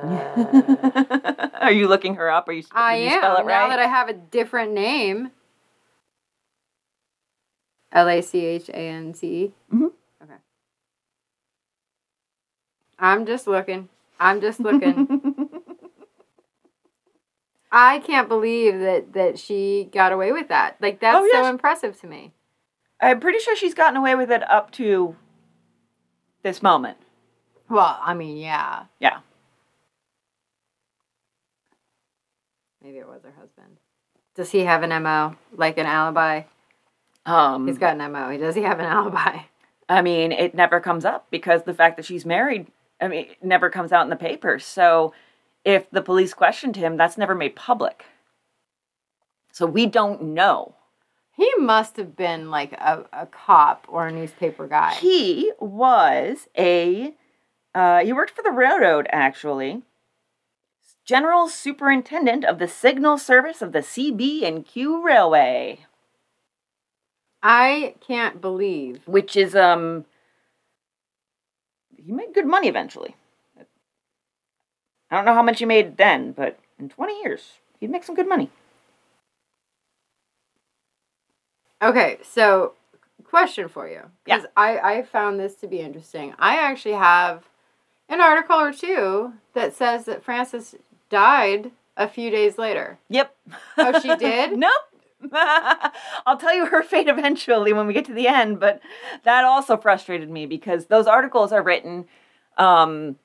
are 1.62 1.72
you 1.72 1.88
looking 1.88 2.16
her 2.16 2.30
up? 2.30 2.48
Are 2.48 2.54
you? 2.54 2.64
I 2.72 2.98
you 2.98 3.10
am 3.10 3.20
spell 3.20 3.38
it 3.38 3.46
now 3.46 3.46
right? 3.46 3.70
that 3.70 3.80
I 3.80 3.88
have 3.88 4.10
a 4.10 4.14
different 4.14 4.72
name. 4.74 5.32
L 7.92 8.08
A 8.08 8.22
C 8.22 8.46
H 8.46 8.70
A 8.70 8.76
N 8.76 9.14
C 9.14 9.28
E. 9.28 9.54
Mhm. 9.74 9.92
Okay. 10.24 10.34
I'm 13.00 13.26
just 13.26 13.48
looking. 13.48 13.90
I'm 14.20 14.42
just 14.42 14.60
looking. 14.60 15.08
I 17.72 18.00
can't 18.00 18.28
believe 18.28 18.80
that 18.80 19.14
that 19.14 19.38
she 19.40 19.90
got 19.92 20.12
away 20.12 20.32
with 20.32 20.48
that. 20.50 20.78
Like 20.82 21.00
that's 21.00 21.18
Oh, 21.18 21.26
yes. 21.26 21.46
so 21.46 21.50
impressive 21.50 22.00
to 22.02 22.08
me. 22.08 22.34
I'm 23.02 23.20
pretty 23.20 23.40
sure 23.40 23.56
she's 23.56 23.74
gotten 23.74 23.96
away 23.98 24.16
with 24.16 24.32
it 24.32 24.48
up 24.50 24.72
to 24.72 25.16
this 26.44 26.62
moment. 26.62 26.98
Well, 27.70 27.98
I 28.02 28.14
mean, 28.14 28.38
yeah. 28.38 28.86
Yeah. 29.00 29.20
Maybe 32.84 32.98
it 32.98 33.08
was 33.08 33.24
her 33.24 33.34
husband. 33.38 33.78
Does 34.36 34.52
he 34.52 34.60
have 34.60 34.84
an 34.84 35.04
MO? 35.04 35.36
Like 35.52 35.78
an 35.78 35.86
alibi? 35.86 36.44
Um, 37.26 37.68
He's 37.68 37.78
got 37.78 38.00
an 38.00 38.12
MO. 38.12 38.38
Does 38.38 38.56
he 38.56 38.62
have 38.62 38.80
an 38.80 38.86
alibi? 38.86 39.40
I 39.90 40.02
mean, 40.02 40.32
it 40.32 40.54
never 40.54 40.80
comes 40.80 41.04
up 41.04 41.28
because 41.32 41.64
the 41.64 41.74
fact 41.74 41.98
that 41.98 42.06
she's 42.06 42.26
married, 42.26 42.68
I 43.02 43.08
mean, 43.08 43.26
it 43.32 43.44
never 43.44 43.70
comes 43.70 43.92
out 43.92 44.04
in 44.04 44.10
the 44.10 44.16
papers. 44.16 44.64
So 44.66 45.14
if 45.66 45.90
the 45.92 46.02
police 46.02 46.34
questioned 46.34 46.76
him, 46.76 46.96
that's 46.96 47.18
never 47.18 47.36
made 47.36 47.56
public. 47.56 48.06
So 49.52 49.66
we 49.66 49.88
don't 49.88 50.22
know. 50.22 50.76
He 51.36 51.52
must 51.58 51.98
have 51.98 52.16
been 52.16 52.52
like 52.52 52.74
a, 52.74 53.06
a 53.14 53.26
cop 53.26 53.86
or 53.90 54.08
a 54.08 54.12
newspaper 54.12 54.68
guy. 54.68 54.94
He 54.96 55.52
was 55.60 56.48
a, 56.58 57.14
uh, 57.74 58.00
he 58.00 58.14
worked 58.14 58.36
for 58.36 58.44
the 58.44 58.52
railroad 58.52 59.08
actually. 59.12 59.82
General 61.10 61.50
Superintendent 61.50 62.46
of 62.46 62.60
the 62.60 62.68
Signal 62.68 63.18
Service 63.18 63.64
of 63.64 63.72
the 63.72 63.80
CB 63.80 64.44
and 64.44 64.64
Q 64.64 65.04
Railway, 65.04 65.80
I 67.42 67.96
can't 68.00 68.40
believe. 68.40 69.02
which 69.08 69.36
is 69.36 69.56
um. 69.56 70.06
He 71.98 72.12
made 72.12 72.36
good 72.36 72.46
money 72.46 72.68
eventually. 72.68 73.16
I 75.10 75.16
don't 75.16 75.26
know 75.26 75.34
how 75.34 75.42
much 75.42 75.58
he 75.58 75.66
made 75.66 75.98
then, 75.98 76.32
but 76.32 76.60
in 76.78 76.90
twenty 76.90 77.20
years, 77.24 77.54
he'd 77.80 77.90
make 77.90 78.04
some 78.04 78.14
good 78.14 78.30
money. 78.30 78.52
Okay, 81.82 82.20
so 82.22 82.74
question 83.24 83.68
for 83.68 83.88
you. 83.88 84.04
Yeah. 84.28 84.36
Because 84.38 84.46
I, 84.56 84.78
I 84.78 85.02
found 85.02 85.40
this 85.40 85.56
to 85.56 85.68
be 85.68 85.80
interesting. 85.80 86.36
I 86.38 86.58
actually 86.58 86.94
have 86.94 87.50
an 88.08 88.22
article 88.22 88.60
or 88.60 88.72
two 88.72 89.34
that 89.56 89.76
says 89.76 90.06
that 90.06 90.24
Frances 90.24 90.76
died 91.10 91.72
a 91.98 92.08
few 92.08 92.30
days 92.30 92.58
later. 92.58 92.98
Yep. 93.10 93.36
Oh, 93.78 94.00
she 94.00 94.16
did? 94.18 94.58
nope. 94.58 94.72
I'll 95.34 96.38
tell 96.38 96.56
you 96.56 96.66
her 96.68 96.82
fate 96.82 97.10
eventually 97.10 97.74
when 97.74 97.88
we 97.88 97.94
get 97.94 98.06
to 98.06 98.14
the 98.14 98.28
end, 98.28 98.60
but 98.60 98.80
that 99.26 99.44
also 99.44 99.76
frustrated 99.76 100.30
me 100.30 100.46
because 100.46 100.86
those 100.86 101.08
articles 101.08 101.52
are 101.52 101.62
written 101.62 102.06
um, 102.58 103.18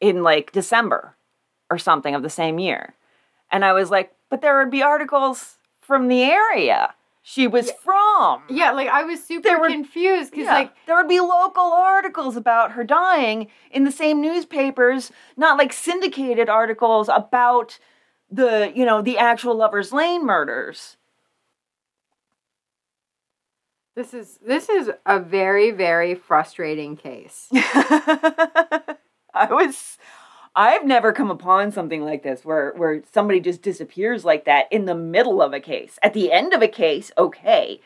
in 0.00 0.24
like 0.24 0.50
December 0.50 1.14
or 1.70 1.78
something 1.78 2.14
of 2.16 2.22
the 2.22 2.30
same 2.30 2.58
year. 2.58 2.94
And 3.52 3.64
I 3.64 3.72
was 3.72 3.88
like, 3.90 4.12
but 4.30 4.40
there 4.40 4.58
would 4.58 4.70
be 4.70 4.82
articles 4.82 5.58
from 5.80 6.08
the 6.08 6.22
area 6.22 6.92
she 7.22 7.46
was 7.46 7.70
from. 7.84 8.42
Yeah, 8.50 8.72
like 8.72 8.88
I 8.88 9.04
was 9.04 9.22
super 9.22 9.58
were- 9.58 9.68
confused 9.68 10.32
because 10.32 10.46
Yeah, 10.46 10.54
like 10.54 10.72
there 10.86 10.96
would 10.96 11.08
be 11.08 11.20
local 11.20 11.72
articles 11.72 12.36
about 12.36 12.72
her 12.72 12.84
dying 12.84 13.48
in 13.70 13.84
the 13.84 13.92
same 13.92 14.20
newspapers, 14.20 15.12
not 15.36 15.56
like 15.56 15.72
syndicated 15.72 16.48
articles 16.48 17.08
about 17.08 17.78
the, 18.30 18.72
you 18.74 18.84
know, 18.84 19.02
the 19.02 19.18
actual 19.18 19.54
Lovers 19.54 19.92
Lane 19.92 20.26
murders. 20.26 20.96
this 23.94 24.14
is 24.14 24.38
this 24.46 24.68
is 24.70 24.90
a 25.04 25.20
very 25.20 25.70
very 25.70 26.14
frustrating 26.14 26.96
case. 26.96 27.48
I 27.52 28.96
was 29.50 29.98
I've 30.54 30.84
never 30.84 31.12
come 31.12 31.30
upon 31.30 31.72
something 31.72 32.04
like 32.04 32.22
this 32.22 32.44
where 32.44 32.72
where 32.76 33.02
somebody 33.12 33.40
just 33.40 33.62
disappears 33.62 34.24
like 34.24 34.44
that 34.44 34.66
in 34.70 34.84
the 34.84 34.94
middle 34.94 35.40
of 35.40 35.52
a 35.52 35.60
case. 35.60 35.98
At 36.02 36.12
the 36.12 36.30
end 36.30 36.52
of 36.52 36.62
a 36.62 36.68
case, 36.68 37.10
okay. 37.16 37.80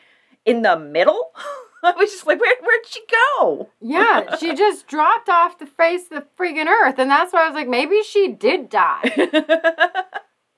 In 0.45 0.61
the 0.61 0.77
middle? 0.77 1.31
I 1.83 1.91
was 1.91 2.11
just 2.11 2.27
like, 2.27 2.41
where 2.41 2.55
where'd 2.61 2.85
she 2.85 3.01
go? 3.39 3.69
Yeah, 3.79 4.35
she 4.37 4.53
just 4.55 4.87
dropped 4.87 5.29
off 5.29 5.59
the 5.59 5.65
face 5.65 6.03
of 6.05 6.09
the 6.09 6.25
freaking 6.37 6.67
earth. 6.67 6.95
And 6.97 7.09
that's 7.09 7.31
why 7.31 7.43
I 7.43 7.47
was 7.47 7.55
like, 7.55 7.67
maybe 7.67 8.01
she 8.03 8.29
did 8.33 8.69
die. 8.69 9.29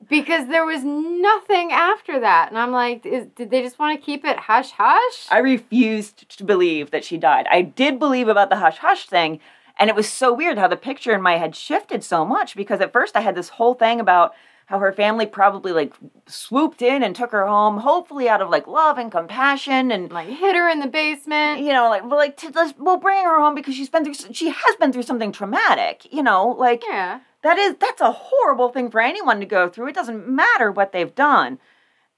because 0.10 0.48
there 0.48 0.66
was 0.66 0.84
nothing 0.84 1.72
after 1.72 2.20
that. 2.20 2.50
And 2.50 2.58
I'm 2.58 2.72
like, 2.72 3.06
is, 3.06 3.28
did 3.36 3.52
they 3.52 3.62
just 3.62 3.78
want 3.78 4.00
to 4.00 4.04
keep 4.04 4.26
it 4.26 4.38
hush 4.38 4.72
hush? 4.72 5.28
I 5.30 5.40
refused 5.40 6.38
to 6.38 6.44
believe 6.44 6.92
that 6.92 7.04
she 7.04 7.18
died. 7.18 7.46
I 7.52 7.62
did 7.62 8.00
believe 8.00 8.28
about 8.28 8.50
the 8.50 8.58
hush 8.58 8.78
hush 8.78 9.06
thing, 9.06 9.40
and 9.80 9.90
it 9.90 9.96
was 9.96 10.10
so 10.10 10.34
weird 10.34 10.58
how 10.58 10.68
the 10.68 10.76
picture 10.78 11.14
in 11.14 11.22
my 11.22 11.38
head 11.38 11.56
shifted 11.56 12.04
so 12.04 12.26
much 12.26 12.56
because 12.56 12.82
at 12.82 12.94
first 12.94 13.16
I 13.16 13.22
had 13.22 13.36
this 13.36 13.50
whole 13.50 13.74
thing 13.74 14.00
about 14.00 14.34
how 14.68 14.78
her 14.78 14.92
family 14.94 15.26
probably 15.26 15.72
like 15.72 15.94
swooped 16.28 16.84
in 16.84 17.02
and 17.02 17.16
took 17.16 17.32
her 17.32 17.48
home, 17.48 17.78
hopefully 17.78 18.30
out 18.30 18.40
of 18.42 18.52
like 18.52 18.68
love 18.68 19.00
and 19.00 19.12
compassion 19.12 19.90
and 19.90 20.12
like 20.12 20.28
hit 20.28 20.56
her 20.56 20.70
in 20.70 20.80
the 20.80 20.86
basement. 20.88 21.62
you 21.62 21.74
know 21.74 21.90
like 21.90 22.04
well, 22.04 22.18
like 22.18 22.38
to, 22.38 22.52
let's, 22.54 22.74
we'll 22.78 22.98
bring 22.98 23.24
her 23.24 23.40
home 23.40 23.56
because 23.56 23.74
she's 23.74 23.90
been 23.90 24.04
through 24.06 24.14
she 24.34 24.50
has 24.50 24.76
been 24.80 24.92
through 24.94 25.02
something 25.04 25.32
traumatic, 25.32 26.06
you 26.14 26.22
know, 26.22 26.50
like 26.50 26.84
Yeah. 26.88 27.22
that 27.42 27.58
is 27.58 27.76
that's 27.80 28.02
a 28.02 28.12
horrible 28.12 28.70
thing 28.70 28.92
for 28.92 29.02
anyone 29.02 29.40
to 29.40 29.46
go 29.48 29.70
through. 29.70 29.88
It 29.88 29.96
doesn't 29.96 30.28
matter 30.30 30.72
what 30.72 30.92
they've 30.92 31.16
done. 31.16 31.58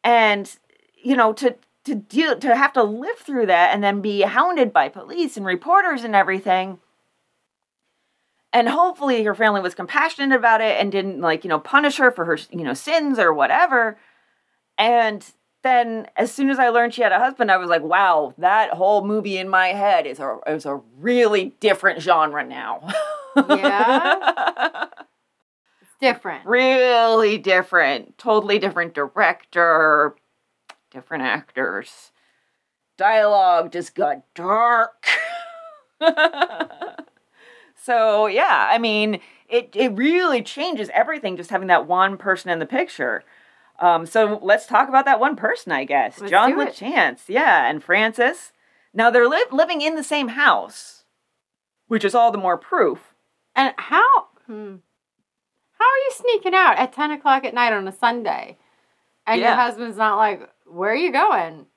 And 0.04 0.54
you 1.02 1.16
know, 1.16 1.32
to 1.34 1.56
to 1.86 1.96
deal 1.96 2.38
to 2.38 2.56
have 2.56 2.74
to 2.74 2.84
live 2.84 3.18
through 3.18 3.46
that 3.46 3.74
and 3.74 3.82
then 3.82 4.02
be 4.02 4.22
hounded 4.24 4.74
by 4.74 4.90
police 4.90 5.38
and 5.38 5.46
reporters 5.46 6.04
and 6.04 6.16
everything. 6.16 6.80
And 8.54 8.68
hopefully 8.68 9.24
her 9.24 9.34
family 9.36 9.62
was 9.62 9.76
compassionate 9.76 10.38
about 10.38 10.60
it 10.62 10.80
and 10.80 10.92
didn't 10.92 11.22
like, 11.22 11.44
you 11.44 11.50
know, 11.50 11.60
punish 11.60 11.98
her 11.98 12.12
for 12.12 12.26
her, 12.26 12.38
you 12.52 12.64
know, 12.64 12.74
sins 12.74 13.18
or 13.18 13.34
whatever. 13.34 13.98
And 14.78 15.26
then 15.64 16.08
as 16.18 16.32
soon 16.32 16.50
as 16.50 16.60
I 16.60 16.70
learned 16.70 16.94
she 16.94 17.02
had 17.02 17.12
a 17.12 17.20
husband, 17.20 17.52
I 17.52 17.58
was 17.58 17.70
like, 17.70 17.84
wow, 17.84 18.34
that 18.38 18.72
whole 18.72 19.06
movie 19.06 19.38
in 19.38 19.48
my 19.48 19.68
head 19.70 20.06
is 20.06 20.20
a 20.20 20.40
is 20.48 20.66
a 20.66 20.82
really 21.00 21.54
different 21.60 22.02
genre 22.02 22.44
now. 22.46 22.88
Yeah? 23.36 24.88
It's 25.82 25.92
different. 26.00 26.46
really 26.48 27.38
different, 27.38 28.18
totally 28.18 28.58
different 28.58 28.94
director, 28.96 30.16
different 30.90 31.24
actors. 31.24 32.12
Dialogue 32.98 33.72
just 33.72 33.94
got 33.96 34.24
dark. 34.34 35.06
so 37.84 38.28
yeah, 38.28 38.68
I 38.70 38.78
mean, 38.78 39.20
it 39.50 39.72
it 39.76 39.90
really 39.96 40.42
changes 40.42 40.90
everything 40.94 41.38
just 41.38 41.50
having 41.50 41.68
that 41.68 41.88
one 41.88 42.18
person 42.18 42.50
in 42.50 42.60
the 42.60 42.66
picture. 42.66 43.24
Um, 43.80 44.06
so 44.06 44.40
let's 44.44 44.68
talk 44.68 44.90
about 44.90 45.06
that 45.06 45.20
one 45.20 45.36
person, 45.36 45.72
I 45.72 45.86
guess. 45.86 46.20
Let's 46.20 46.30
John 46.30 46.52
do 46.52 46.62
it. 46.62 46.70
LaChance, 46.70 47.22
yeah, 47.28 47.68
and 47.68 47.84
Frances. 47.84 48.52
Now 48.94 49.10
they're 49.10 49.28
li- 49.28 49.46
living 49.52 49.82
in 49.82 49.96
the 49.96 50.04
same 50.04 50.30
house, 50.30 51.06
which 51.88 52.06
is 52.06 52.14
all 52.14 52.32
the 52.32 52.38
more 52.38 52.58
proof. 52.58 53.16
And 53.56 53.74
how 53.78 54.28
hmm, 54.46 54.76
how 55.80 55.86
are 55.86 56.04
you 56.06 56.12
sneaking 56.12 56.54
out 56.54 56.78
at 56.78 56.94
ten 56.94 57.12
o'clock 57.12 57.44
at 57.44 57.54
night 57.54 57.74
on 57.74 57.88
a 57.88 57.92
Sunday? 57.92 58.58
And 59.26 59.40
your 59.40 59.54
husband's 59.54 59.98
not 59.98 60.18
like, 60.18 60.50
where 60.66 60.92
are 60.92 60.96
you 60.96 61.12
going? 61.12 61.68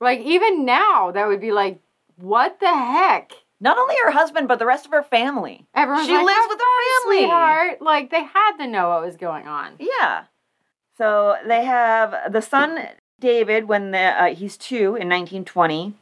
Like 0.00 0.20
even 0.20 0.64
now, 0.64 1.10
that 1.12 1.26
would 1.26 1.40
be 1.40 1.52
like, 1.52 1.80
what 2.16 2.60
the 2.60 2.72
heck? 2.72 3.32
Not 3.60 3.78
only 3.78 3.96
her 4.04 4.12
husband, 4.12 4.46
but 4.46 4.58
the 4.58 4.66
rest 4.66 4.86
of 4.86 4.92
her 4.92 5.02
family. 5.02 5.66
Everyone's 5.74 6.06
She 6.06 6.14
like, 6.14 6.26
lives 6.26 6.46
with 6.48 6.58
her 6.60 7.02
family." 7.02 7.18
sweetheart. 7.22 7.82
Like 7.82 8.10
they 8.10 8.22
had 8.22 8.56
to 8.58 8.66
know 8.66 8.90
what 8.90 9.04
was 9.04 9.16
going 9.16 9.48
on. 9.48 9.72
Yeah. 9.78 10.24
So 10.96 11.36
they 11.46 11.64
have 11.64 12.32
the 12.32 12.42
son 12.42 12.88
David 13.20 13.66
when 13.68 13.90
the, 13.90 13.98
uh, 13.98 14.34
he's 14.34 14.56
two 14.56 14.96
in 14.96 15.08
1920, 15.08 15.94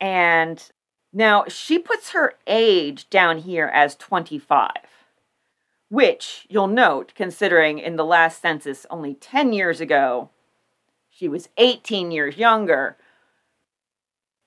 and 0.00 0.70
now 1.12 1.44
she 1.48 1.78
puts 1.78 2.10
her 2.10 2.34
age 2.46 3.10
down 3.10 3.38
here 3.38 3.66
as 3.66 3.96
25, 3.96 4.70
which 5.88 6.46
you'll 6.48 6.68
note 6.68 7.12
considering 7.14 7.78
in 7.78 7.96
the 7.96 8.04
last 8.04 8.40
census 8.40 8.86
only 8.88 9.14
10 9.14 9.52
years 9.52 9.80
ago, 9.80 10.30
she 11.10 11.28
was 11.28 11.48
18 11.58 12.10
years 12.10 12.36
younger. 12.36 12.96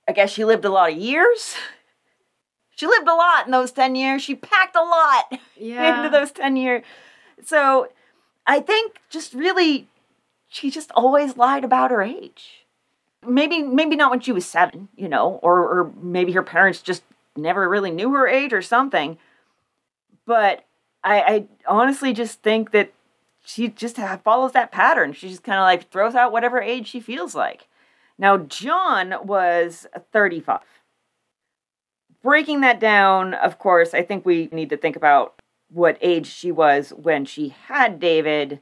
I 0.08 0.12
guess 0.14 0.32
she 0.32 0.46
lived 0.46 0.66
a 0.66 0.70
lot 0.70 0.92
of 0.92 0.98
years. 0.98 1.56
She 2.76 2.88
lived 2.88 3.08
a 3.08 3.14
lot 3.14 3.46
in 3.46 3.52
those 3.52 3.72
10 3.72 3.96
years. 3.96 4.22
She 4.22 4.36
packed 4.36 4.76
a 4.76 4.84
lot 4.84 5.40
Yeah. 5.58 5.98
into 5.98 6.10
those 6.10 6.32
10 6.32 6.56
years. 6.58 6.84
So 7.44 7.88
I 8.46 8.60
think 8.60 8.98
just 9.10 9.34
really, 9.34 9.88
she 10.48 10.70
just 10.70 10.92
always 10.92 11.38
lied 11.38 11.64
about 11.64 11.92
her 11.92 12.02
age. 12.02 12.66
Maybe, 13.26 13.64
maybe 13.64 13.96
not 13.96 14.12
when 14.12 14.20
she 14.20 14.32
was 14.32 14.46
seven, 14.46 14.90
you 14.96 15.08
know, 15.10 15.40
or, 15.42 15.60
or 15.62 15.92
maybe 16.00 16.34
her 16.34 16.44
parents 16.44 16.82
just 16.82 17.02
never 17.36 17.68
really 17.68 17.92
knew 17.92 18.12
her 18.14 18.28
age 18.28 18.54
or 18.54 18.62
something. 18.62 19.18
But 20.26 20.66
I, 21.04 21.22
I 21.22 21.46
honestly 21.68 22.14
just 22.14 22.42
think 22.42 22.72
that 22.72 22.92
she 23.44 23.68
just 23.70 23.98
follows 24.24 24.52
that 24.52 24.72
pattern. 24.72 25.14
She 25.14 25.30
just 25.30 25.44
kind 25.44 25.60
of 25.60 25.64
like 25.64 25.90
throws 25.92 26.16
out 26.16 26.32
whatever 26.32 26.62
age 26.62 26.88
she 26.88 27.00
feels 27.00 27.36
like. 27.36 27.68
Now, 28.18 28.38
John 28.38 29.16
was 29.24 29.86
35. 30.12 30.60
Breaking 32.26 32.62
that 32.62 32.80
down, 32.80 33.36
of 33.36 33.60
course, 33.60 33.94
I 33.94 34.02
think 34.02 34.26
we 34.26 34.50
need 34.52 34.72
to 34.72 34.78
think 34.78 34.96
about 34.96 35.40
what 35.70 35.96
age 36.02 36.26
she 36.26 36.52
was 36.52 36.90
when 36.90 37.24
she 37.24 37.50
had 37.68 38.00
David. 38.00 38.60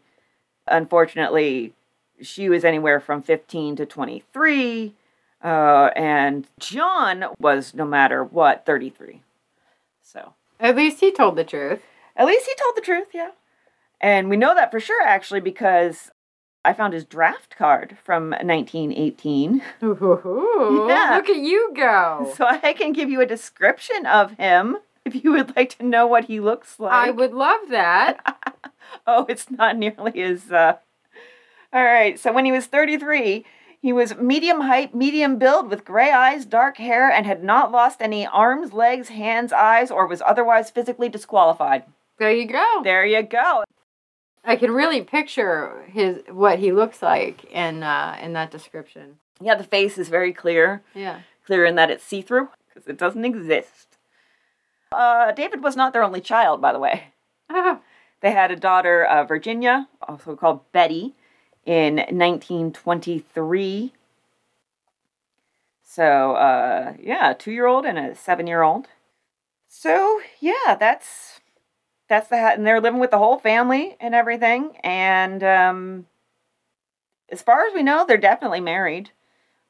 Unfortunately, 0.67 1.71
she 2.21 2.49
was 2.49 2.65
anywhere 2.65 2.99
from 2.99 3.21
15 3.21 3.77
to 3.77 3.85
23. 3.85 4.93
Uh, 5.41 5.91
and 5.95 6.45
John 6.59 7.23
was, 7.39 7.73
no 7.73 7.85
matter 7.85 8.21
what, 8.21 8.65
33. 8.65 9.21
So, 10.01 10.33
At 10.59 10.75
least 10.75 10.99
he 10.99 11.13
told 11.13 11.37
the 11.37 11.45
truth. 11.45 11.83
at 12.17 12.25
least 12.27 12.45
he 12.45 12.53
told 12.61 12.75
the 12.75 12.81
truth, 12.81 13.07
yeah. 13.13 13.31
And 14.01 14.29
we 14.29 14.35
know 14.35 14.53
that 14.55 14.71
for 14.71 14.81
sure, 14.81 15.01
actually, 15.01 15.39
because 15.39 16.11
I 16.65 16.73
found 16.73 16.93
his 16.93 17.03
draft 17.03 17.57
card 17.57 17.97
from 18.03 18.29
1918. 18.29 19.61
Ooh, 19.83 20.85
Yeah. 20.87 21.15
Look 21.15 21.29
at 21.29 21.37
you 21.37 21.71
go. 21.75 22.31
So 22.37 22.45
I 22.45 22.73
can 22.73 22.93
give 22.93 23.09
you 23.09 23.21
a 23.21 23.25
description 23.25 24.05
of 24.05 24.31
him 24.37 24.77
if 25.05 25.23
you 25.23 25.31
would 25.31 25.55
like 25.55 25.77
to 25.77 25.85
know 25.85 26.07
what 26.07 26.25
he 26.25 26.39
looks 26.39 26.79
like. 26.79 26.93
I 26.93 27.11
would 27.11 27.33
love 27.33 27.61
that. 27.69 28.55
oh, 29.07 29.25
it's 29.27 29.51
not 29.51 29.77
nearly 29.77 30.21
as. 30.21 30.51
Uh... 30.51 30.77
All 31.73 31.83
right. 31.83 32.17
So 32.19 32.31
when 32.31 32.45
he 32.45 32.51
was 32.51 32.67
33, 32.67 33.45
he 33.81 33.91
was 33.91 34.15
medium 34.15 34.61
height, 34.61 34.95
medium 34.95 35.37
build, 35.37 35.69
with 35.69 35.83
gray 35.83 36.11
eyes, 36.11 36.45
dark 36.45 36.77
hair, 36.77 37.11
and 37.11 37.25
had 37.25 37.43
not 37.43 37.71
lost 37.71 38.01
any 38.01 38.25
arms, 38.25 38.71
legs, 38.71 39.09
hands, 39.09 39.51
eyes, 39.51 39.91
or 39.91 40.07
was 40.07 40.21
otherwise 40.25 40.71
physically 40.71 41.09
disqualified. 41.09 41.83
There 42.17 42.31
you 42.31 42.45
go. 42.47 42.81
There 42.83 43.05
you 43.05 43.21
go. 43.23 43.65
I 44.43 44.55
can 44.55 44.71
really 44.71 45.01
picture 45.01 45.85
his 45.87 46.19
what 46.29 46.59
he 46.59 46.71
looks 46.71 47.01
like 47.01 47.45
in 47.45 47.83
uh, 47.83 48.17
in 48.21 48.33
that 48.33 48.51
description. 48.51 49.17
Yeah, 49.39 49.55
the 49.55 49.63
face 49.63 49.97
is 49.97 50.09
very 50.09 50.33
clear. 50.33 50.81
Yeah. 50.93 51.21
Clear 51.45 51.65
in 51.65 51.75
that 51.75 51.89
it's 51.91 52.03
see 52.03 52.21
through 52.21 52.49
because 52.67 52.87
it 52.87 52.97
doesn't 52.97 53.25
exist. 53.25 53.97
Uh, 54.91 55.31
David 55.31 55.63
was 55.63 55.75
not 55.75 55.91
their 55.93 56.03
only 56.03 56.21
child, 56.21 56.61
by 56.61 56.71
the 56.71 56.79
way. 56.79 57.05
Oh, 57.49 57.81
They 58.21 58.31
had 58.31 58.51
a 58.51 58.55
daughter, 58.55 59.03
uh, 59.03 59.25
Virginia, 59.25 59.87
also 60.07 60.35
called 60.35 60.71
Betty, 60.71 61.13
in 61.65 61.97
1923. 61.97 63.93
So, 65.83 66.35
uh, 66.35 66.93
yeah, 66.99 67.31
a 67.31 67.35
two-year-old 67.35 67.85
and 67.85 67.97
a 67.97 68.15
seven-year-old. 68.15 68.87
So, 69.67 70.21
yeah, 70.39 70.75
that's 70.79 71.32
that's 72.09 72.29
the 72.29 72.37
hat, 72.37 72.57
and 72.57 72.65
they're 72.67 72.81
living 72.81 72.99
with 72.99 73.11
the 73.11 73.17
whole 73.17 73.39
family 73.39 73.95
and 73.99 74.13
everything. 74.13 74.77
And 74.83 75.43
um, 75.43 76.05
as 77.29 77.41
far 77.41 77.65
as 77.65 77.73
we 77.73 77.83
know, 77.83 78.05
they're 78.05 78.17
definitely 78.17 78.61
married. 78.61 79.11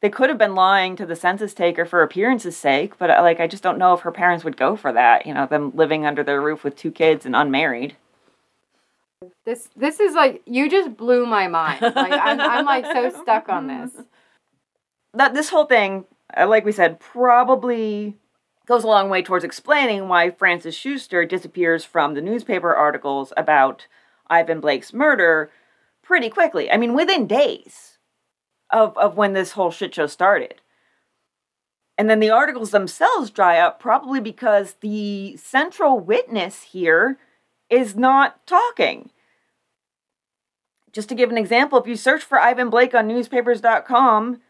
They 0.01 0.09
could 0.09 0.29
have 0.29 0.38
been 0.38 0.55
lying 0.55 0.95
to 0.97 1.05
the 1.05 1.15
census 1.15 1.53
taker 1.53 1.86
for 1.86 2.03
appearance's 2.03 2.57
sake, 2.57 2.97
but 2.97 3.09
uh, 3.09 3.21
like 3.21 3.39
I 3.39 3.47
just 3.47 3.63
don't 3.63 3.77
know 3.77 3.93
if 3.93 4.01
her 4.01 4.11
parents 4.11 4.43
would 4.43 4.57
go 4.57 4.75
for 4.75 4.91
that. 4.91 5.25
You 5.25 5.34
know, 5.34 5.45
them 5.45 5.71
living 5.75 6.05
under 6.05 6.23
their 6.23 6.41
roof 6.41 6.63
with 6.63 6.75
two 6.75 6.91
kids 6.91 7.25
and 7.25 7.36
unmarried. 7.36 7.95
this 9.45 9.69
this 9.75 9.99
is 9.99 10.13
like 10.13 10.41
you 10.45 10.69
just 10.69 10.97
blew 10.97 11.25
my 11.25 11.47
mind. 11.47 11.81
Like 11.95 12.11
I'm 12.11 12.39
I'm 12.39 12.65
like 12.65 12.86
so 12.86 13.09
stuck 13.21 13.47
on 13.49 13.67
this. 13.67 13.91
that 15.13 15.34
this 15.34 15.49
whole 15.49 15.65
thing, 15.65 16.05
uh, 16.36 16.47
like 16.47 16.65
we 16.65 16.71
said, 16.73 16.99
probably 16.99 18.17
goes 18.66 18.84
a 18.84 18.88
long 18.88 19.09
way 19.09 19.22
towards 19.22 19.43
explaining 19.43 20.07
why 20.07 20.30
Frances 20.30 20.76
Schuster 20.76 21.26
disappears 21.26 21.84
from 21.84 22.14
the 22.14 22.22
newspaper 22.22 22.74
articles 22.74 23.34
about 23.36 23.88
Ivan 24.30 24.59
Blake's 24.59 24.93
murder 24.93 25.51
pretty 26.01 26.30
quickly. 26.30 26.72
I 26.72 26.78
mean, 26.78 26.93
within 26.93 27.28
days 27.28 27.97
of, 28.70 28.97
of 28.97 29.18
when 29.18 29.34
this 29.34 29.51
whole 29.53 29.72
shit 29.72 29.93
show 29.95 30.07
started. 30.07 30.55
And 31.97 32.09
then 32.09 32.20
the 32.20 32.32
articles 32.32 32.72
themselves 32.72 33.30
dry 33.30 33.59
up, 33.59 33.80
probably 33.80 34.20
because 34.20 34.76
the 34.82 35.38
central 35.38 35.99
witness 35.99 36.64
here 36.64 37.20
is 37.70 37.95
not 37.95 38.45
talking. 38.47 39.11
Just 40.91 41.09
to 41.09 41.16
give 41.16 41.30
an 41.30 41.38
example, 41.38 41.80
if 41.80 41.88
you 41.88 41.95
search 41.95 42.24
for 42.24 42.39
Ivan 42.39 42.70
Blake 42.70 42.95
on 42.95 43.07
newspapers.com, 43.07 44.41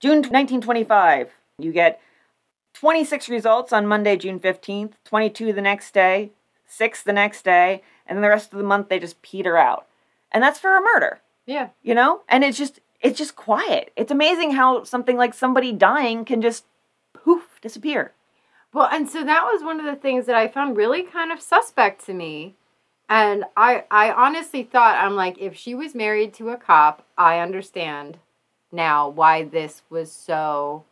June 0.00 0.16
1925, 0.16 1.30
you 1.58 1.72
get 1.72 2.00
26 2.80 3.28
results 3.30 3.72
on 3.72 3.86
Monday, 3.86 4.16
June 4.16 4.38
15th, 4.38 4.92
22 5.04 5.52
the 5.54 5.62
next 5.62 5.94
day, 5.94 6.30
6 6.66 7.02
the 7.04 7.12
next 7.12 7.42
day, 7.42 7.82
and 8.06 8.16
then 8.16 8.22
the 8.22 8.28
rest 8.28 8.52
of 8.52 8.58
the 8.58 8.64
month 8.64 8.88
they 8.90 8.98
just 8.98 9.22
peter 9.22 9.56
out. 9.56 9.86
And 10.30 10.42
that's 10.42 10.58
for 10.58 10.76
a 10.76 10.80
murder, 10.82 11.20
Yeah. 11.46 11.68
you 11.82 11.94
know? 11.94 12.20
And 12.28 12.44
it's 12.44 12.58
just 12.58 12.80
it's 13.00 13.18
just 13.18 13.36
quiet. 13.36 13.92
It's 13.96 14.10
amazing 14.10 14.52
how 14.52 14.82
something 14.84 15.16
like 15.16 15.32
somebody 15.34 15.70
dying 15.72 16.24
can 16.24 16.42
just 16.42 16.64
poof 17.12 17.58
disappear. 17.62 18.12
Well, 18.72 18.88
and 18.90 19.08
so 19.08 19.22
that 19.24 19.44
was 19.44 19.62
one 19.62 19.78
of 19.80 19.86
the 19.86 19.96
things 19.96 20.26
that 20.26 20.34
I 20.34 20.48
found 20.48 20.76
really 20.76 21.02
kind 21.02 21.30
of 21.32 21.40
suspect 21.40 22.04
to 22.06 22.12
me. 22.14 22.56
And 23.08 23.44
I 23.56 23.84
I 23.90 24.10
honestly 24.12 24.62
thought 24.64 25.02
I'm 25.02 25.14
like 25.16 25.38
if 25.38 25.56
she 25.56 25.74
was 25.74 25.94
married 25.94 26.34
to 26.34 26.50
a 26.50 26.56
cop, 26.58 27.06
I 27.16 27.38
understand 27.38 28.18
now 28.70 29.08
why 29.08 29.44
this 29.44 29.80
was 29.88 30.12
so 30.12 30.84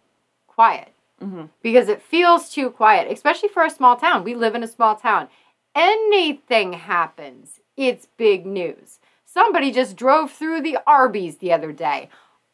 quiet. 0.46 0.92
Mhm. 1.22 1.48
Because 1.62 1.88
it 1.88 2.02
feels 2.02 2.50
too 2.50 2.70
quiet, 2.70 3.10
especially 3.10 3.48
for 3.48 3.64
a 3.64 3.70
small 3.70 3.96
town. 3.96 4.24
We 4.24 4.34
live 4.34 4.54
in 4.54 4.62
a 4.62 4.68
small 4.68 4.96
town. 4.96 5.28
Anything 5.74 6.72
happens, 6.74 7.60
it's 7.76 8.06
big 8.16 8.46
news. 8.46 9.00
Somebody 9.24 9.72
just 9.72 9.96
drove 9.96 10.30
through 10.30 10.60
the 10.62 10.78
Arby's 10.86 11.38
the 11.38 11.52
other 11.52 11.72
day. 11.72 12.08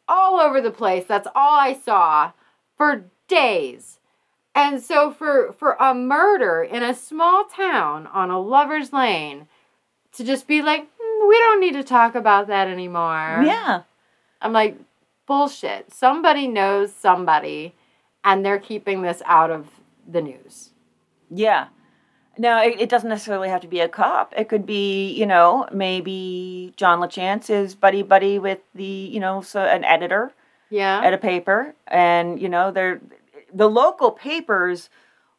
All 0.07 0.39
over 0.39 0.59
the 0.61 0.71
place. 0.71 1.05
That's 1.05 1.27
all 1.35 1.59
I 1.59 1.73
saw 1.73 2.31
for 2.75 3.05
days. 3.27 3.99
And 4.55 4.81
so 4.81 5.11
for 5.11 5.53
for 5.53 5.73
a 5.79 5.93
murder 5.93 6.63
in 6.63 6.83
a 6.83 6.93
small 6.95 7.45
town 7.45 8.07
on 8.07 8.29
a 8.31 8.39
lover's 8.39 8.91
lane 8.93 9.47
to 10.13 10.23
just 10.23 10.47
be 10.47 10.61
like, 10.61 10.83
"Mm, 10.83 11.27
we 11.29 11.37
don't 11.39 11.59
need 11.61 11.73
to 11.73 11.83
talk 11.83 12.15
about 12.15 12.47
that 12.47 12.67
anymore. 12.67 13.43
Yeah. 13.45 13.83
I'm 14.41 14.53
like, 14.53 14.77
bullshit. 15.27 15.93
Somebody 15.93 16.47
knows 16.47 16.93
somebody 16.93 17.75
and 18.23 18.45
they're 18.45 18.59
keeping 18.59 19.01
this 19.01 19.21
out 19.25 19.49
of 19.51 19.67
the 20.07 20.21
news. 20.21 20.71
Yeah. 21.29 21.67
Now, 22.37 22.63
it, 22.63 22.79
it 22.79 22.89
doesn't 22.89 23.09
necessarily 23.09 23.49
have 23.49 23.61
to 23.61 23.67
be 23.67 23.79
a 23.81 23.89
cop. 23.89 24.33
It 24.37 24.47
could 24.49 24.65
be, 24.65 25.11
you 25.13 25.25
know, 25.25 25.67
maybe 25.71 26.73
John 26.77 26.99
LaChance 26.99 27.49
is 27.49 27.75
buddy 27.75 28.03
buddy 28.03 28.39
with 28.39 28.59
the, 28.73 28.83
you 28.85 29.19
know, 29.19 29.41
so 29.41 29.61
an 29.61 29.83
editor 29.83 30.31
Yeah. 30.69 31.01
at 31.03 31.13
a 31.13 31.17
paper, 31.17 31.75
and 31.87 32.41
you 32.41 32.47
know, 32.49 32.71
they're 32.71 33.01
the 33.53 33.69
local 33.69 34.11
papers 34.11 34.89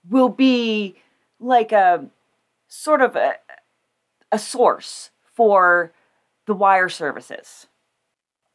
will 0.08 0.28
be 0.28 0.96
like 1.40 1.72
a 1.72 2.04
sort 2.68 3.00
of 3.00 3.16
a, 3.16 3.34
a 4.30 4.38
source 4.38 5.10
for 5.34 5.92
the 6.46 6.54
wire 6.54 6.90
services. 6.90 7.66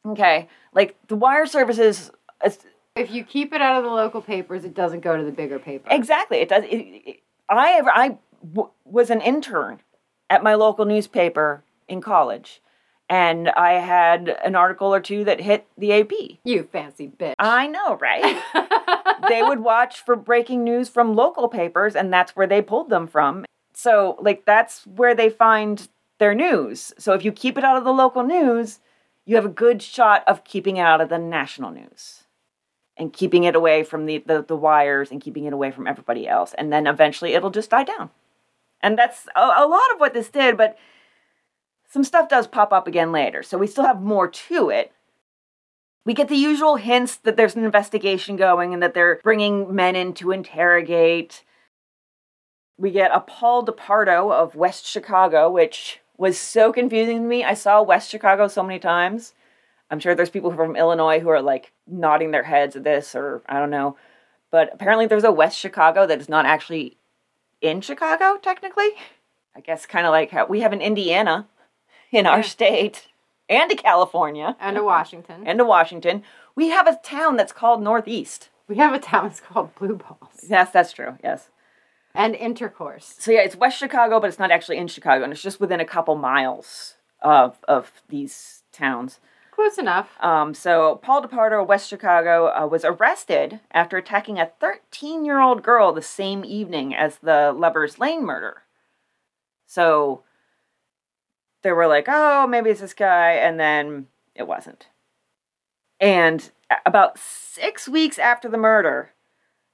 Okay, 0.05 0.47
like 0.73 0.95
the 1.07 1.15
wire 1.15 1.47
services. 1.47 2.11
If 2.97 3.11
you 3.11 3.23
keep 3.23 3.53
it 3.53 3.61
out 3.61 3.77
of 3.77 3.83
the 3.83 3.89
local 3.89 4.21
papers, 4.21 4.65
it 4.65 4.73
doesn't 4.73 5.01
go 5.01 5.15
to 5.15 5.23
the 5.23 5.31
bigger 5.31 5.59
paper. 5.59 5.87
Exactly. 5.91 6.37
It 6.39 6.49
does. 6.49 6.63
It, 6.63 6.75
it, 6.77 7.19
I 7.49 7.73
ever 7.73 7.89
I 7.89 8.17
w- 8.53 8.71
was 8.85 9.09
an 9.09 9.21
intern 9.21 9.79
at 10.29 10.43
my 10.43 10.55
local 10.55 10.85
newspaper 10.85 11.63
in 11.87 12.01
college, 12.01 12.61
and 13.09 13.49
I 13.49 13.73
had 13.73 14.29
an 14.43 14.55
article 14.55 14.93
or 14.93 14.99
two 14.99 15.23
that 15.25 15.41
hit 15.41 15.67
the 15.77 15.93
AP. 15.93 16.11
You 16.43 16.63
fancy 16.63 17.07
bitch. 17.07 17.35
I 17.39 17.67
know, 17.67 17.95
right? 17.95 18.41
they 19.29 19.43
would 19.43 19.59
watch 19.59 20.03
for 20.03 20.15
breaking 20.15 20.63
news 20.63 20.89
from 20.89 21.15
local 21.15 21.47
papers, 21.47 21.95
and 21.95 22.11
that's 22.11 22.35
where 22.35 22.47
they 22.47 22.61
pulled 22.61 22.89
them 22.89 23.07
from. 23.07 23.45
So, 23.73 24.17
like, 24.19 24.45
that's 24.45 24.85
where 24.87 25.13
they 25.13 25.29
find 25.29 25.87
their 26.17 26.33
news. 26.33 26.93
So, 26.97 27.13
if 27.13 27.23
you 27.23 27.31
keep 27.31 27.57
it 27.57 27.63
out 27.63 27.77
of 27.77 27.83
the 27.83 27.93
local 27.93 28.23
news, 28.23 28.79
you 29.25 29.35
have 29.35 29.45
a 29.45 29.49
good 29.49 29.81
shot 29.81 30.23
of 30.25 30.43
keeping 30.43 30.77
it 30.77 30.81
out 30.81 30.99
of 30.99 31.09
the 31.09 31.19
national 31.19 31.71
news 31.71 32.23
and 32.97 33.13
keeping 33.13 33.43
it 33.43 33.55
away 33.55 33.83
from 33.83 34.05
the, 34.05 34.23
the, 34.25 34.43
the 34.43 34.55
wires 34.55 35.11
and 35.11 35.21
keeping 35.21 35.45
it 35.45 35.53
away 35.53 35.71
from 35.71 35.87
everybody 35.87 36.27
else. 36.27 36.53
And 36.57 36.71
then 36.71 36.87
eventually 36.87 37.33
it'll 37.33 37.51
just 37.51 37.69
die 37.69 37.83
down. 37.83 38.09
And 38.81 38.97
that's 38.97 39.27
a, 39.35 39.41
a 39.41 39.67
lot 39.67 39.93
of 39.93 39.99
what 39.99 40.13
this 40.13 40.29
did, 40.29 40.57
but 40.57 40.77
some 41.89 42.03
stuff 42.03 42.29
does 42.29 42.47
pop 42.47 42.73
up 42.73 42.87
again 42.87 43.11
later. 43.11 43.43
So, 43.43 43.57
we 43.57 43.67
still 43.67 43.85
have 43.85 44.01
more 44.01 44.27
to 44.27 44.69
it. 44.69 44.91
We 46.05 46.13
get 46.13 46.29
the 46.29 46.35
usual 46.37 46.77
hints 46.77 47.17
that 47.17 47.35
there's 47.35 47.55
an 47.55 47.65
investigation 47.65 48.37
going 48.37 48.73
and 48.73 48.81
that 48.81 48.93
they're 48.93 49.19
bringing 49.23 49.75
men 49.75 49.95
in 49.95 50.13
to 50.15 50.31
interrogate. 50.31 51.43
We 52.77 52.91
get 52.91 53.11
a 53.13 53.19
Paul 53.19 53.65
DePardo 53.65 54.31
of 54.31 54.55
West 54.55 54.85
Chicago, 54.85 55.49
which 55.51 55.99
was 56.17 56.37
so 56.37 56.71
confusing 56.71 57.23
to 57.23 57.27
me. 57.27 57.43
I 57.43 57.53
saw 57.53 57.81
West 57.81 58.09
Chicago 58.09 58.47
so 58.47 58.63
many 58.63 58.79
times. 58.79 59.33
I'm 59.89 59.99
sure 59.99 60.15
there's 60.15 60.29
people 60.29 60.53
from 60.53 60.75
Illinois 60.75 61.19
who 61.19 61.29
are 61.29 61.41
like 61.41 61.71
nodding 61.87 62.31
their 62.31 62.43
heads 62.43 62.75
at 62.75 62.83
this, 62.83 63.15
or 63.15 63.41
I 63.47 63.59
don't 63.59 63.69
know. 63.69 63.95
But 64.51 64.69
apparently, 64.73 65.05
there's 65.07 65.23
a 65.23 65.31
West 65.31 65.57
Chicago 65.57 66.05
that 66.07 66.19
is 66.21 66.29
not 66.29 66.45
actually 66.45 66.97
in 67.61 67.81
Chicago, 67.81 68.37
technically. 68.41 68.89
I 69.55 69.61
guess 69.61 69.85
kind 69.85 70.05
of 70.05 70.11
like 70.11 70.31
how 70.31 70.45
we 70.45 70.61
have 70.61 70.73
an 70.73 70.81
Indiana 70.81 71.47
in 72.11 72.25
our 72.27 72.37
Yeah. 72.37 72.43
state 72.43 73.07
and 73.49 73.71
a 73.71 73.75
California 73.75 74.55
and 74.59 74.75
to 74.75 74.83
Washington. 74.83 75.43
and 75.47 75.57
to 75.59 75.65
Washington. 75.65 76.23
We 76.55 76.69
have 76.69 76.87
a 76.87 76.95
town 76.97 77.35
that's 77.37 77.51
called 77.53 77.81
Northeast. 77.81 78.49
we 78.67 78.75
have 78.75 78.93
a 78.93 78.99
town 78.99 79.23
that's 79.29 79.39
called 79.39 79.73
Blue 79.75 79.95
Balls. 79.95 80.45
Yes, 80.49 80.71
that's 80.71 80.91
true. 80.91 81.17
Yes. 81.23 81.49
And 82.13 82.35
intercourse. 82.35 83.15
So 83.17 83.31
yeah, 83.31 83.39
it's 83.41 83.55
West 83.55 83.77
Chicago, 83.77 84.19
but 84.19 84.27
it's 84.27 84.39
not 84.39 84.51
actually 84.51 84.77
in 84.77 84.87
Chicago, 84.87 85.23
and 85.23 85.31
it's 85.31 85.41
just 85.41 85.59
within 85.61 85.79
a 85.79 85.85
couple 85.85 86.15
miles 86.15 86.95
of 87.21 87.57
of 87.67 87.91
these 88.09 88.63
towns. 88.73 89.19
Close 89.57 89.79
enough. 89.79 90.11
Um, 90.19 90.53
so 90.53 90.99
Paul 91.01 91.23
DePardo, 91.23 91.63
of 91.63 91.67
West 91.67 91.89
Chicago, 91.89 92.49
uh, 92.49 92.67
was 92.67 92.85
arrested 92.85 93.59
after 93.71 93.97
attacking 93.97 94.39
a 94.39 94.51
13-year-old 94.61 95.63
girl 95.63 95.91
the 95.91 96.01
same 96.03 96.45
evening 96.45 96.93
as 96.93 97.17
the 97.17 97.51
Lovers 97.57 97.97
Lane 97.97 98.23
murder. 98.23 98.61
So 99.65 100.21
they 101.63 101.71
were 101.71 101.87
like, 101.87 102.05
"Oh, 102.07 102.45
maybe 102.45 102.69
it's 102.69 102.81
this 102.81 102.93
guy," 102.93 103.31
and 103.31 103.59
then 103.59 104.05
it 104.35 104.47
wasn't. 104.47 104.89
And 105.99 106.51
about 106.85 107.17
six 107.17 107.89
weeks 107.89 108.19
after 108.19 108.47
the 108.47 108.59
murder, 108.59 109.13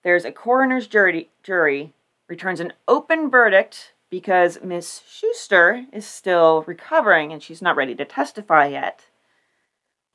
there's 0.02 0.24
a 0.24 0.32
coroner's 0.32 0.88
jury, 0.88 1.30
jury 1.44 1.94
returns 2.30 2.62
an 2.62 2.72
open 2.88 3.30
verdict 3.30 3.92
because 4.10 4.60
Miss 4.64 5.02
Schuster 5.06 5.88
is 5.92 6.06
still 6.06 6.64
recovering 6.66 7.34
and 7.34 7.44
she's 7.44 7.62
not 7.62 7.76
ready 7.76 7.96
to 7.96 8.06
testify 8.06 8.68
yet. 8.68 9.08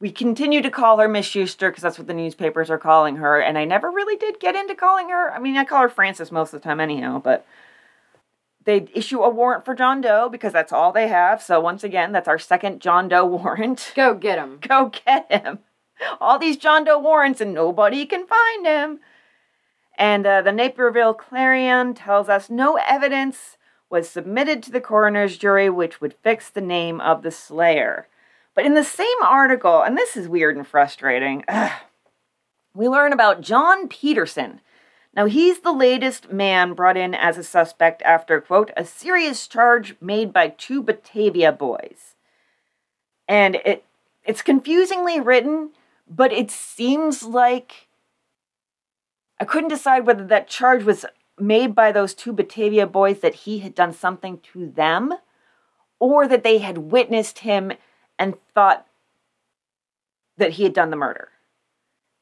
We 0.01 0.12
continue 0.12 0.62
to 0.62 0.70
call 0.70 0.99
her 0.99 1.09
Miss 1.09 1.26
Schuster 1.26 1.70
because 1.70 1.82
that's 1.82 1.99
what 1.99 2.07
the 2.07 2.14
newspapers 2.14 2.70
are 2.70 2.78
calling 2.78 3.16
her, 3.16 3.40
and 3.40 3.59
I 3.59 3.64
never 3.64 3.90
really 3.90 4.16
did 4.16 4.38
get 4.38 4.55
into 4.55 4.76
calling 4.76 5.09
her. 5.09 5.32
I 5.32 5.40
mean, 5.40 5.57
I 5.57 5.64
call 5.64 5.82
her 5.82 5.88
Frances 5.88 6.30
most 6.30 6.55
of 6.55 6.61
the 6.61 6.64
time, 6.64 6.78
anyhow, 6.78 7.20
but 7.22 7.44
they 8.64 8.86
issue 8.94 9.22
a 9.22 9.28
warrant 9.28 9.64
for 9.64 9.74
John 9.74 10.01
Doe 10.01 10.28
because 10.28 10.53
that's 10.53 10.72
all 10.72 10.92
they 10.92 11.09
have. 11.09 11.42
So, 11.42 11.59
once 11.59 11.82
again, 11.82 12.12
that's 12.12 12.28
our 12.28 12.38
second 12.38 12.80
John 12.80 13.09
Doe 13.09 13.24
warrant. 13.26 13.92
Go 13.96 14.14
get 14.14 14.38
him. 14.38 14.59
Go 14.61 14.92
get 15.05 15.30
him. 15.32 15.61
All 16.20 16.38
these 16.38 16.57
John 16.57 16.84
Doe 16.84 16.99
warrants, 16.99 17.40
and 17.40 17.53
nobody 17.53 18.07
can 18.07 18.24
find 18.26 18.66
him. 18.66 19.01
And 19.96 20.24
uh, 20.24 20.42
the 20.42 20.53
Naperville 20.53 21.14
Clarion 21.14 21.94
tells 21.94 22.28
us 22.28 22.49
no 22.49 22.78
evidence 22.86 23.57
was 23.90 24.09
submitted 24.09 24.62
to 24.62 24.70
the 24.70 24.80
coroner's 24.80 25.36
jury 25.36 25.68
which 25.68 26.01
would 26.01 26.14
fix 26.22 26.51
the 26.51 26.61
name 26.61 27.01
of 27.01 27.22
the 27.22 27.32
slayer. 27.32 28.07
But 28.59 28.66
in 28.66 28.74
the 28.74 28.82
same 28.82 29.22
article, 29.22 29.82
and 29.82 29.96
this 29.96 30.16
is 30.16 30.26
weird 30.26 30.56
and 30.56 30.66
frustrating, 30.66 31.44
ugh, 31.46 31.70
we 32.74 32.88
learn 32.88 33.12
about 33.12 33.40
John 33.40 33.86
Peterson. 33.86 34.61
Now, 35.14 35.26
he's 35.26 35.61
the 35.61 35.70
latest 35.70 36.32
man 36.32 36.72
brought 36.72 36.96
in 36.96 37.14
as 37.14 37.38
a 37.38 37.44
suspect 37.44 38.02
after, 38.02 38.40
quote, 38.40 38.72
a 38.76 38.84
serious 38.84 39.46
charge 39.46 39.94
made 40.00 40.32
by 40.32 40.48
two 40.48 40.82
Batavia 40.82 41.52
boys. 41.52 42.16
And 43.28 43.61
it 43.64 43.84
it's 44.24 44.42
confusingly 44.42 45.20
written, 45.20 45.70
but 46.11 46.32
it 46.32 46.50
seems 46.50 47.22
like 47.22 47.86
I 49.38 49.44
couldn't 49.44 49.68
decide 49.68 50.04
whether 50.04 50.26
that 50.26 50.48
charge 50.48 50.82
was 50.82 51.06
made 51.38 51.76
by 51.76 51.92
those 51.92 52.12
two 52.12 52.32
Batavia 52.32 52.88
boys 52.88 53.20
that 53.20 53.36
he 53.36 53.61
had 53.61 53.76
done 53.76 53.92
something 53.92 54.40
to 54.52 54.66
them 54.68 55.14
or 56.00 56.26
that 56.26 56.42
they 56.42 56.59
had 56.59 56.78
witnessed 56.78 57.38
him 57.38 57.70
and 58.19 58.35
thought 58.55 58.87
that 60.37 60.53
he 60.53 60.64
had 60.64 60.73
done 60.73 60.91
the 60.91 60.97
murder. 60.97 61.29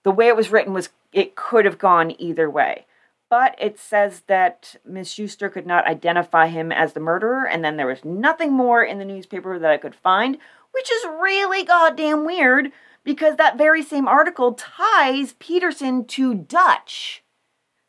The 0.05 0.11
way 0.13 0.29
it 0.29 0.37
was 0.37 0.51
written 0.51 0.73
was 0.73 0.91
it 1.13 1.35
could 1.35 1.65
have 1.65 1.79
gone 1.79 2.15
either 2.19 2.49
way. 2.49 2.87
But 3.29 3.57
it 3.59 3.79
says 3.79 4.23
that 4.29 4.77
Miss 4.85 5.11
Schuster 5.11 5.49
could 5.49 5.67
not 5.67 5.87
identify 5.87 6.47
him 6.47 6.71
as 6.71 6.93
the 6.93 7.01
murderer, 7.01 7.45
and 7.45 7.65
then 7.65 7.77
there 7.77 7.89
was 7.89 8.05
nothing 8.05 8.53
more 8.53 8.85
in 8.85 8.99
the 8.99 9.05
newspaper 9.05 9.59
that 9.59 9.71
I 9.71 9.79
could 9.79 9.97
find, 9.97 10.39
which 10.71 10.91
is 10.93 11.05
really 11.21 11.65
goddamn 11.65 12.25
weird 12.25 12.71
because 13.03 13.37
that 13.37 13.59
very 13.59 13.83
same 13.83 14.07
article 14.07 14.53
ties 14.53 15.35
Peterson 15.41 16.05
to 16.07 16.35
Dutch. 16.35 17.25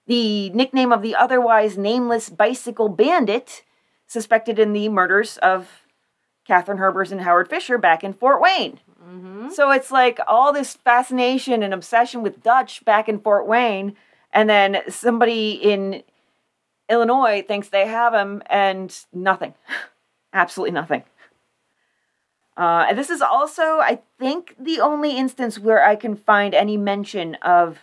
the 0.07 0.49
nickname 0.51 0.91
of 0.91 1.01
the 1.01 1.15
otherwise 1.15 1.77
nameless 1.77 2.29
bicycle 2.29 2.89
bandit 2.89 3.63
suspected 4.07 4.57
in 4.57 4.73
the 4.73 4.89
murders 4.89 5.37
of 5.39 5.83
Katherine 6.47 6.77
Herbers 6.77 7.11
and 7.11 7.21
Howard 7.21 7.49
Fisher 7.49 7.77
back 7.77 8.03
in 8.03 8.13
Fort 8.13 8.41
Wayne. 8.41 8.79
Mm-hmm. 9.03 9.49
So 9.49 9.71
it's 9.71 9.91
like 9.91 10.19
all 10.27 10.53
this 10.53 10.75
fascination 10.75 11.61
and 11.61 11.73
obsession 11.73 12.23
with 12.23 12.41
Dutch 12.41 12.85
back 12.85 13.09
in 13.09 13.19
Fort 13.19 13.45
Wayne, 13.45 13.95
and 14.31 14.49
then 14.49 14.81
somebody 14.87 15.51
in 15.51 16.03
Illinois 16.89 17.43
thinks 17.45 17.67
they 17.67 17.87
have 17.87 18.13
him, 18.13 18.41
and 18.47 18.97
nothing. 19.13 19.53
Absolutely 20.33 20.71
nothing. 20.71 21.03
Uh, 22.55 22.85
and 22.89 22.97
this 22.97 23.09
is 23.09 23.21
also, 23.21 23.79
I 23.79 23.99
think, 24.17 24.55
the 24.57 24.79
only 24.79 25.15
instance 25.17 25.59
where 25.59 25.85
I 25.85 25.95
can 25.95 26.15
find 26.15 26.55
any 26.55 26.77
mention 26.77 27.35
of 27.35 27.79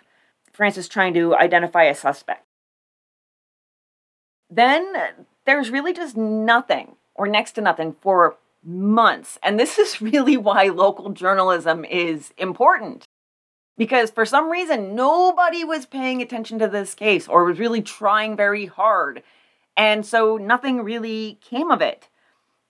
Frances 0.53 0.89
trying 0.89 1.15
to 1.15 1.37
identify 1.37 1.85
a 1.85 1.95
suspect. 1.95 2.47
Then 4.51 4.93
there's 5.45 5.71
really 5.71 5.93
just 5.93 6.17
nothing, 6.17 6.97
or 7.15 7.29
next 7.29 7.53
to 7.53 7.61
nothing, 7.61 7.95
for 8.01 8.37
months. 8.65 9.39
And 9.43 9.59
this 9.59 9.79
is 9.79 10.01
really 10.03 10.37
why 10.37 10.69
local 10.69 11.11
journalism 11.11 11.85
is 11.85 12.33
important. 12.37 13.05
Because 13.77 14.11
for 14.11 14.25
some 14.25 14.51
reason, 14.51 14.95
nobody 14.95 15.65
was 15.65 15.87
paying 15.87 16.23
attention 16.23 16.59
to 16.61 16.69
this 16.69 16.95
case 16.95 17.27
or 17.27 17.45
was 17.45 17.59
really 17.59 17.83
trying 17.83 18.37
very 18.37 18.67
hard. 18.67 19.23
And 19.77 20.07
so 20.07 20.37
nothing 20.37 20.83
really 20.83 21.39
came 21.41 21.71
of 21.71 21.81
it. 21.81 22.09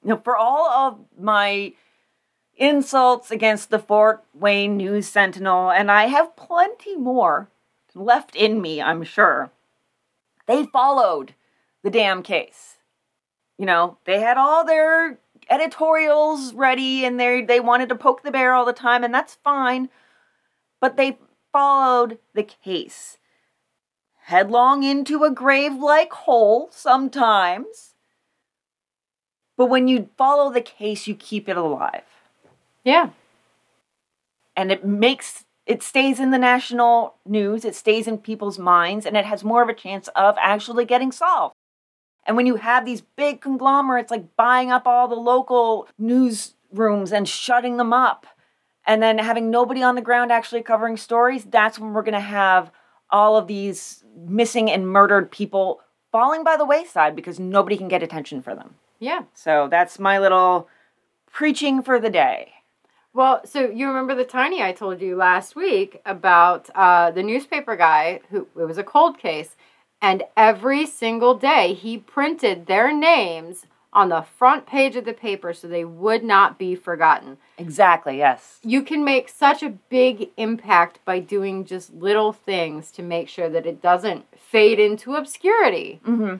You 0.02 0.10
know, 0.10 0.16
for 0.16 0.36
all 0.36 0.68
of 0.70 0.98
my 1.18 1.74
insults 2.56 3.30
against 3.30 3.70
the 3.70 3.78
Fort 3.78 4.24
Wayne 4.32 4.76
News 4.76 5.08
Sentinel, 5.08 5.70
and 5.70 5.90
I 5.90 6.06
have 6.06 6.36
plenty 6.36 6.96
more 6.96 7.50
left 7.94 8.34
in 8.34 8.60
me, 8.60 8.80
I'm 8.80 9.02
sure, 9.02 9.50
they 10.46 10.64
followed 10.64 11.34
the 11.82 11.90
damn 11.90 12.22
case. 12.22 12.76
You 13.58 13.66
know, 13.66 13.98
they 14.04 14.20
had 14.20 14.36
all 14.36 14.64
their 14.64 15.18
editorials 15.50 16.54
ready 16.54 17.04
and 17.04 17.18
they 17.20 17.42
they 17.42 17.60
wanted 17.60 17.88
to 17.90 17.94
poke 17.96 18.22
the 18.22 18.30
bear 18.30 18.54
all 18.54 18.64
the 18.64 18.72
time 18.72 19.04
and 19.04 19.14
that's 19.14 19.36
fine. 19.44 19.88
But 20.80 20.96
they 20.96 21.18
followed 21.52 22.18
the 22.34 22.42
case 22.44 23.18
headlong 24.24 24.82
into 24.82 25.24
a 25.24 25.30
grave 25.30 25.74
like 25.74 26.12
hole 26.12 26.68
sometimes. 26.72 27.94
But 29.56 29.66
when 29.66 29.88
you 29.88 30.10
follow 30.18 30.52
the 30.52 30.60
case 30.60 31.06
you 31.06 31.14
keep 31.14 31.48
it 31.48 31.56
alive. 31.56 32.04
Yeah. 32.84 33.10
and 34.56 34.70
it 34.72 34.84
makes 34.84 35.44
it 35.66 35.82
stays 35.82 36.20
in 36.20 36.30
the 36.30 36.38
national 36.38 37.14
news 37.26 37.64
it 37.64 37.74
stays 37.74 38.06
in 38.06 38.18
people's 38.18 38.58
minds 38.58 39.06
and 39.06 39.16
it 39.16 39.24
has 39.24 39.42
more 39.44 39.62
of 39.62 39.68
a 39.68 39.74
chance 39.74 40.08
of 40.16 40.36
actually 40.38 40.84
getting 40.84 41.12
solved 41.12 41.54
and 42.26 42.36
when 42.36 42.46
you 42.46 42.56
have 42.56 42.84
these 42.84 43.00
big 43.00 43.40
conglomerates 43.40 44.10
like 44.10 44.36
buying 44.36 44.70
up 44.70 44.86
all 44.86 45.08
the 45.08 45.14
local 45.14 45.88
newsrooms 46.00 47.12
and 47.12 47.28
shutting 47.28 47.76
them 47.76 47.92
up, 47.92 48.26
and 48.86 49.02
then 49.02 49.18
having 49.18 49.50
nobody 49.50 49.82
on 49.82 49.94
the 49.94 50.02
ground 50.02 50.30
actually 50.30 50.62
covering 50.62 50.96
stories, 50.96 51.44
that's 51.44 51.78
when 51.78 51.92
we're 51.92 52.02
going 52.02 52.12
to 52.12 52.20
have 52.20 52.70
all 53.10 53.36
of 53.36 53.46
these 53.46 54.04
missing 54.26 54.70
and 54.70 54.88
murdered 54.88 55.30
people 55.30 55.80
falling 56.12 56.44
by 56.44 56.56
the 56.56 56.64
wayside 56.64 57.16
because 57.16 57.40
nobody 57.40 57.76
can 57.76 57.88
get 57.88 58.02
attention 58.02 58.42
for 58.42 58.54
them. 58.54 58.74
Yeah. 58.98 59.22
So 59.34 59.68
that's 59.70 59.98
my 59.98 60.18
little 60.18 60.68
preaching 61.30 61.82
for 61.82 61.98
the 61.98 62.10
day. 62.10 62.52
Well, 63.12 63.42
so 63.44 63.70
you 63.70 63.86
remember 63.86 64.14
the 64.14 64.24
tiny 64.24 64.62
I 64.62 64.72
told 64.72 65.00
you 65.00 65.16
last 65.16 65.54
week 65.54 66.00
about 66.04 66.68
uh, 66.74 67.12
the 67.12 67.22
newspaper 67.22 67.76
guy 67.76 68.20
who 68.30 68.48
it 68.58 68.64
was 68.64 68.78
a 68.78 68.84
cold 68.84 69.18
case, 69.18 69.56
and 70.04 70.22
every 70.36 70.84
single 70.84 71.34
day 71.34 71.72
he 71.72 71.96
printed 71.96 72.66
their 72.66 72.92
names 72.92 73.64
on 73.90 74.10
the 74.10 74.20
front 74.20 74.66
page 74.66 74.96
of 74.96 75.06
the 75.06 75.14
paper 75.14 75.54
so 75.54 75.66
they 75.66 75.84
would 75.84 76.22
not 76.22 76.58
be 76.58 76.74
forgotten. 76.74 77.38
Exactly, 77.56 78.18
yes. 78.18 78.58
You 78.62 78.82
can 78.82 79.02
make 79.02 79.30
such 79.30 79.62
a 79.62 79.70
big 79.70 80.28
impact 80.36 80.98
by 81.06 81.20
doing 81.20 81.64
just 81.64 81.94
little 81.94 82.34
things 82.34 82.90
to 82.90 83.02
make 83.02 83.30
sure 83.30 83.48
that 83.48 83.64
it 83.64 83.80
doesn't 83.80 84.26
fade 84.36 84.78
into 84.78 85.14
obscurity. 85.14 86.00
Mm-hmm. 86.04 86.36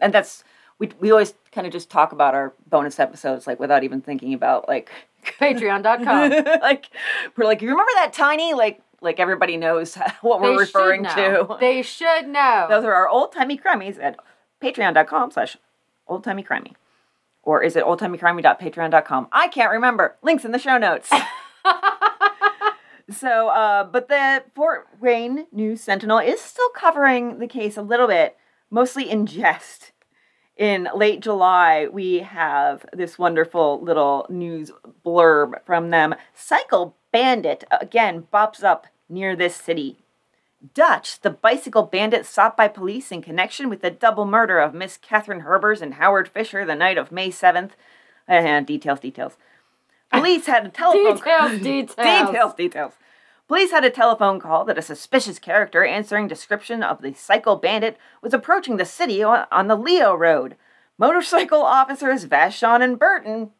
And 0.00 0.12
that's 0.12 0.42
we 0.80 0.90
we 0.98 1.12
always 1.12 1.34
kind 1.52 1.64
of 1.64 1.72
just 1.72 1.88
talk 1.88 2.10
about 2.10 2.34
our 2.34 2.54
bonus 2.68 2.98
episodes 2.98 3.46
like 3.46 3.60
without 3.60 3.84
even 3.84 4.00
thinking 4.00 4.34
about 4.34 4.66
like 4.66 4.90
Patreon.com. 5.24 6.60
like 6.60 6.90
we're 7.36 7.44
like 7.44 7.62
you 7.62 7.68
remember 7.68 7.92
that 7.94 8.12
tiny 8.12 8.52
like 8.54 8.80
like 9.00 9.20
everybody 9.20 9.56
knows 9.56 9.94
what 10.20 10.40
we're 10.40 10.52
They 10.52 10.56
referring 10.58 11.04
to. 11.04 11.56
They 11.60 11.82
should 11.82 12.28
know. 12.28 12.66
Those 12.68 12.84
are 12.84 12.94
our 12.94 13.08
old 13.08 13.32
timey 13.32 13.58
crimies 13.58 14.02
at 14.02 14.16
patreon.com 14.62 15.30
slash 15.30 15.56
old 16.08 16.24
timey 16.24 16.42
crimey. 16.42 16.72
Or 17.42 17.62
is 17.62 17.76
it 17.76 17.84
oldtimeycrimey.patreon.com? 17.84 19.28
I 19.30 19.48
can't 19.48 19.70
remember. 19.70 20.16
Links 20.22 20.44
in 20.44 20.50
the 20.50 20.58
show 20.58 20.78
notes. 20.78 21.10
so, 23.10 23.48
uh, 23.48 23.84
but 23.84 24.08
the 24.08 24.42
Fort 24.52 24.88
Wayne 25.00 25.46
News 25.52 25.80
Sentinel 25.80 26.18
is 26.18 26.40
still 26.40 26.68
covering 26.70 27.38
the 27.38 27.46
case 27.46 27.76
a 27.76 27.82
little 27.82 28.08
bit, 28.08 28.36
mostly 28.68 29.08
in 29.08 29.26
jest. 29.26 29.92
In 30.56 30.88
late 30.94 31.20
July, 31.20 31.86
we 31.86 32.20
have 32.20 32.84
this 32.92 33.18
wonderful 33.18 33.80
little 33.82 34.26
news 34.28 34.72
blurb 35.04 35.64
from 35.66 35.90
them. 35.90 36.14
Cycle 36.34 36.96
Bandit 37.16 37.64
again 37.70 38.26
bops 38.30 38.62
up 38.62 38.88
near 39.08 39.34
this 39.34 39.56
city. 39.56 39.96
Dutch, 40.74 41.18
the 41.22 41.30
bicycle 41.30 41.84
bandit 41.84 42.26
sought 42.26 42.58
by 42.58 42.68
police 42.68 43.10
in 43.10 43.22
connection 43.22 43.70
with 43.70 43.80
the 43.80 43.90
double 43.90 44.26
murder 44.26 44.58
of 44.58 44.74
Miss 44.74 44.98
Katherine 44.98 45.40
Herbers 45.40 45.80
and 45.80 45.94
Howard 45.94 46.28
Fisher 46.28 46.66
the 46.66 46.74
night 46.74 46.98
of 46.98 47.10
May 47.10 47.30
7th. 47.30 47.70
Uh, 48.28 48.60
details, 48.66 49.00
details. 49.00 49.38
Police 50.12 50.44
had 50.44 50.66
a 50.66 50.68
telephone 50.68 51.14
Details, 51.16 51.52
details. 51.62 52.26
details, 52.26 52.54
details. 52.54 52.92
Police 53.48 53.70
had 53.70 53.86
a 53.86 53.90
telephone 53.90 54.38
call 54.38 54.66
that 54.66 54.76
a 54.76 54.82
suspicious 54.82 55.38
character 55.38 55.86
answering 55.86 56.28
description 56.28 56.82
of 56.82 57.00
the 57.00 57.14
cycle 57.14 57.56
bandit 57.56 57.96
was 58.20 58.34
approaching 58.34 58.76
the 58.76 58.84
city 58.84 59.22
on, 59.22 59.46
on 59.50 59.68
the 59.68 59.76
Leo 59.76 60.14
Road. 60.14 60.54
Motorcycle 60.98 61.62
officers 61.62 62.26
Vashon 62.26 62.82
and 62.82 62.98
Burton, 62.98 63.52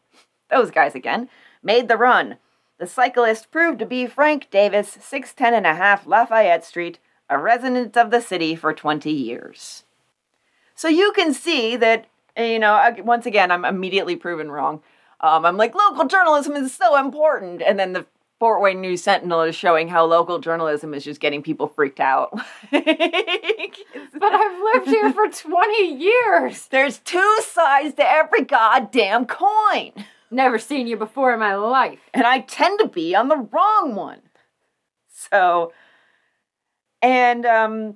those 0.51 0.69
guys 0.69 0.93
again, 0.93 1.27
made 1.63 1.87
the 1.87 1.97
run. 1.97 2.37
The 2.79 2.87
cyclist 2.87 3.49
proved 3.51 3.79
to 3.79 3.85
be 3.85 4.05
Frank 4.05 4.49
Davis, 4.51 4.97
610 5.01 5.53
and 5.53 5.65
a 5.65 5.75
half 5.75 6.05
Lafayette 6.05 6.63
Street, 6.63 6.99
a 7.29 7.37
resident 7.37 7.97
of 7.97 8.11
the 8.11 8.21
city 8.21 8.55
for 8.55 8.71
20 8.73 9.11
years. 9.11 9.83
So 10.75 10.87
you 10.87 11.11
can 11.13 11.33
see 11.33 11.75
that, 11.75 12.05
you 12.37 12.59
know, 12.59 12.95
once 12.99 13.25
again, 13.25 13.51
I'm 13.51 13.65
immediately 13.65 14.15
proven 14.15 14.51
wrong. 14.51 14.81
Um, 15.21 15.43
I'm 15.45 15.57
like, 15.57 15.73
local 15.73 16.05
journalism 16.05 16.53
is 16.53 16.73
so 16.73 16.99
important. 16.99 17.63
And 17.63 17.79
then 17.79 17.93
the 17.93 18.05
Fort 18.39 18.61
Wayne 18.61 18.81
News 18.81 19.01
Sentinel 19.01 19.41
is 19.41 19.55
showing 19.55 19.87
how 19.87 20.05
local 20.05 20.37
journalism 20.37 20.93
is 20.93 21.03
just 21.03 21.19
getting 21.19 21.41
people 21.41 21.67
freaked 21.67 21.99
out. 21.99 22.31
But 24.19 24.33
I've 24.33 24.61
lived 24.73 24.87
here 24.87 25.13
for 25.13 25.27
20 25.27 25.95
years. 25.95 26.67
There's 26.67 26.97
two 26.99 27.37
sides 27.41 27.93
to 27.95 28.09
every 28.09 28.43
goddamn 28.43 29.25
coin. 29.25 29.91
Never 30.29 30.59
seen 30.59 30.87
you 30.87 30.97
before 30.97 31.33
in 31.33 31.39
my 31.39 31.55
life. 31.55 31.99
and 32.13 32.25
I 32.25 32.39
tend 32.41 32.79
to 32.79 32.87
be 32.87 33.15
on 33.15 33.27
the 33.27 33.37
wrong 33.37 33.95
one. 33.95 34.21
So, 35.09 35.73
and 37.01 37.45
um, 37.45 37.95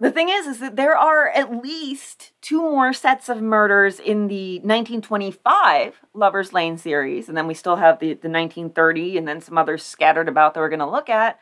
the 0.00 0.10
thing 0.10 0.28
is, 0.28 0.46
is 0.46 0.58
that 0.58 0.76
there 0.76 0.96
are 0.96 1.28
at 1.28 1.62
least 1.62 2.32
two 2.42 2.60
more 2.60 2.92
sets 2.92 3.28
of 3.28 3.40
murders 3.40 4.00
in 4.00 4.28
the 4.28 4.56
1925 4.56 6.02
Lovers 6.12 6.52
Lane 6.52 6.76
series, 6.76 7.28
and 7.28 7.36
then 7.36 7.46
we 7.46 7.54
still 7.54 7.76
have 7.76 8.00
the, 8.00 8.08
the 8.08 8.28
1930 8.28 9.16
and 9.16 9.26
then 9.26 9.40
some 9.40 9.56
others 9.56 9.82
scattered 9.82 10.28
about 10.28 10.54
that 10.54 10.60
we're 10.60 10.68
going 10.68 10.78
to 10.80 10.86
look 10.86 11.08
at. 11.08 11.38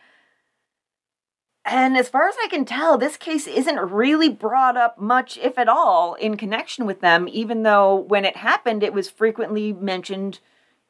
And 1.65 1.97
as 1.97 2.09
far 2.09 2.29
as 2.29 2.35
I 2.43 2.49
can 2.49 2.65
tell, 2.65 2.99
this 2.99 3.17
case 3.17 3.47
isn't 3.47 3.79
really 3.79 4.29
brought 4.29 4.77
up 4.77 4.99
much, 4.99 5.39
if 5.39 5.57
at 5.59 5.69
all, 5.69 6.15
in 6.15 6.37
connection 6.37 6.87
with 6.87 7.01
them, 7.01 7.29
even 7.31 7.63
though 7.63 7.95
when 7.95 8.25
it 8.25 8.37
happened, 8.39 8.83
it 8.83 8.93
was 8.93 9.09
frequently 9.09 9.73
mentioned 9.73 10.41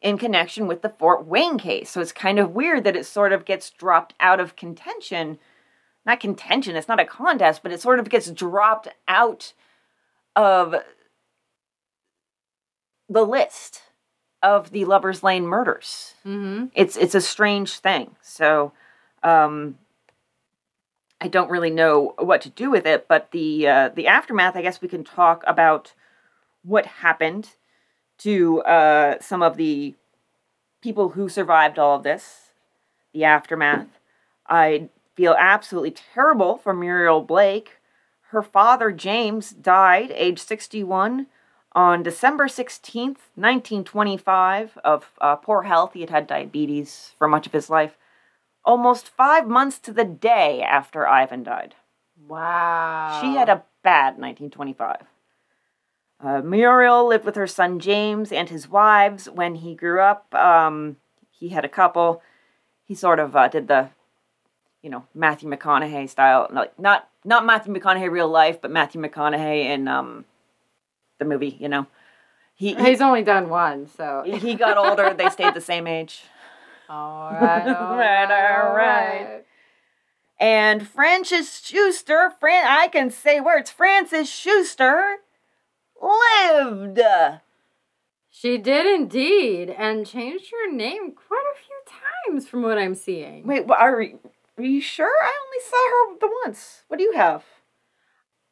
in 0.01 0.17
connection 0.17 0.67
with 0.67 0.81
the 0.81 0.89
Fort 0.89 1.27
Wayne 1.27 1.59
case. 1.59 1.91
So 1.91 2.01
it's 2.01 2.11
kind 2.13 2.39
of 2.39 2.53
weird 2.53 2.85
that 2.85 2.97
it 2.97 3.05
sort 3.05 3.33
of 3.33 3.45
gets 3.45 3.71
dropped 3.71 4.15
out 4.19 4.41
of 4.41 4.57
contention. 4.57 5.39
Not 6.07 6.21
contention, 6.21 6.75
it's 6.75 6.89
not 6.89 6.99
a 7.01 7.05
contest, 7.05 7.63
but 7.63 7.71
it 7.71 7.81
sort 7.81 7.99
of 7.99 8.09
gets 8.09 8.31
dropped 8.31 8.89
out 9.07 9.53
of 10.35 10.75
the 13.09 13.25
list 13.27 13.83
of 14.43 14.71
the 14.71 14.87
Lovers 14.87 15.23
Lane 15.23 15.47
murders 15.47 16.15
Mm-hmm. 16.27 16.67
it's 16.75 16.97
it's 16.97 17.15
a 17.15 17.21
strange 17.21 17.79
thing. 17.79 18.17
So 18.23 18.73
um 19.23 19.79
I 21.23 21.29
don't 21.29 21.51
really 21.51 21.71
know 21.71 22.15
what 22.19 22.41
to 22.41 22.51
do 22.51 22.69
with 22.69 22.85
it, 22.85 23.07
but 23.07 23.31
the 23.31 23.69
uh, 23.69 23.89
the 23.91 24.09
aftermath, 24.09 24.57
I 24.57 24.63
guess 24.63 24.81
we 24.81 24.89
can 24.89 25.05
talk 25.05 25.45
about 25.47 25.93
what 26.65 26.85
happened 26.85 27.51
to 28.19 28.61
uh, 28.63 29.21
some 29.21 29.41
of 29.41 29.57
the 29.57 29.95
people 30.81 31.11
who 31.11 31.29
survived 31.29 31.79
all 31.79 31.97
of 31.97 32.03
this, 32.03 32.51
the 33.15 33.23
aftermath. 33.23 33.87
I 34.49 34.89
feel 35.15 35.37
absolutely 35.39 35.93
terrible 35.93 36.59
for 36.59 36.75
Muriel 36.75 37.23
Blake. 37.23 37.77
Her 38.31 38.43
father, 38.43 38.91
James, 38.91 39.51
died 39.51 40.11
age 40.17 40.41
61 40.41 41.29
on 41.71 42.03
December 42.03 42.49
16th, 42.49 43.31
1925, 43.37 44.77
of 44.83 45.13
uh, 45.21 45.37
poor 45.37 45.63
health. 45.63 45.93
He 45.93 46.01
had 46.01 46.11
had 46.11 46.27
diabetes 46.27 47.13
for 47.17 47.29
much 47.29 47.47
of 47.47 47.53
his 47.53 47.71
life. 47.71 47.97
Almost 48.65 49.09
five 49.09 49.49
months 49.49 49.79
to 49.81 49.93
the 49.93 50.05
day 50.05 50.63
after 50.63 51.07
Ivan 51.07 51.43
died. 51.43 51.75
Wow. 52.29 53.19
She 53.21 53.35
had 53.35 53.49
a 53.49 53.65
bad 53.83 54.19
1925. 54.19 55.03
Uh, 56.21 56.41
Muriel 56.43 57.07
lived 57.09 57.25
with 57.25 57.35
her 57.35 57.49
son 57.49 57.81
James 57.81 58.31
and 58.31 58.49
his 58.49 58.69
wives 58.69 59.29
when 59.29 59.57
he 59.57 59.75
grew 59.75 60.01
up. 60.01 60.33
Um, 60.35 60.97
he 61.31 61.49
had 61.49 61.65
a 61.65 61.69
couple. 61.69 62.23
He 62.85 62.95
sort 62.95 63.19
of 63.19 63.35
uh, 63.35 63.49
did 63.49 63.67
the, 63.67 63.91
you 64.83 64.91
know, 64.91 65.05
Matthew 65.15 65.49
McConaughey 65.51 66.09
style, 66.09 66.47
like 66.53 66.79
not 66.79 67.09
not 67.25 67.45
Matthew 67.45 67.75
McConaughey 67.75 68.11
real 68.11 68.29
life, 68.29 68.61
but 68.61 68.71
Matthew 68.71 69.01
McConaughey 69.01 69.65
in 69.65 69.89
um, 69.89 70.25
the 71.19 71.25
movie. 71.25 71.57
You 71.59 71.69
know, 71.69 71.87
he 72.55 72.75
he, 72.75 72.85
He's 72.91 73.01
only 73.01 73.25
done 73.25 73.49
one, 73.49 73.89
so. 73.89 74.23
he 74.25 74.55
got 74.55 74.79
older. 74.79 75.15
they 75.15 75.29
stayed 75.31 75.55
the 75.55 75.61
same 75.73 75.89
age. 75.89 76.23
all 76.97 77.33
right, 77.33 77.69
all 77.69 77.97
Right, 77.97 78.31
all 78.31 78.75
right. 78.75 79.45
And 80.39 80.87
Frances 80.87 81.61
Schuster, 81.65 82.33
Fran- 82.41 82.67
I 82.67 82.89
can 82.89 83.11
say 83.11 83.41
words. 83.41 83.71
Frances 83.71 84.29
Schuster 84.29 85.19
lived. 86.01 87.01
She 88.29 88.59
did 88.59 88.87
indeed, 88.87 89.71
and 89.71 90.07
changed 90.07 90.51
her 90.51 90.73
name 90.73 91.13
quite 91.13 91.45
a 91.55 91.59
few 91.59 92.33
times 92.33 92.49
from 92.49 92.63
what 92.63 92.79
I'm 92.79 92.95
seeing. 92.95 93.47
Wait, 93.47 93.71
are, 93.71 94.03
you- 94.03 94.19
are 94.59 94.65
you 94.65 94.81
sure? 94.81 95.07
I 95.23 95.33
only 95.47 95.65
saw 95.65 95.77
her 95.77 96.19
the 96.19 96.35
once. 96.45 96.83
What 96.89 96.97
do 96.99 97.05
you 97.05 97.13
have? 97.13 97.45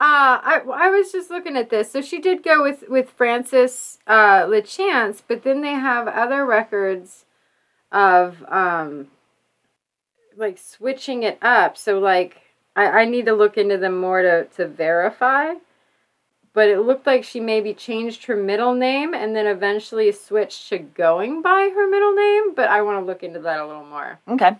Uh, 0.02 0.40
I, 0.42 0.60
I 0.72 0.90
was 0.90 1.12
just 1.12 1.28
looking 1.30 1.56
at 1.56 1.70
this. 1.70 1.90
So 1.90 2.00
she 2.00 2.20
did 2.20 2.42
go 2.42 2.62
with, 2.62 2.84
with 2.88 3.10
Frances 3.10 3.98
uh, 4.06 4.44
LaChance, 4.44 5.22
but 5.26 5.42
then 5.42 5.60
they 5.60 5.72
have 5.74 6.08
other 6.08 6.46
records 6.46 7.26
of 7.92 8.44
um, 8.48 9.08
like 10.36 10.58
switching 10.58 11.22
it 11.22 11.38
up. 11.42 11.76
So, 11.76 11.98
like, 11.98 12.40
I, 12.76 12.86
I 12.86 13.04
need 13.04 13.26
to 13.26 13.32
look 13.34 13.56
into 13.56 13.76
them 13.76 14.00
more 14.00 14.22
to, 14.22 14.44
to 14.56 14.66
verify. 14.66 15.54
But 16.52 16.68
it 16.68 16.80
looked 16.80 17.06
like 17.06 17.22
she 17.22 17.38
maybe 17.38 17.72
changed 17.72 18.24
her 18.24 18.36
middle 18.36 18.74
name 18.74 19.14
and 19.14 19.36
then 19.36 19.46
eventually 19.46 20.10
switched 20.10 20.68
to 20.70 20.78
going 20.78 21.42
by 21.42 21.70
her 21.72 21.88
middle 21.88 22.12
name. 22.12 22.54
But 22.54 22.68
I 22.68 22.82
want 22.82 23.00
to 23.00 23.06
look 23.06 23.22
into 23.22 23.38
that 23.40 23.60
a 23.60 23.66
little 23.66 23.84
more. 23.84 24.18
Okay. 24.26 24.56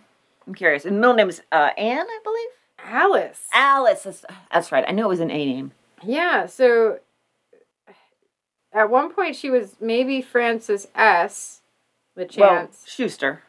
I'm 0.47 0.55
curious. 0.55 0.85
And 0.85 1.01
middle 1.01 1.15
name 1.15 1.27
is 1.27 1.41
uh, 1.51 1.71
Anne, 1.77 2.05
I 2.07 2.19
believe? 2.23 2.49
Alice. 2.83 3.47
Alice. 3.53 4.03
That's, 4.03 4.25
that's 4.51 4.71
right. 4.71 4.85
I 4.87 4.91
knew 4.91 5.03
it 5.03 5.09
was 5.09 5.19
an 5.19 5.31
A 5.31 5.45
name. 5.45 5.73
Yeah, 6.03 6.45
so 6.45 6.99
at 8.73 8.89
one 8.89 9.13
point 9.13 9.35
she 9.35 9.49
was 9.49 9.75
maybe 9.79 10.21
Frances 10.21 10.87
S. 10.95 11.60
Well, 12.15 12.25
LaChance. 12.27 12.87
Schuster. 12.87 13.43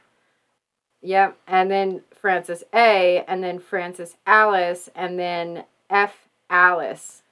yep, 1.03 1.37
and 1.47 1.71
then 1.71 2.03
Frances 2.15 2.63
A. 2.73 3.25
and 3.27 3.43
then 3.43 3.59
Frances 3.59 4.17
Alice 4.27 4.89
and 4.95 5.19
then 5.19 5.65
F. 5.91 6.29
Alice. 6.49 7.23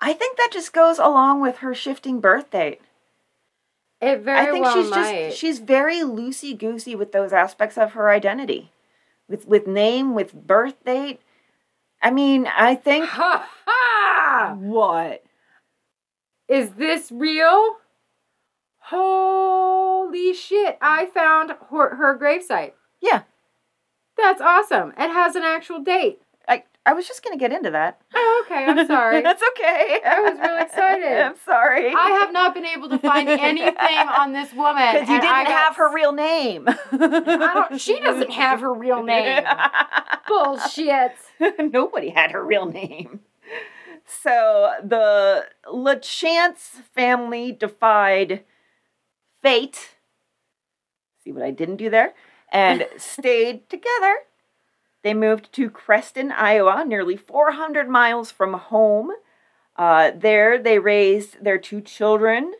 I 0.00 0.12
think 0.12 0.36
that 0.36 0.50
just 0.52 0.72
goes 0.72 0.98
along 0.98 1.40
with 1.40 1.58
her 1.58 1.74
shifting 1.74 2.20
birth 2.20 2.50
date. 2.50 2.80
It 4.00 4.20
very 4.20 4.38
I 4.38 4.50
think 4.50 4.64
well 4.64 4.74
she's 4.74 4.90
might. 4.90 5.28
just 5.28 5.38
she's 5.38 5.58
very 5.58 6.00
loosey 6.00 6.56
goosey 6.56 6.94
with 6.94 7.12
those 7.12 7.32
aspects 7.32 7.78
of 7.78 7.92
her 7.92 8.10
identity. 8.10 8.70
With 9.28 9.46
with 9.48 9.66
name, 9.66 10.14
with 10.14 10.34
birth 10.34 10.84
date. 10.84 11.20
I 12.02 12.10
mean, 12.10 12.46
I 12.46 12.74
think 12.74 13.06
ha 13.06 13.48
ha! 13.64 14.54
what? 14.60 15.24
Is 16.46 16.72
this 16.72 17.10
real? 17.10 17.76
Holy 20.06 20.34
shit! 20.34 20.78
I 20.80 21.06
found 21.06 21.50
her, 21.70 21.96
her 21.96 22.18
gravesite. 22.18 22.72
Yeah. 23.00 23.22
That's 24.16 24.40
awesome. 24.40 24.90
It 24.96 25.10
has 25.10 25.34
an 25.36 25.42
actual 25.42 25.80
date. 25.80 26.22
I 26.48 26.62
I 26.86 26.92
was 26.92 27.08
just 27.08 27.24
gonna 27.24 27.36
get 27.36 27.52
into 27.52 27.70
that. 27.72 28.00
Oh, 28.14 28.44
okay. 28.46 28.64
I'm 28.64 28.86
sorry. 28.86 29.20
That's 29.22 29.42
okay. 29.50 29.98
I 30.06 30.20
was 30.20 30.38
really 30.38 30.62
excited. 30.62 31.20
I'm 31.22 31.34
sorry. 31.44 31.92
I 31.92 32.10
have 32.20 32.32
not 32.32 32.54
been 32.54 32.64
able 32.64 32.88
to 32.90 32.98
find 32.98 33.28
anything 33.28 33.74
on 33.76 34.32
this 34.32 34.52
woman. 34.54 34.92
because 34.94 35.08
you 35.08 35.20
didn't 35.20 35.34
I 35.34 35.42
got- 35.44 35.52
have 35.52 35.76
her 35.76 35.92
real 35.92 36.12
name. 36.12 36.66
I 36.68 37.66
don't, 37.68 37.80
she 37.80 37.98
doesn't 38.00 38.30
have 38.30 38.60
her 38.60 38.72
real 38.72 39.02
name. 39.14 39.44
Bullshit. 40.28 41.12
Nobody 41.58 42.10
had 42.10 42.30
her 42.30 42.44
real 42.44 42.66
name. 42.66 43.20
So 44.06 44.72
the 44.84 45.46
LaChance 45.66 46.80
family 46.94 47.50
defied 47.52 48.44
fate. 49.42 49.95
See 51.26 51.32
what 51.32 51.42
I 51.42 51.50
didn't 51.50 51.76
do 51.76 51.90
there? 51.90 52.14
And 52.52 52.86
stayed 52.98 53.68
together. 53.68 54.18
They 55.02 55.12
moved 55.12 55.52
to 55.54 55.68
Creston, 55.68 56.30
Iowa, 56.30 56.84
nearly 56.86 57.16
400 57.16 57.88
miles 57.88 58.30
from 58.30 58.54
home. 58.54 59.10
Uh, 59.74 60.12
there, 60.14 60.56
they 60.56 60.78
raised 60.78 61.42
their 61.42 61.58
two 61.58 61.80
children. 61.80 62.54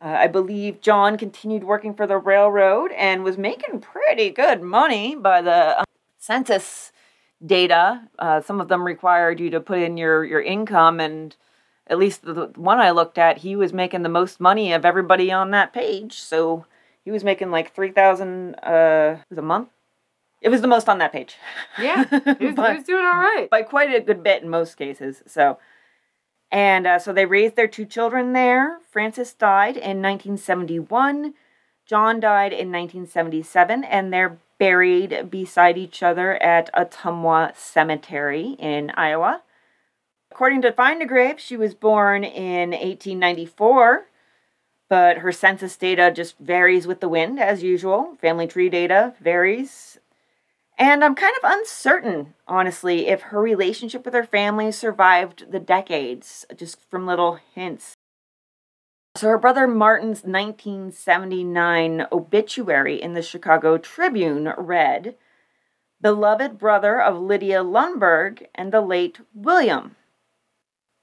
Uh, 0.00 0.18
I 0.20 0.28
believe 0.28 0.80
John 0.80 1.18
continued 1.18 1.64
working 1.64 1.94
for 1.94 2.06
the 2.06 2.16
railroad 2.16 2.92
and 2.92 3.24
was 3.24 3.36
making 3.36 3.80
pretty 3.80 4.30
good 4.30 4.62
money 4.62 5.16
by 5.16 5.42
the 5.42 5.80
uh, 5.80 5.84
census 6.20 6.92
data. 7.44 8.08
Uh, 8.20 8.40
some 8.40 8.60
of 8.60 8.68
them 8.68 8.84
required 8.84 9.40
you 9.40 9.50
to 9.50 9.60
put 9.60 9.80
in 9.80 9.96
your, 9.96 10.24
your 10.24 10.40
income, 10.40 11.00
and 11.00 11.34
at 11.88 11.98
least 11.98 12.22
the 12.22 12.32
the 12.32 12.46
one 12.54 12.78
I 12.78 12.92
looked 12.92 13.18
at, 13.18 13.38
he 13.38 13.56
was 13.56 13.72
making 13.72 14.02
the 14.02 14.08
most 14.08 14.38
money 14.38 14.72
of 14.72 14.84
everybody 14.84 15.32
on 15.32 15.50
that 15.50 15.72
page. 15.72 16.20
So 16.20 16.66
he 17.06 17.10
was 17.12 17.22
making 17.24 17.50
like 17.52 17.72
3000 17.74 18.56
uh, 18.56 19.16
a 19.34 19.42
month. 19.42 19.68
It 20.42 20.50
was 20.50 20.60
the 20.60 20.66
most 20.68 20.88
on 20.88 20.98
that 20.98 21.12
page. 21.12 21.36
Yeah, 21.80 22.04
he 22.38 22.46
was, 22.46 22.54
But- 22.56 22.72
he 22.72 22.76
was 22.78 22.84
doing 22.86 23.04
all 23.04 23.12
right. 23.20 23.48
by 23.48 23.62
quite 23.62 23.94
a 23.94 24.00
good 24.00 24.22
bit 24.22 24.42
in 24.42 24.50
most 24.50 24.74
cases. 24.76 25.22
So, 25.26 25.58
and 26.50 26.86
uh, 26.86 26.98
so 26.98 27.12
they 27.12 27.24
raised 27.24 27.54
their 27.56 27.68
two 27.68 27.86
children 27.86 28.32
there. 28.32 28.78
Frances 28.90 29.32
died 29.32 29.76
in 29.76 30.02
1971. 30.02 31.34
John 31.86 32.18
died 32.20 32.52
in 32.52 32.70
1977, 32.72 33.84
and 33.84 34.12
they're 34.12 34.38
buried 34.58 35.30
beside 35.30 35.78
each 35.78 36.02
other 36.02 36.40
at 36.42 36.72
Ottumwa 36.74 37.54
Cemetery 37.56 38.56
in 38.58 38.90
Iowa. 38.96 39.42
According 40.32 40.62
to 40.62 40.72
Find 40.72 41.00
a 41.00 41.06
Grave, 41.06 41.38
she 41.38 41.56
was 41.56 41.74
born 41.74 42.24
in 42.24 42.70
1894, 42.70 44.06
but 44.88 45.18
her 45.18 45.32
census 45.32 45.76
data 45.76 46.12
just 46.14 46.38
varies 46.38 46.86
with 46.86 47.00
the 47.00 47.08
wind 47.08 47.40
as 47.40 47.62
usual. 47.62 48.16
Family 48.20 48.46
tree 48.46 48.68
data 48.68 49.14
varies. 49.20 49.98
And 50.78 51.02
I'm 51.02 51.14
kind 51.14 51.34
of 51.42 51.50
uncertain, 51.50 52.34
honestly, 52.46 53.08
if 53.08 53.22
her 53.22 53.40
relationship 53.40 54.04
with 54.04 54.14
her 54.14 54.24
family 54.24 54.70
survived 54.70 55.50
the 55.50 55.58
decades, 55.60 56.44
just 56.54 56.78
from 56.90 57.06
little 57.06 57.38
hints. 57.54 57.96
So 59.16 59.28
her 59.28 59.38
brother 59.38 59.66
Martin's 59.66 60.24
1979 60.24 62.06
obituary 62.12 63.00
in 63.00 63.14
the 63.14 63.22
Chicago 63.22 63.78
Tribune 63.78 64.52
read, 64.58 65.16
Beloved 66.02 66.58
brother 66.58 67.00
of 67.00 67.18
Lydia 67.18 67.64
Lundberg 67.64 68.46
and 68.54 68.70
the 68.70 68.82
late 68.82 69.20
William. 69.34 69.96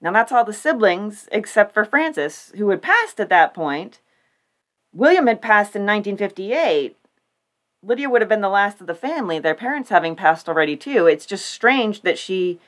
Now 0.04 0.12
that's 0.12 0.34
all 0.34 0.44
the 0.44 0.52
siblings 0.52 1.30
except 1.32 1.74
for 1.74 1.86
Frances, 1.86 2.52
who 2.58 2.70
had 2.70 2.82
passed 2.82 3.22
at 3.22 3.30
that 3.30 3.54
point. 3.54 4.02
William 4.94 5.28
had 5.28 5.42
passed 5.42 5.78
in 5.78 5.86
1958. 5.86 6.98
Lydia 7.82 8.10
would 8.10 8.22
have 8.22 8.30
been 8.30 8.42
the 8.42 8.50
last 8.50 8.82
of 8.82 8.88
the 8.88 8.94
family, 8.94 9.40
their 9.40 9.56
parents 9.56 9.90
having 9.90 10.16
passed 10.16 10.50
already 10.50 10.76
too. 10.76 11.08
It's 11.08 11.26
just 11.26 11.46
strange 11.46 12.02
that 12.02 12.20
she 12.20 12.60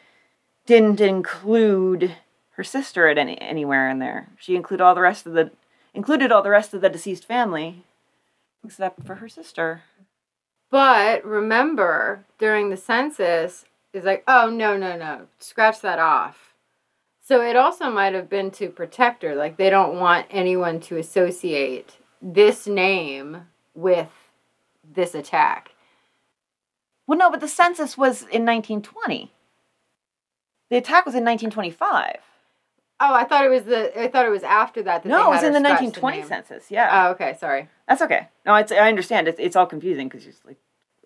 didn't 0.65 1.01
include 1.01 2.15
her 2.51 2.63
sister 2.63 3.09
at 3.09 3.17
any 3.17 3.39
anywhere 3.41 3.89
in 3.89 3.99
there. 3.99 4.29
She 4.39 4.55
included 4.55 4.83
all 4.83 4.95
the 4.95 5.01
rest 5.01 5.27
of 5.27 5.33
the 5.33 5.51
included 5.93 6.31
all 6.31 6.41
the 6.41 6.49
rest 6.49 6.73
of 6.73 6.79
the 6.79 6.89
deceased 6.89 7.25
family 7.25 7.83
except 8.63 9.05
for 9.05 9.15
her 9.15 9.29
sister. 9.29 9.83
But 10.71 11.23
remember, 11.25 12.25
during 12.39 12.69
the 12.69 12.77
census, 12.77 13.65
it's 13.93 14.05
like, 14.05 14.23
oh, 14.27 14.49
no, 14.49 14.75
no, 14.75 14.97
no, 14.97 15.27
scratch 15.39 15.81
that 15.81 15.99
off. 15.99 16.54
So 17.27 17.41
it 17.41 17.55
also 17.55 17.89
might 17.89 18.13
have 18.13 18.29
been 18.29 18.51
to 18.51 18.69
protect 18.69 19.23
her. 19.23 19.33
Like, 19.33 19.57
they 19.57 19.71
don't 19.71 19.99
want 19.99 20.27
anyone 20.29 20.79
to 20.81 20.97
associate 20.97 21.97
this 22.21 22.67
name 22.67 23.47
with 23.73 24.09
this 24.87 25.15
attack. 25.15 25.71
Well, 27.07 27.17
no, 27.17 27.31
but 27.31 27.39
the 27.39 27.47
census 27.47 27.97
was 27.97 28.21
in 28.21 28.45
1920. 28.45 29.31
The 30.69 30.77
attack 30.77 31.05
was 31.07 31.15
in 31.15 31.23
1925. 31.25 32.17
Oh, 32.99 33.13
I 33.13 33.23
thought 33.23 33.43
it 33.43 33.49
was 33.49 33.63
the. 33.63 33.99
I 33.99 34.07
thought 34.07 34.25
it 34.27 34.29
was 34.31 34.43
after 34.43 34.83
that. 34.83 35.01
that 35.03 35.09
no, 35.09 35.27
it 35.27 35.35
was 35.35 35.43
in 35.43 35.51
the 35.53 35.59
1920 35.59 36.17
name. 36.17 36.27
census. 36.27 36.69
Yeah, 36.69 37.07
Oh, 37.07 37.11
okay. 37.11 37.35
Sorry. 37.39 37.69
that's 37.87 38.01
okay. 38.03 38.29
No, 38.45 38.53
it's 38.55 38.71
I 38.71 38.87
understand. 38.87 39.27
It's 39.27 39.39
it's 39.39 39.55
all 39.55 39.65
confusing 39.65 40.07
because 40.07 40.25
it's 40.27 40.45
like 40.45 40.57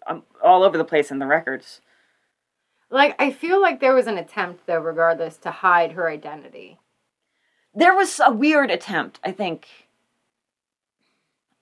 I'm 0.05 0.23
all 0.43 0.63
over 0.63 0.77
the 0.77 0.83
place 0.85 1.11
in 1.11 1.19
the 1.19 1.25
records. 1.25 1.81
Like 2.89 3.15
I 3.19 3.31
feel 3.31 3.61
like 3.61 3.79
there 3.79 3.93
was 3.93 4.07
an 4.07 4.17
attempt 4.17 4.65
though 4.65 4.79
regardless 4.79 5.37
to 5.37 5.51
hide 5.51 5.93
her 5.93 6.09
identity. 6.09 6.79
There 7.73 7.95
was 7.95 8.19
a 8.19 8.31
weird 8.31 8.71
attempt, 8.71 9.19
I 9.23 9.31
think. 9.31 9.67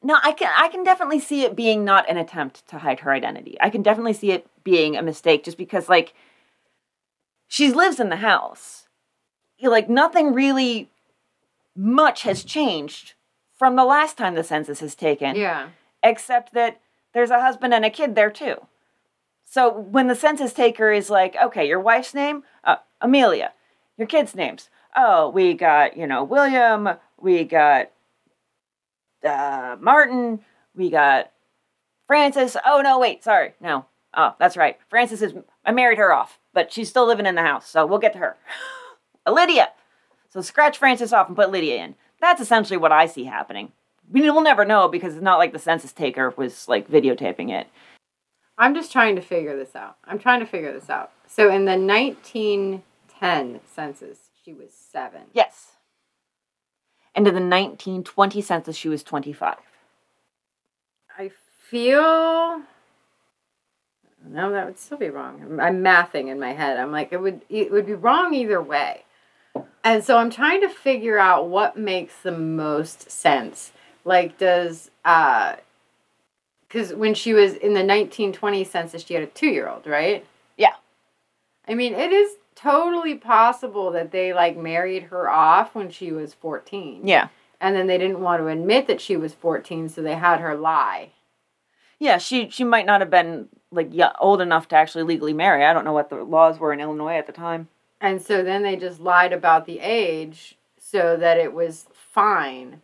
No, 0.01 0.19
I 0.23 0.31
can 0.31 0.53
I 0.55 0.69
can 0.69 0.83
definitely 0.83 1.19
see 1.19 1.43
it 1.43 1.55
being 1.55 1.83
not 1.83 2.09
an 2.09 2.17
attempt 2.17 2.67
to 2.69 2.79
hide 2.79 3.01
her 3.01 3.11
identity. 3.11 3.57
I 3.59 3.69
can 3.69 3.81
definitely 3.81 4.13
see 4.13 4.31
it 4.31 4.47
being 4.63 4.95
a 4.95 5.01
mistake 5.01 5.43
just 5.43 5.57
because 5.57 5.89
like 5.89 6.13
she 7.47 7.73
lives 7.73 7.99
in 7.99 8.09
the 8.09 8.17
house. 8.17 8.87
Like 9.61 9.89
nothing 9.89 10.33
really 10.33 10.89
much 11.75 12.21
has 12.23 12.43
changed 12.43 13.15
from 13.53 13.75
the 13.75 13.85
last 13.85 14.17
time 14.17 14.35
the 14.35 14.43
census 14.43 14.81
is 14.81 14.95
taken. 14.95 15.35
Yeah. 15.35 15.69
Except 16.03 16.53
that 16.53 16.79
there's 17.13 17.31
a 17.31 17.41
husband 17.41 17.73
and 17.73 17.83
a 17.83 17.89
kid 17.89 18.15
there 18.15 18.29
too. 18.29 18.67
So 19.49 19.71
when 19.71 20.07
the 20.07 20.15
census 20.15 20.51
taker 20.51 20.91
is 20.91 21.09
like, 21.09 21.35
okay, 21.41 21.65
your 21.67 21.79
wife's 21.79 22.13
name, 22.13 22.43
uh, 22.65 22.75
Amelia, 22.99 23.53
your 23.97 24.05
kids' 24.07 24.35
names, 24.35 24.69
oh, 24.93 25.29
we 25.29 25.53
got, 25.53 25.95
you 25.95 26.05
know, 26.05 26.23
William, 26.25 26.89
we 27.17 27.45
got 27.45 27.89
uh, 29.23 29.77
Martin, 29.79 30.41
we 30.75 30.89
got 30.89 31.31
Frances. 32.07 32.57
Oh, 32.65 32.81
no, 32.81 32.99
wait, 32.99 33.23
sorry. 33.23 33.53
No. 33.61 33.85
Oh, 34.13 34.35
that's 34.37 34.57
right. 34.57 34.77
Frances 34.89 35.21
is, 35.21 35.33
I 35.65 35.71
married 35.71 35.97
her 35.97 36.11
off, 36.11 36.39
but 36.53 36.73
she's 36.73 36.89
still 36.89 37.07
living 37.07 37.25
in 37.25 37.35
the 37.35 37.41
house, 37.41 37.69
so 37.69 37.85
we'll 37.85 37.99
get 37.99 38.13
to 38.13 38.19
her. 38.19 38.35
Lydia. 39.27 39.69
So 40.29 40.41
scratch 40.41 40.77
Frances 40.77 41.13
off 41.13 41.27
and 41.27 41.37
put 41.37 41.51
Lydia 41.51 41.83
in. 41.83 41.95
That's 42.19 42.41
essentially 42.41 42.77
what 42.77 42.91
I 42.91 43.05
see 43.05 43.23
happening. 43.23 43.71
We 44.11 44.29
will 44.29 44.41
never 44.41 44.65
know 44.65 44.89
because 44.89 45.13
it's 45.13 45.23
not 45.23 45.37
like 45.37 45.53
the 45.53 45.59
census 45.59 45.93
taker 45.93 46.33
was 46.35 46.67
like 46.67 46.89
videotaping 46.89 47.49
it. 47.49 47.67
I'm 48.57 48.73
just 48.73 48.91
trying 48.91 49.15
to 49.15 49.21
figure 49.21 49.55
this 49.55 49.75
out. 49.75 49.97
I'm 50.05 50.19
trying 50.19 50.39
to 50.39 50.45
figure 50.45 50.73
this 50.73 50.89
out. 50.89 51.11
So 51.27 51.49
in 51.49 51.65
the 51.65 51.77
1910 51.77 53.59
census, 53.65 54.17
she 54.43 54.53
was 54.53 54.71
seven. 54.73 55.23
Yes. 55.33 55.73
And 57.13 57.27
in 57.27 57.33
the 57.33 57.41
1920 57.41 58.41
census, 58.41 58.75
she 58.75 58.89
was 58.89 59.03
25. 59.03 59.57
I 61.17 61.31
feel. 61.69 62.61
No, 64.25 64.51
that 64.51 64.65
would 64.65 64.79
still 64.79 64.97
be 64.97 65.09
wrong. 65.09 65.41
I'm, 65.43 65.59
I'm 65.59 65.83
mathing 65.83 66.27
in 66.29 66.39
my 66.39 66.53
head. 66.53 66.77
I'm 66.77 66.91
like, 66.91 67.11
it 67.11 67.21
would 67.21 67.41
it 67.49 67.71
would 67.71 67.85
be 67.85 67.93
wrong 67.93 68.33
either 68.33 68.61
way. 68.61 69.03
And 69.83 70.03
so 70.03 70.17
I'm 70.17 70.29
trying 70.29 70.61
to 70.61 70.69
figure 70.69 71.17
out 71.17 71.47
what 71.47 71.77
makes 71.77 72.15
the 72.21 72.31
most 72.31 73.09
sense. 73.09 73.71
Like, 74.03 74.37
does 74.37 74.91
uh, 75.03 75.55
because 76.67 76.93
when 76.93 77.13
she 77.13 77.33
was 77.33 77.53
in 77.53 77.73
the 77.73 77.83
1920 77.83 78.63
census, 78.63 79.03
she 79.03 79.13
had 79.13 79.23
a 79.23 79.27
two 79.27 79.47
year 79.47 79.69
old, 79.69 79.87
right? 79.87 80.25
Yeah. 80.57 80.73
I 81.67 81.73
mean, 81.73 81.93
it 81.93 82.11
is 82.11 82.37
totally 82.55 83.15
possible 83.15 83.91
that 83.91 84.11
they 84.11 84.33
like 84.33 84.57
married 84.57 85.03
her 85.03 85.29
off 85.29 85.75
when 85.75 85.89
she 85.89 86.11
was 86.11 86.33
14. 86.33 87.07
Yeah. 87.07 87.29
And 87.59 87.75
then 87.75 87.87
they 87.87 87.97
didn't 87.97 88.21
want 88.21 88.41
to 88.41 88.47
admit 88.47 88.87
that 88.87 89.01
she 89.01 89.17
was 89.17 89.33
14, 89.33 89.89
so 89.89 90.01
they 90.01 90.15
had 90.15 90.39
her 90.39 90.55
lie. 90.55 91.11
Yeah, 91.99 92.19
she 92.19 92.49
she 92.49 92.63
might 92.63 92.85
not 92.85 93.01
have 93.01 93.09
been 93.09 93.49
like 93.71 93.91
old 94.19 94.41
enough 94.41 94.67
to 94.67 94.75
actually 94.75 95.03
legally 95.03 95.33
marry. 95.33 95.65
I 95.65 95.73
don't 95.73 95.85
know 95.85 95.93
what 95.93 96.09
the 96.09 96.17
laws 96.17 96.59
were 96.59 96.71
in 96.71 96.79
Illinois 96.79 97.17
at 97.17 97.25
the 97.25 97.33
time. 97.33 97.69
And 97.99 98.21
so 98.21 98.43
then 98.43 98.61
they 98.61 98.75
just 98.75 98.99
lied 98.99 99.33
about 99.33 99.65
the 99.65 99.79
age 99.79 100.55
so 100.79 101.17
that 101.17 101.37
it 101.37 101.53
was 101.53 101.87
fine. 101.93 102.81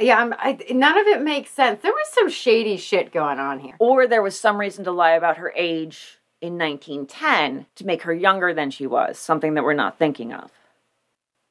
Yeah, 0.00 0.18
I'm, 0.18 0.34
I, 0.38 0.58
none 0.70 0.98
of 0.98 1.06
it 1.06 1.22
makes 1.22 1.50
sense. 1.50 1.80
There 1.82 1.92
was 1.92 2.08
some 2.08 2.28
shady 2.28 2.76
shit 2.76 3.12
going 3.12 3.38
on 3.38 3.60
here. 3.60 3.76
Or 3.78 4.06
there 4.06 4.22
was 4.22 4.38
some 4.38 4.58
reason 4.58 4.84
to 4.84 4.90
lie 4.90 5.12
about 5.12 5.36
her 5.36 5.52
age 5.56 6.18
in 6.40 6.58
1910 6.58 7.66
to 7.76 7.86
make 7.86 8.02
her 8.02 8.12
younger 8.12 8.52
than 8.52 8.70
she 8.70 8.86
was, 8.86 9.18
something 9.18 9.54
that 9.54 9.64
we're 9.64 9.72
not 9.72 9.98
thinking 9.98 10.32
of. 10.32 10.50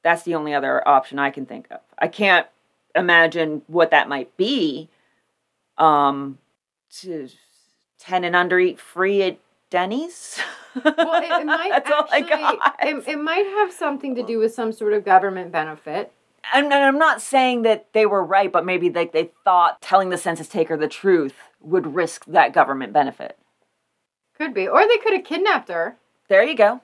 That's 0.02 0.24
the 0.24 0.34
only 0.34 0.52
other 0.52 0.86
option 0.86 1.18
I 1.18 1.30
can 1.30 1.46
think 1.46 1.66
of. 1.70 1.80
I 1.98 2.08
can't 2.08 2.46
imagine 2.94 3.62
what 3.66 3.90
that 3.90 4.08
might 4.08 4.36
be. 4.36 4.88
Um, 5.78 6.38
to 7.00 7.28
10 7.98 8.24
and 8.24 8.36
under 8.36 8.58
eat 8.60 8.78
free 8.78 9.22
at 9.22 9.38
Denny's? 9.70 10.38
Well, 10.84 10.94
it, 11.22 11.42
it 11.42 11.46
might 11.46 11.70
That's 11.70 11.90
all 11.90 12.06
I 12.10 12.20
got. 12.20 12.76
it, 12.82 13.08
it 13.08 13.18
might 13.18 13.46
have 13.46 13.72
something 13.72 14.14
to 14.14 14.22
do 14.22 14.38
with 14.38 14.54
some 14.54 14.70
sort 14.70 14.92
of 14.92 15.04
government 15.04 15.50
benefit. 15.50 16.12
And, 16.52 16.66
and 16.66 16.84
I'm 16.84 16.98
not 16.98 17.22
saying 17.22 17.62
that 17.62 17.92
they 17.92 18.06
were 18.06 18.24
right, 18.24 18.52
but 18.52 18.66
maybe 18.66 18.90
like 18.90 19.12
they 19.12 19.30
thought 19.44 19.80
telling 19.80 20.10
the 20.10 20.18
census 20.18 20.48
taker 20.48 20.76
the 20.76 20.88
truth 20.88 21.34
would 21.60 21.94
risk 21.94 22.24
that 22.26 22.52
government 22.52 22.92
benefit. 22.92 23.38
Could 24.36 24.52
be. 24.52 24.68
Or 24.68 24.86
they 24.86 24.98
could 24.98 25.14
have 25.14 25.24
kidnapped 25.24 25.68
her. 25.68 25.96
There 26.28 26.42
you 26.42 26.56
go. 26.56 26.80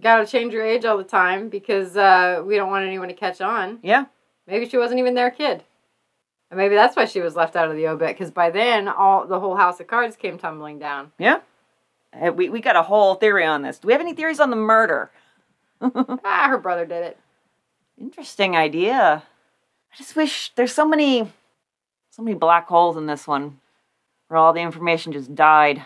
Gotta 0.00 0.26
change 0.26 0.52
your 0.52 0.64
age 0.64 0.84
all 0.84 0.98
the 0.98 1.04
time 1.04 1.48
because 1.48 1.96
uh, 1.96 2.42
we 2.44 2.56
don't 2.56 2.70
want 2.70 2.86
anyone 2.86 3.08
to 3.08 3.14
catch 3.14 3.40
on. 3.40 3.80
Yeah. 3.82 4.06
Maybe 4.46 4.68
she 4.68 4.78
wasn't 4.78 5.00
even 5.00 5.14
their 5.14 5.30
kid. 5.30 5.64
And 6.50 6.58
maybe 6.58 6.74
that's 6.74 6.96
why 6.96 7.04
she 7.04 7.20
was 7.20 7.36
left 7.36 7.56
out 7.56 7.70
of 7.70 7.76
the 7.76 7.86
obit 7.88 8.16
because 8.16 8.30
by 8.30 8.50
then 8.50 8.88
all 8.88 9.26
the 9.26 9.40
whole 9.40 9.56
house 9.56 9.80
of 9.80 9.86
cards 9.86 10.16
came 10.16 10.38
tumbling 10.38 10.78
down. 10.78 11.12
Yeah. 11.18 11.40
Uh, 12.12 12.32
We, 12.32 12.48
we 12.48 12.60
got 12.60 12.76
a 12.76 12.82
whole 12.82 13.14
theory 13.14 13.44
on 13.44 13.62
this. 13.62 13.78
Do 13.78 13.86
we 13.86 13.92
have 13.92 14.00
any 14.00 14.14
theories 14.14 14.40
on 14.40 14.50
the 14.50 14.56
murder? 14.56 15.10
ah, 15.80 16.46
her 16.48 16.58
brother 16.58 16.84
did 16.84 17.04
it. 17.04 17.18
Interesting 18.00 18.56
idea. 18.56 19.22
I 19.92 19.96
just 19.96 20.16
wish 20.16 20.52
there's 20.54 20.72
so 20.72 20.86
many 20.86 21.30
so 22.10 22.22
many 22.22 22.34
black 22.34 22.66
holes 22.66 22.96
in 22.96 23.06
this 23.06 23.26
one 23.26 23.60
where 24.28 24.38
all 24.38 24.52
the 24.52 24.60
information 24.60 25.12
just 25.12 25.34
died. 25.34 25.84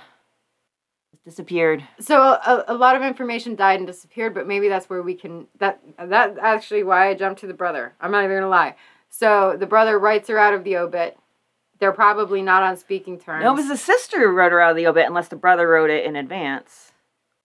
Disappeared. 1.25 1.83
So 2.01 2.21
a, 2.21 2.65
a 2.69 2.75
lot 2.75 2.97
of 2.97 3.03
information 3.03 3.57
died 3.57 3.81
and 3.81 3.87
disappeared, 3.87 4.35
but 4.35 4.47
maybe 4.47 4.69
that's 4.69 4.91
where 4.91 5.03
we 5.03 5.15
can 5.15 5.47
that 5.59 5.81
that 5.99 6.37
actually 6.39 6.83
why 6.83 7.09
I 7.09 7.15
jumped 7.15 7.41
to 7.41 7.47
the 7.47 7.55
brother. 7.55 7.95
I'm 8.01 8.11
not 8.11 8.25
even 8.25 8.37
gonna 8.37 8.49
lie. 8.49 8.77
So 9.09 9.57
the 9.59 9.67
brother 9.67 9.99
writes 9.99 10.29
her 10.29 10.39
out 10.39 10.53
of 10.55 10.65
the 10.65 10.77
obit. 10.77 11.17
They're 11.81 11.93
probably 11.93 12.43
not 12.43 12.62
on 12.62 12.77
speaking 12.77 13.19
terms. 13.19 13.43
No, 13.43 13.53
it 13.53 13.57
was 13.57 13.69
the 13.69 13.77
sister 13.77 14.21
who 14.21 14.29
wrote 14.29 14.53
her 14.53 14.61
out 14.61 14.73
of 14.73 14.77
the 14.77 14.87
obit 14.87 15.07
unless 15.07 15.29
the 15.29 15.37
brother 15.37 15.67
wrote 15.67 15.91
it 15.91 16.05
in 16.05 16.15
advance, 16.15 16.93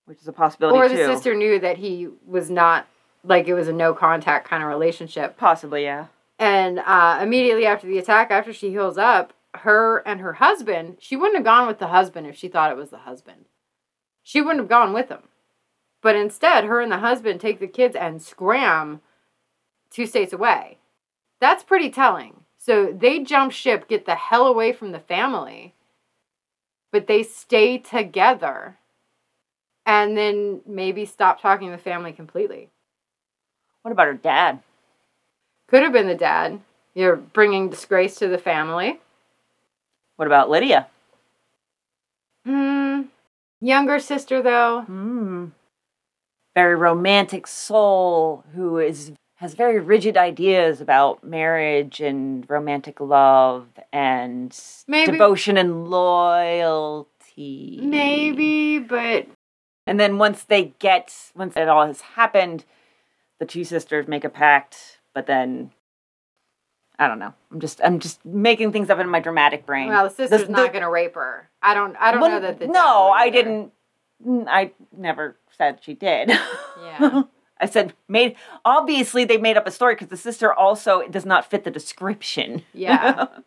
which 0.05 0.19
is 0.19 0.27
a 0.27 0.33
possibility 0.33 0.77
or 0.77 0.89
too. 0.89 0.97
the 0.97 1.05
sister 1.05 1.33
knew 1.33 1.57
that 1.59 1.77
he 1.77 2.09
was 2.27 2.49
not 2.49 2.85
like 3.23 3.47
it 3.47 3.53
was 3.53 3.67
a 3.67 3.73
no 3.73 3.93
contact 3.93 4.47
kind 4.47 4.63
of 4.63 4.69
relationship. 4.69 5.37
Possibly, 5.37 5.83
yeah. 5.83 6.07
And 6.37 6.79
uh, 6.79 7.19
immediately 7.21 7.65
after 7.65 7.87
the 7.87 7.97
attack, 7.97 8.31
after 8.31 8.53
she 8.53 8.69
heals 8.69 8.97
up, 8.97 9.33
her 9.55 9.97
and 10.07 10.21
her 10.21 10.33
husband, 10.33 10.97
she 10.99 11.15
wouldn't 11.15 11.37
have 11.37 11.45
gone 11.45 11.67
with 11.67 11.79
the 11.79 11.87
husband 11.87 12.27
if 12.27 12.35
she 12.35 12.47
thought 12.47 12.71
it 12.71 12.77
was 12.77 12.91
the 12.91 12.99
husband. 12.99 13.45
She 14.23 14.41
wouldn't 14.41 14.61
have 14.61 14.69
gone 14.69 14.93
with 14.93 15.09
him. 15.09 15.23
But 16.01 16.15
instead, 16.15 16.63
her 16.65 16.79
and 16.79 16.91
the 16.91 16.99
husband 16.99 17.41
take 17.41 17.59
the 17.59 17.67
kids 17.67 17.95
and 17.95 18.21
scram 18.21 19.01
two 19.89 20.05
states 20.05 20.31
away. 20.31 20.77
That's 21.41 21.63
pretty 21.63 21.89
telling. 21.89 22.41
So 22.57 22.95
they 22.97 23.19
jump 23.19 23.51
ship, 23.51 23.87
get 23.87 24.05
the 24.05 24.15
hell 24.15 24.45
away 24.45 24.71
from 24.71 24.91
the 24.91 24.99
family, 24.99 25.73
but 26.91 27.07
they 27.07 27.23
stay 27.23 27.77
together 27.77 28.77
and 29.85 30.17
then 30.17 30.61
maybe 30.67 31.05
stop 31.05 31.41
talking 31.41 31.69
to 31.69 31.75
the 31.75 31.81
family 31.81 32.11
completely. 32.11 32.69
What 33.89 33.93
about 33.93 34.07
her 34.07 34.13
dad? 34.13 34.59
Could 35.67 35.81
have 35.81 35.91
been 35.91 36.05
the 36.05 36.13
dad. 36.13 36.61
You're 36.93 37.15
bringing 37.15 37.69
disgrace 37.71 38.17
to 38.17 38.27
the 38.27 38.37
family. 38.37 38.99
What 40.15 40.27
about 40.27 40.47
Lydia? 40.47 40.85
Hmm. 42.45 43.01
Younger 43.59 43.97
sister, 43.97 44.43
though. 44.43 44.81
Hmm. 44.81 45.45
Very 46.53 46.75
romantic 46.75 47.47
soul 47.47 48.43
who 48.53 48.77
is 48.77 49.11
has 49.37 49.55
very 49.55 49.79
rigid 49.79 50.17
ideas 50.17 50.81
about 50.81 51.23
marriage 51.23 51.99
and 51.99 52.47
romantic 52.47 52.99
love 52.99 53.69
and 53.91 54.55
Maybe- 54.87 55.13
devotion 55.13 55.57
and 55.57 55.87
loyalty. 55.89 57.79
Maybe, 57.81 58.77
but 58.77 59.25
And 59.87 59.99
then 59.99 60.19
once 60.19 60.43
they 60.43 60.75
get 60.77 61.31
once 61.35 61.57
it 61.57 61.67
all 61.67 61.87
has 61.87 62.01
happened, 62.01 62.65
the 63.39 63.45
two 63.45 63.63
sisters 63.63 64.07
make 64.07 64.23
a 64.23 64.29
pact, 64.29 64.99
but 65.13 65.25
then 65.27 65.71
I 66.97 67.07
don't 67.07 67.19
know. 67.19 67.33
I'm 67.51 67.59
just 67.59 67.79
I'm 67.83 67.99
just 67.99 68.23
making 68.25 68.71
things 68.71 68.89
up 68.89 68.99
in 68.99 69.09
my 69.09 69.19
dramatic 69.19 69.65
brain. 69.65 69.87
well, 69.89 70.03
the 70.09 70.13
sister's 70.13 70.45
the- 70.47 70.51
not 70.51 70.71
going 70.73 70.83
to 70.83 70.89
rape 70.89 71.15
her. 71.15 71.49
I 71.61 71.73
don't. 71.73 71.95
I 71.97 72.11
don't 72.11 72.21
Well, 72.21 72.31
know 72.31 72.39
that 72.41 72.59
the 72.59 72.67
No, 72.67 73.09
I 73.11 73.29
didn't 73.29 73.71
I 74.47 74.71
never 74.95 75.37
said 75.57 75.79
she 75.81 75.93
did. 75.93 76.31
Yeah. 76.81 77.23
I 77.61 77.65
said 77.65 77.93
made 78.07 78.37
obviously 78.63 79.25
they 79.25 79.37
made 79.37 79.57
up 79.57 79.67
a 79.67 79.71
story 79.71 79.93
because 79.95 80.07
the 80.07 80.15
sister 80.17 80.53
also 80.53 81.05
does 81.09 81.25
not 81.25 81.49
fit 81.49 81.65
the 81.65 81.71
description. 81.71 82.63
Yeah. 82.73 83.27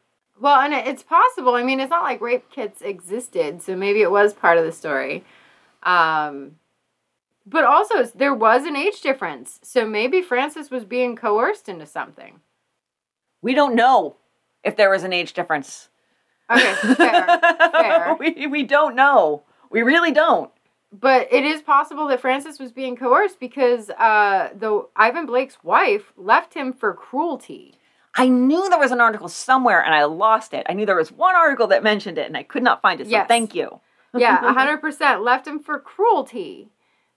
Well, 0.40 0.59
and 0.61 0.74
it's 0.74 1.05
possible. 1.05 1.55
I 1.55 1.62
mean, 1.62 1.78
it's 1.78 1.90
not 1.90 2.03
like 2.03 2.20
rape 2.20 2.51
kits 2.51 2.82
existed, 2.82 3.62
so 3.62 3.76
maybe 3.76 4.03
it 4.03 4.11
was 4.11 4.34
part 4.34 4.59
of 4.59 4.64
the 4.64 4.72
story. 4.72 5.24
Um, 5.84 6.57
but 7.47 7.64
also, 7.64 8.05
there 8.05 8.34
was 8.34 8.64
an 8.64 8.76
age 8.76 9.01
difference, 9.01 9.59
so 9.62 9.86
maybe 9.86 10.22
Frances 10.22 10.70
was 10.70 10.84
being 10.84 11.16
coerced 11.16 11.68
into 11.68 11.86
something. 11.86 12.40
we 13.43 13.55
don't 13.55 13.74
know 13.74 14.16
if 14.64 14.76
there 14.76 14.90
was 14.90 15.03
an 15.05 15.12
age 15.12 15.32
difference. 15.32 15.88
Okay, 16.51 16.74
fair, 16.95 17.38
fair. 17.72 18.16
we, 18.20 18.47
we 18.47 18.62
don't 18.62 18.95
know. 18.95 19.43
We 19.70 19.82
really 19.82 20.12
don't. 20.12 20.51
but 20.93 21.32
it 21.32 21.45
is 21.45 21.62
possible 21.62 22.07
that 22.09 22.20
Frances 22.20 22.59
was 22.61 22.70
being 22.72 22.95
coerced 22.97 23.40
because 23.40 23.88
uh, 23.90 24.51
the 24.55 24.86
Ivan 24.95 25.26
Blake's 25.26 25.59
wife 25.64 26.12
left 26.16 26.55
him 26.55 26.72
for 26.72 26.93
cruelty. 26.95 27.74
I 28.14 28.28
knew 28.28 28.68
there 28.68 28.78
was 28.78 28.93
an 28.93 29.01
article 29.01 29.28
somewhere 29.28 29.82
and 29.82 29.95
I 29.95 30.05
lost 30.05 30.53
it. 30.53 30.66
I 30.68 30.74
knew 30.74 30.84
there 30.84 30.95
was 30.97 31.11
one 31.11 31.34
article 31.34 31.66
that 31.68 31.82
mentioned 31.82 32.18
it 32.18 32.26
and 32.26 32.36
I 32.36 32.43
could 32.43 32.62
not 32.62 32.82
find 32.82 33.01
it. 33.01 33.05
So 33.07 33.11
Yes. 33.11 33.26
thank 33.26 33.55
you. 33.55 33.80
Yeah, 34.14 34.53
hundred 34.53 34.78
percent 34.86 35.22
left 35.22 35.47
him 35.47 35.59
for 35.59 35.78
cruelty. 35.80 36.68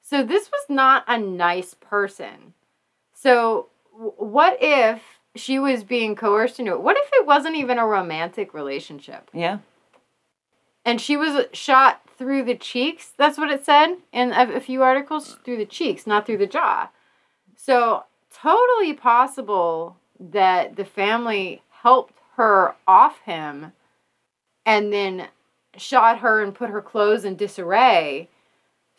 So 0.07 0.23
this 0.23 0.51
was 0.51 0.65
not 0.69 1.03
a 1.07 1.17
nice 1.17 1.73
person. 1.73 2.53
So 3.13 3.69
what 3.91 4.57
if 4.61 5.01
she 5.35 5.57
was 5.57 5.83
being 5.83 6.15
coerced 6.15 6.59
into 6.59 6.73
it? 6.73 6.81
What 6.81 6.95
if 6.95 7.09
it 7.13 7.25
wasn't 7.25 7.55
even 7.55 7.79
a 7.79 7.87
romantic 7.87 8.53
relationship 8.53 9.31
Yeah. 9.33 9.57
and 10.85 11.01
she 11.01 11.17
was 11.17 11.47
shot 11.53 12.01
through 12.19 12.43
the 12.43 12.53
cheeks? 12.55 13.13
That's 13.17 13.39
what 13.39 13.49
it 13.49 13.65
said 13.65 13.95
in 14.13 14.31
a, 14.31 14.53
a 14.53 14.59
few 14.59 14.83
articles. 14.83 15.39
Through 15.43 15.57
the 15.57 15.65
cheeks, 15.65 16.05
not 16.05 16.27
through 16.27 16.37
the 16.37 16.45
jaw. 16.45 16.89
So 17.55 18.03
totally 18.31 18.93
possible 18.93 19.97
that 20.19 20.75
the 20.75 20.85
family 20.85 21.63
helped 21.81 22.13
her 22.35 22.75
off 22.87 23.21
him 23.21 23.71
and 24.67 24.93
then 24.93 25.29
shot 25.77 26.19
her 26.19 26.43
and 26.43 26.53
put 26.53 26.69
her 26.69 26.81
clothes 26.81 27.25
in 27.25 27.35
disarray 27.35 28.29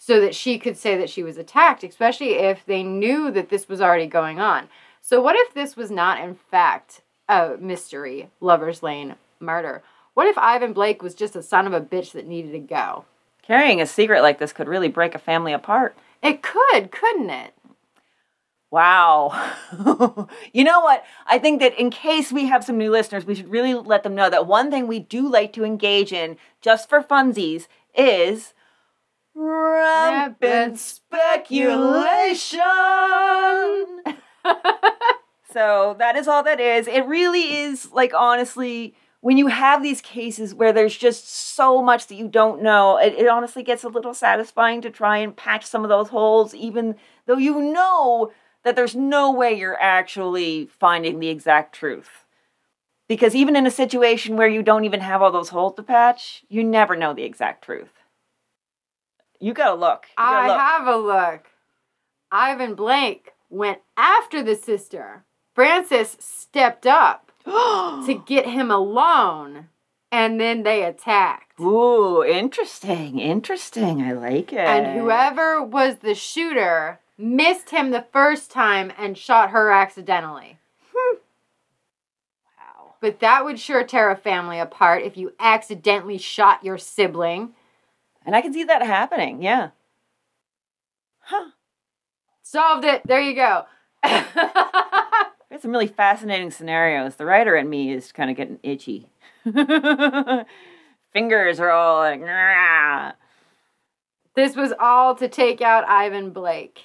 so 0.06 0.20
that 0.20 0.36
she 0.36 0.56
could 0.56 0.76
say 0.76 0.96
that 0.96 1.10
she 1.10 1.24
was 1.24 1.36
attacked, 1.36 1.82
especially 1.82 2.34
if 2.34 2.64
they 2.64 2.84
knew 2.84 3.28
that 3.32 3.48
this 3.48 3.68
was 3.68 3.80
already 3.80 4.06
going 4.06 4.38
on. 4.38 4.68
So, 5.00 5.20
what 5.20 5.34
if 5.34 5.52
this 5.52 5.74
was 5.74 5.90
not, 5.90 6.20
in 6.20 6.36
fact, 6.36 7.02
a 7.28 7.56
mystery 7.58 8.30
Lover's 8.40 8.84
Lane 8.84 9.16
murder? 9.40 9.82
What 10.14 10.28
if 10.28 10.38
Ivan 10.38 10.72
Blake 10.72 11.02
was 11.02 11.16
just 11.16 11.34
a 11.34 11.42
son 11.42 11.66
of 11.66 11.72
a 11.72 11.80
bitch 11.80 12.12
that 12.12 12.24
needed 12.24 12.52
to 12.52 12.60
go? 12.60 13.04
Carrying 13.42 13.80
a 13.80 13.86
secret 13.86 14.22
like 14.22 14.38
this 14.38 14.52
could 14.52 14.68
really 14.68 14.86
break 14.86 15.16
a 15.16 15.18
family 15.18 15.52
apart. 15.52 15.96
It 16.22 16.40
could, 16.40 16.92
couldn't 16.92 17.30
it? 17.30 17.52
Wow. 18.70 19.54
you 20.52 20.62
know 20.62 20.80
what? 20.82 21.04
I 21.26 21.40
think 21.40 21.58
that 21.60 21.76
in 21.80 21.90
case 21.90 22.30
we 22.30 22.46
have 22.46 22.62
some 22.62 22.78
new 22.78 22.92
listeners, 22.92 23.24
we 23.24 23.34
should 23.34 23.50
really 23.50 23.74
let 23.74 24.04
them 24.04 24.14
know 24.14 24.30
that 24.30 24.46
one 24.46 24.70
thing 24.70 24.86
we 24.86 25.00
do 25.00 25.28
like 25.28 25.52
to 25.54 25.64
engage 25.64 26.12
in 26.12 26.36
just 26.60 26.88
for 26.88 27.02
funsies 27.02 27.66
is 27.96 28.52
rampant 29.36 30.78
speculation. 30.78 32.60
so 35.52 35.94
that 35.98 36.16
is 36.16 36.26
all 36.26 36.42
that 36.42 36.58
is. 36.58 36.88
It 36.88 37.06
really 37.06 37.56
is 37.56 37.92
like 37.92 38.14
honestly 38.14 38.94
when 39.26 39.38
you 39.38 39.48
have 39.48 39.82
these 39.82 40.00
cases 40.00 40.54
where 40.54 40.72
there's 40.72 40.96
just 40.96 41.28
so 41.28 41.82
much 41.82 42.06
that 42.06 42.14
you 42.14 42.28
don't 42.28 42.62
know, 42.62 42.96
it, 42.96 43.14
it 43.14 43.26
honestly 43.26 43.64
gets 43.64 43.82
a 43.82 43.88
little 43.88 44.14
satisfying 44.14 44.80
to 44.80 44.88
try 44.88 45.18
and 45.18 45.36
patch 45.36 45.66
some 45.66 45.82
of 45.82 45.88
those 45.88 46.10
holes, 46.10 46.54
even 46.54 46.94
though 47.26 47.36
you 47.36 47.60
know 47.60 48.30
that 48.62 48.76
there's 48.76 48.94
no 48.94 49.32
way 49.32 49.52
you're 49.52 49.80
actually 49.80 50.66
finding 50.66 51.18
the 51.18 51.28
exact 51.28 51.74
truth. 51.74 52.24
Because 53.08 53.34
even 53.34 53.56
in 53.56 53.66
a 53.66 53.70
situation 53.70 54.36
where 54.36 54.46
you 54.46 54.62
don't 54.62 54.84
even 54.84 55.00
have 55.00 55.22
all 55.22 55.32
those 55.32 55.48
holes 55.48 55.74
to 55.74 55.82
patch, 55.82 56.44
you 56.48 56.62
never 56.62 56.94
know 56.94 57.12
the 57.12 57.24
exact 57.24 57.64
truth. 57.64 57.95
You 59.40 59.52
gotta 59.52 59.74
look. 59.74 60.06
You 60.10 60.24
gotta 60.24 60.36
I 60.36 60.46
look. 60.48 60.58
have 60.58 60.86
a 60.86 60.96
look. 60.96 61.46
Ivan 62.30 62.74
Blake 62.74 63.32
went 63.48 63.78
after 63.96 64.42
the 64.42 64.56
sister. 64.56 65.24
Frances 65.54 66.16
stepped 66.20 66.86
up 66.86 67.32
to 67.44 68.22
get 68.26 68.46
him 68.46 68.70
alone, 68.70 69.68
and 70.12 70.40
then 70.40 70.62
they 70.62 70.82
attacked. 70.82 71.58
Ooh, 71.60 72.22
interesting, 72.22 73.18
interesting. 73.18 74.02
I 74.02 74.12
like 74.12 74.52
it. 74.52 74.58
And 74.58 75.00
whoever 75.00 75.62
was 75.62 75.96
the 75.96 76.14
shooter 76.14 77.00
missed 77.16 77.70
him 77.70 77.90
the 77.90 78.06
first 78.12 78.50
time 78.50 78.92
and 78.98 79.16
shot 79.16 79.50
her 79.50 79.70
accidentally. 79.70 80.58
Hmm. 80.94 81.16
Wow. 82.58 82.94
But 83.00 83.20
that 83.20 83.44
would 83.44 83.58
sure 83.58 83.84
tear 83.84 84.10
a 84.10 84.16
family 84.16 84.58
apart 84.58 85.02
if 85.02 85.16
you 85.16 85.32
accidentally 85.40 86.18
shot 86.18 86.64
your 86.64 86.76
sibling. 86.76 87.54
And 88.26 88.36
I 88.36 88.42
can 88.42 88.52
see 88.52 88.64
that 88.64 88.82
happening, 88.82 89.40
yeah. 89.40 89.70
Huh. 91.20 91.50
Solved 92.42 92.84
it. 92.84 93.02
There 93.06 93.20
you 93.20 93.34
go. 93.34 93.64
Had 94.02 95.62
some 95.62 95.70
really 95.70 95.86
fascinating 95.86 96.50
scenarios. 96.50 97.16
The 97.16 97.24
writer 97.24 97.56
in 97.56 97.70
me 97.70 97.92
is 97.92 98.12
kind 98.12 98.30
of 98.30 98.36
getting 98.36 98.58
itchy. 98.62 99.08
Fingers 101.12 101.60
are 101.60 101.70
all 101.70 101.98
like, 101.98 102.20
"Nah." 102.20 103.12
this 104.36 104.54
was 104.54 104.72
all 104.78 105.16
to 105.16 105.28
take 105.28 105.60
out 105.60 105.88
Ivan 105.88 106.30
Blake. 106.30 106.80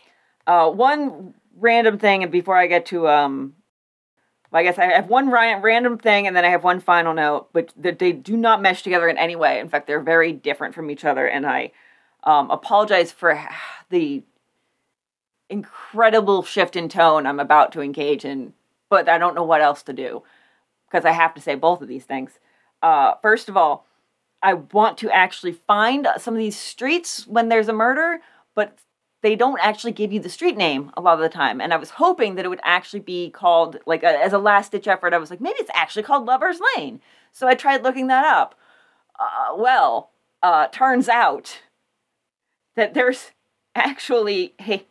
Uh, 0.47 0.69
one 0.71 1.35
random 1.57 1.99
thing, 1.99 2.23
and 2.23 2.31
before 2.31 2.57
I 2.57 2.65
get 2.65 2.87
to 2.87 3.07
um, 3.07 3.53
I 4.53 4.63
guess 4.63 4.77
I 4.77 4.85
have 4.85 5.07
one 5.07 5.31
random 5.31 5.97
thing, 5.97 6.27
and 6.27 6.35
then 6.35 6.43
I 6.43 6.49
have 6.49 6.63
one 6.63 6.81
final 6.81 7.13
note, 7.13 7.49
but 7.53 7.73
that 7.77 7.99
they 7.99 8.11
do 8.11 8.35
not 8.35 8.61
mesh 8.61 8.83
together 8.83 9.07
in 9.07 9.17
any 9.17 9.35
way. 9.35 9.59
In 9.59 9.69
fact, 9.69 9.87
they're 9.87 10.01
very 10.01 10.33
different 10.33 10.75
from 10.75 10.91
each 10.91 11.05
other, 11.05 11.25
and 11.25 11.45
I 11.45 11.71
um, 12.23 12.51
apologize 12.51 13.11
for 13.11 13.41
the 13.89 14.23
incredible 15.49 16.43
shift 16.43 16.75
in 16.75 16.89
tone 16.89 17.25
I'm 17.25 17.39
about 17.39 17.71
to 17.73 17.81
engage 17.81 18.25
in, 18.25 18.53
but 18.89 19.07
I 19.07 19.17
don't 19.17 19.35
know 19.35 19.43
what 19.43 19.61
else 19.61 19.83
to 19.83 19.93
do 19.93 20.23
because 20.89 21.05
I 21.05 21.11
have 21.11 21.33
to 21.35 21.41
say 21.41 21.55
both 21.55 21.81
of 21.81 21.87
these 21.87 22.05
things. 22.05 22.39
Uh, 22.81 23.13
first 23.21 23.47
of 23.47 23.55
all, 23.55 23.85
I 24.41 24.53
want 24.53 24.97
to 24.99 25.11
actually 25.11 25.51
find 25.51 26.07
some 26.17 26.33
of 26.33 26.39
these 26.39 26.57
streets 26.57 27.27
when 27.27 27.49
there's 27.49 27.69
a 27.69 27.73
murder, 27.73 28.19
but 28.55 28.77
they 29.21 29.35
don't 29.35 29.59
actually 29.61 29.91
give 29.91 30.11
you 30.11 30.19
the 30.19 30.29
street 30.29 30.57
name 30.57 30.91
a 30.97 31.01
lot 31.01 31.13
of 31.13 31.19
the 31.19 31.29
time. 31.29 31.61
And 31.61 31.73
I 31.73 31.77
was 31.77 31.91
hoping 31.91 32.35
that 32.35 32.45
it 32.45 32.49
would 32.49 32.59
actually 32.63 33.01
be 33.01 33.29
called, 33.29 33.77
like, 33.85 34.03
a, 34.03 34.07
as 34.07 34.33
a 34.33 34.37
last 34.39 34.71
ditch 34.71 34.87
effort, 34.87 35.13
I 35.13 35.17
was 35.19 35.29
like, 35.29 35.41
maybe 35.41 35.57
it's 35.59 35.71
actually 35.73 36.03
called 36.03 36.25
Lover's 36.25 36.59
Lane. 36.75 37.01
So 37.31 37.47
I 37.47 37.53
tried 37.53 37.83
looking 37.83 38.07
that 38.07 38.25
up. 38.25 38.55
Uh, 39.19 39.55
well, 39.55 40.09
uh, 40.41 40.67
turns 40.67 41.07
out 41.07 41.61
that 42.75 42.93
there's 42.93 43.31
actually 43.75 44.55
a 44.59 44.85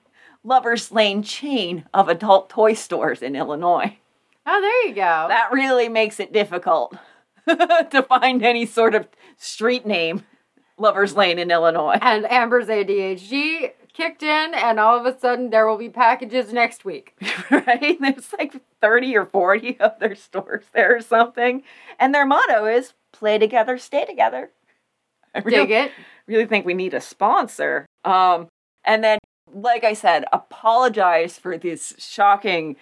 Lover's 0.45 0.93
Lane 0.93 1.23
chain 1.23 1.85
of 1.93 2.09
adult 2.09 2.49
toy 2.49 2.75
stores 2.75 3.23
in 3.23 3.35
Illinois. 3.35 3.99
Oh, 4.47 4.61
there 4.61 4.89
you 4.89 4.95
go. 4.95 5.27
That 5.29 5.53
really 5.53 5.89
makes 5.89 6.19
it 6.19 6.33
difficult 6.33 6.97
to 7.49 8.05
find 8.09 8.43
any 8.43 8.65
sort 8.65 8.95
of 8.95 9.09
street 9.37 9.85
name, 9.87 10.25
Lover's 10.79 11.15
Lane 11.15 11.39
in 11.39 11.51
Illinois. 11.51 11.99
and 12.01 12.31
Amber's 12.31 12.69
ADHD 12.69 13.73
kicked 14.01 14.23
in, 14.23 14.55
and 14.55 14.81
all 14.81 14.99
of 14.99 15.05
a 15.05 15.19
sudden 15.19 15.51
there 15.51 15.67
will 15.67 15.77
be 15.77 15.91
packages 15.91 16.53
next 16.53 16.85
week. 16.87 17.15
right? 17.51 17.99
There's 18.01 18.33
like 18.39 18.55
30 18.81 19.17
or 19.17 19.27
40 19.27 19.77
of 19.81 19.99
their 19.99 20.15
stores 20.15 20.65
there 20.73 20.97
or 20.97 21.01
something. 21.03 21.63
And 21.99 22.15
their 22.15 22.25
motto 22.25 22.65
is 22.65 22.95
play 23.13 23.37
together, 23.39 23.77
stay 23.77 24.07
together. 24.07 24.51
I 25.35 25.41
really, 25.41 25.59
Dig 25.59 25.71
it. 25.71 25.93
really 26.27 26.47
think 26.47 26.65
we 26.65 26.75
need 26.75 26.95
a 26.95 27.01
sponsor. 27.01 27.87
Um, 28.05 28.49
and 28.85 29.05
then, 29.05 29.19
like 29.53 29.85
I 29.85 29.93
said, 29.93 30.25
apologize 30.33 31.39
for 31.39 31.59
this 31.59 31.95
shocking 31.99 32.77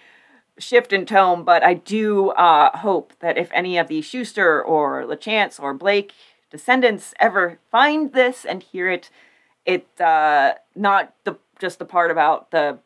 shift 0.57 0.93
in 0.93 1.05
tone, 1.05 1.43
but 1.43 1.63
I 1.63 1.73
do 1.73 2.29
uh, 2.29 2.77
hope 2.77 3.13
that 3.19 3.37
if 3.37 3.49
any 3.53 3.77
of 3.77 3.87
the 3.87 4.01
Schuster 4.01 4.63
or 4.63 5.03
LaChance 5.03 5.59
or 5.59 5.73
Blake 5.73 6.13
descendants 6.49 7.13
ever 7.19 7.59
find 7.69 8.13
this 8.13 8.45
and 8.45 8.63
hear 8.63 8.89
it, 8.89 9.09
it 9.69 10.01
uh, 10.01 10.53
not 10.75 11.13
the 11.25 11.37
just 11.59 11.79
the 11.79 11.85
part 11.85 12.11
about 12.11 12.51
the 12.51 12.79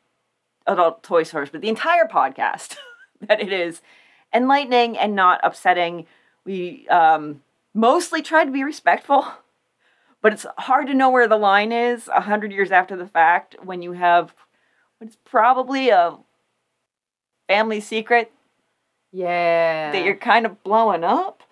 adult 0.68 1.04
toy 1.04 1.24
stores, 1.24 1.50
but 1.50 1.62
the 1.62 1.70
entire 1.70 2.06
podcast 2.06 2.76
that 3.22 3.40
it 3.40 3.52
is 3.54 3.82
enlightening 4.34 4.98
and 4.98 5.16
not 5.16 5.40
upsetting. 5.44 6.06
We 6.46 6.88
um, 6.90 7.42
mostly 7.74 8.22
try 8.22 8.44
to 8.44 8.52
be 8.52 8.64
respectful, 8.64 9.26
but 10.22 10.34
it's 10.34 10.46
hard 10.58 10.88
to 10.88 10.94
know 10.94 11.10
where 11.10 11.28
the 11.28 11.38
line 11.38 11.72
is 11.72 12.10
a 12.10 12.22
hundred 12.22 12.52
years 12.52 12.72
after 12.72 12.96
the 12.98 13.08
fact 13.08 13.56
when 13.64 13.82
you 13.82 13.94
have 13.94 14.34
what's 14.98 15.18
probably 15.24 15.90
a 15.90 16.18
family 17.48 17.80
secret 17.80 18.32
Yeah. 19.12 19.92
that 19.92 20.04
you're 20.04 20.16
kind 20.16 20.46
of 20.46 20.62
blowing 20.64 21.04
up. 21.04 21.44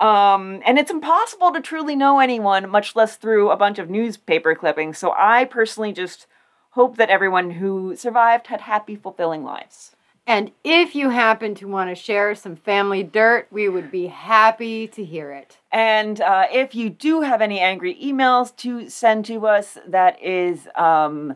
Um, 0.00 0.62
and 0.64 0.78
it's 0.78 0.90
impossible 0.90 1.52
to 1.52 1.60
truly 1.60 1.96
know 1.96 2.20
anyone, 2.20 2.68
much 2.70 2.94
less 2.94 3.16
through 3.16 3.50
a 3.50 3.56
bunch 3.56 3.78
of 3.78 3.90
newspaper 3.90 4.54
clippings. 4.54 4.98
So 4.98 5.12
I 5.16 5.44
personally 5.44 5.92
just 5.92 6.26
hope 6.70 6.96
that 6.96 7.10
everyone 7.10 7.50
who 7.52 7.96
survived 7.96 8.46
had 8.46 8.60
happy, 8.60 8.94
fulfilling 8.96 9.42
lives. 9.44 9.96
and 10.26 10.52
if 10.62 10.94
you 10.94 11.08
happen 11.08 11.54
to 11.54 11.66
want 11.66 11.88
to 11.88 11.94
share 11.94 12.34
some 12.34 12.54
family 12.54 13.02
dirt, 13.02 13.48
we 13.50 13.66
would 13.66 13.90
be 13.90 14.08
happy 14.08 14.86
to 14.86 15.02
hear 15.02 15.32
it. 15.32 15.56
And 15.72 16.20
uh, 16.20 16.44
if 16.52 16.74
you 16.74 16.90
do 16.90 17.22
have 17.22 17.40
any 17.40 17.58
angry 17.60 17.94
emails 17.94 18.54
to 18.58 18.90
send 18.90 19.24
to 19.24 19.46
us, 19.46 19.78
that 19.86 20.22
is, 20.22 20.68
um, 20.76 21.34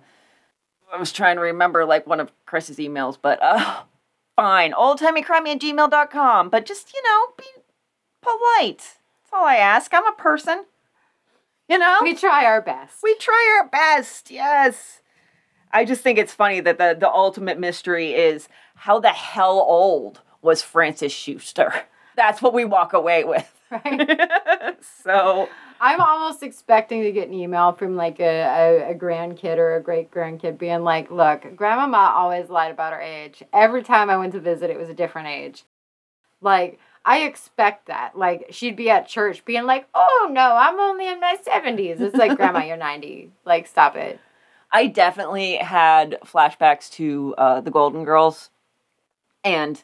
I 0.92 0.98
was 0.98 1.10
trying 1.10 1.36
to 1.36 1.42
remember 1.42 1.86
like 1.86 2.06
one 2.06 2.20
of 2.20 2.30
Chris's 2.44 2.76
emails, 2.76 3.16
but 3.20 3.42
uh, 3.42 3.80
fine. 4.36 4.72
Oldtimeycrimey 4.72 5.54
at 5.54 5.60
gmail.com. 5.60 6.50
But 6.50 6.66
just, 6.66 6.92
you 6.92 7.02
know, 7.02 7.28
be 7.38 7.61
polite. 8.22 8.78
That's 8.78 9.32
all 9.32 9.44
I 9.44 9.56
ask. 9.56 9.92
I'm 9.92 10.06
a 10.06 10.12
person. 10.12 10.64
You 11.68 11.78
know? 11.78 11.98
We 12.02 12.14
try 12.14 12.44
our 12.44 12.60
best. 12.60 12.98
We 13.02 13.14
try 13.16 13.58
our 13.60 13.68
best, 13.68 14.30
yes. 14.30 15.00
I 15.72 15.84
just 15.84 16.02
think 16.02 16.18
it's 16.18 16.34
funny 16.34 16.60
that 16.60 16.78
the, 16.78 16.96
the 16.98 17.10
ultimate 17.10 17.58
mystery 17.58 18.12
is 18.14 18.48
how 18.74 19.00
the 19.00 19.10
hell 19.10 19.58
old 19.58 20.20
was 20.42 20.62
Frances 20.62 21.12
Schuster? 21.12 21.72
That's 22.16 22.42
what 22.42 22.52
we 22.52 22.64
walk 22.64 22.92
away 22.92 23.24
with. 23.24 23.50
right. 23.70 24.76
so 25.02 25.48
I'm 25.80 26.00
almost 26.00 26.42
expecting 26.42 27.02
to 27.04 27.12
get 27.12 27.28
an 27.28 27.34
email 27.34 27.72
from 27.72 27.96
like 27.96 28.20
a, 28.20 28.42
a, 28.42 28.90
a 28.90 28.94
grandkid 28.94 29.56
or 29.56 29.76
a 29.76 29.82
great 29.82 30.10
grandkid 30.10 30.58
being 30.58 30.82
like, 30.82 31.10
look, 31.10 31.56
grandmama 31.56 32.12
always 32.14 32.50
lied 32.50 32.70
about 32.70 32.92
her 32.92 33.00
age. 33.00 33.42
Every 33.52 33.82
time 33.82 34.10
I 34.10 34.18
went 34.18 34.32
to 34.34 34.40
visit, 34.40 34.68
it 34.68 34.78
was 34.78 34.90
a 34.90 34.94
different 34.94 35.28
age. 35.28 35.64
Like, 36.42 36.78
I 37.04 37.22
expect 37.22 37.86
that. 37.86 38.16
Like, 38.16 38.46
she'd 38.50 38.76
be 38.76 38.90
at 38.90 39.08
church 39.08 39.44
being 39.44 39.64
like, 39.64 39.88
oh 39.94 40.28
no, 40.30 40.56
I'm 40.56 40.78
only 40.78 41.08
in 41.08 41.20
my 41.20 41.36
70s. 41.44 42.00
It's 42.00 42.16
like, 42.16 42.36
grandma, 42.36 42.60
you're 42.64 42.76
90. 42.76 43.30
Like, 43.44 43.66
stop 43.66 43.96
it. 43.96 44.20
I 44.70 44.86
definitely 44.86 45.56
had 45.56 46.18
flashbacks 46.24 46.90
to 46.92 47.34
uh, 47.36 47.60
the 47.60 47.70
Golden 47.70 48.04
Girls 48.04 48.50
and 49.44 49.82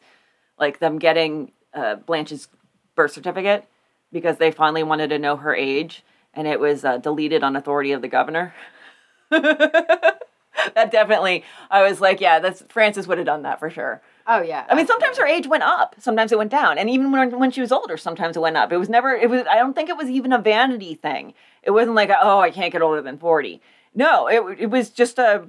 like 0.59 0.79
them 0.79 0.99
getting 0.99 1.53
uh, 1.75 1.97
Blanche's 1.97 2.49
birth 2.95 3.13
certificate 3.13 3.67
because 4.13 4.39
they 4.39 4.51
finally 4.51 4.83
wanted 4.83 5.09
to 5.11 5.19
know 5.19 5.37
her 5.37 5.55
age 5.55 6.05
and 6.33 6.47
it 6.47 6.59
was 6.59 6.85
uh, 6.85 6.99
deleted 6.99 7.43
on 7.43 7.57
authority 7.57 7.93
of 7.93 8.01
the 8.01 8.09
governor. 8.09 8.55
that 9.31 10.91
definitely, 10.91 11.45
I 11.71 11.83
was 11.83 12.01
like, 12.01 12.21
yeah, 12.21 12.39
that's 12.39 12.63
Frances 12.69 13.07
would 13.07 13.19
have 13.19 13.27
done 13.27 13.43
that 13.43 13.59
for 13.59 13.69
sure. 13.71 14.01
Oh, 14.31 14.43
yeah. 14.43 14.67
I 14.69 14.75
mean, 14.75 14.87
sometimes 14.87 15.17
her 15.17 15.27
age 15.27 15.47
went 15.47 15.63
up, 15.63 15.97
sometimes 15.99 16.33
it 16.33 16.39
went 16.39 16.51
down, 16.51 16.77
and 16.77 16.91
even 16.91 17.11
when 17.11 17.39
when 17.39 17.51
she 17.51 17.63
was 17.63 17.73
older, 17.73 17.97
sometimes 17.97 18.37
it 18.37 18.41
went 18.41 18.59
up. 18.59 18.71
It 18.71 18.77
was 18.77 18.91
never. 18.91 19.15
It 19.15 19.31
was. 19.31 19.45
I 19.51 19.57
don't 19.57 19.75
think 19.75 19.89
it 19.89 19.97
was 19.97 20.11
even 20.11 20.35
a 20.35 20.39
vanity 20.39 20.95
thing. 20.95 21.33
It 21.63 21.71
wasn't 21.71 21.97
like, 21.97 22.11
oh, 22.11 22.39
I 22.39 22.51
can't 22.51 22.71
get 22.71 22.83
older 22.83 23.01
than 23.01 23.17
forty. 23.17 23.63
No, 23.95 24.27
it 24.27 24.61
it 24.61 24.71
was 24.71 24.91
just 24.91 25.19
a. 25.19 25.49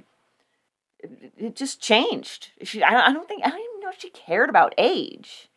It, 1.36 1.56
just 1.56 1.80
changed. 1.82 2.52
She. 2.62 2.82
I 2.82 3.12
don't 3.12 3.28
think. 3.28 3.44
I 3.44 3.50
don't 3.50 3.60
even 3.60 3.80
know 3.80 3.90
if 3.90 4.00
she 4.00 4.10
cared 4.10 4.48
about 4.48 4.74
age. 4.78 5.50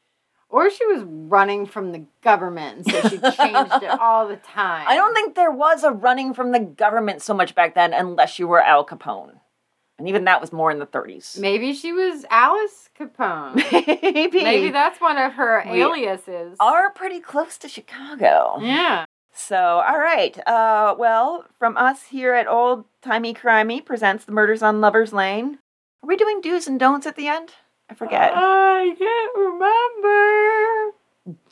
Or 0.49 0.69
she 0.69 0.86
was 0.86 1.01
running 1.03 1.65
from 1.65 1.93
the 1.93 2.05
government, 2.21 2.86
so 2.86 3.01
she 3.09 3.17
changed 3.17 3.82
it 3.82 3.99
all 3.99 4.28
the 4.28 4.36
time. 4.36 4.86
I 4.88 4.95
don't 4.95 5.15
think 5.15 5.34
there 5.34 5.49
was 5.49 5.84
a 5.84 5.91
running 5.91 6.34
from 6.34 6.51
the 6.51 6.59
government 6.59 7.24
so 7.24 7.34
much 7.34 7.55
back 7.55 7.74
then, 7.74 7.91
unless 7.91 8.38
you 8.38 8.47
were 8.47 8.61
Al 8.61 8.86
Capone, 8.86 9.39
and 10.00 10.08
even 10.08 10.24
that 10.26 10.41
was 10.41 10.52
more 10.52 10.72
in 10.72 10.80
the 10.80 10.86
thirties. 10.86 11.38
Maybe 11.39 11.74
she 11.74 11.91
was 11.94 12.26
Alice 12.30 12.89
Capone. 13.00 13.56
Maybe. 14.14 14.44
Maybe 14.44 14.70
that's 14.72 15.00
one 15.02 15.18
of 15.18 15.34
her 15.34 15.64
We 15.70 15.82
aliases. 15.82 16.58
are 16.60 16.89
pretty 16.91 17.20
close 17.20 17.58
to 17.60 17.68
Chicago. 17.70 18.58
Yeah. 18.62 19.06
So, 19.36 19.58
all 19.58 19.98
right. 20.00 20.38
Uh, 20.48 20.96
well, 20.98 21.46
from 21.58 21.76
us 21.76 22.04
here 22.04 22.34
at 22.36 22.48
Old 22.48 22.86
Timey 23.02 23.34
Crimey 23.34 23.84
presents 23.84 24.26
The 24.26 24.32
Murders 24.32 24.62
on 24.62 24.80
Lover's 24.80 25.12
Lane. 25.12 25.58
Are 26.04 26.08
we 26.08 26.16
doing 26.16 26.39
do's 26.41 26.68
and 26.68 26.80
don'ts 26.80 27.08
at 27.08 27.16
the 27.16 27.28
end? 27.28 27.50
I 27.89 27.96
forget. 27.96 28.32
I 28.36 28.94
can't 28.98 29.36
remember. 29.38 30.98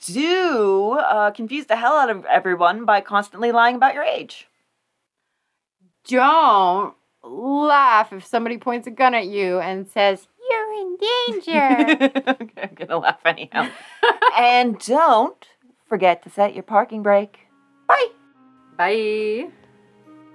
Do 0.05 0.91
uh, 0.99 1.31
confuse 1.31 1.65
the 1.65 1.75
hell 1.75 1.93
out 1.95 2.09
of 2.09 2.25
everyone 2.25 2.85
by 2.85 3.01
constantly 3.01 3.51
lying 3.51 3.75
about 3.75 3.93
your 3.95 4.03
age. 4.03 4.47
Don't 6.07 6.93
laugh 7.23 8.11
if 8.13 8.25
somebody 8.25 8.57
points 8.57 8.87
a 8.87 8.91
gun 8.91 9.13
at 9.13 9.27
you 9.27 9.59
and 9.59 9.87
says, 9.87 10.27
You're 10.49 10.73
in 10.73 10.97
danger. 10.97 12.11
okay, 12.41 12.61
I'm 12.63 12.75
gonna 12.75 12.97
laugh 12.97 13.25
anyhow. 13.25 13.69
and 14.37 14.79
don't 14.79 15.47
forget 15.87 16.23
to 16.23 16.29
set 16.29 16.53
your 16.53 16.63
parking 16.63 17.03
brake. 17.03 17.47
Bye. 17.87 18.07
Bye. 18.77 19.49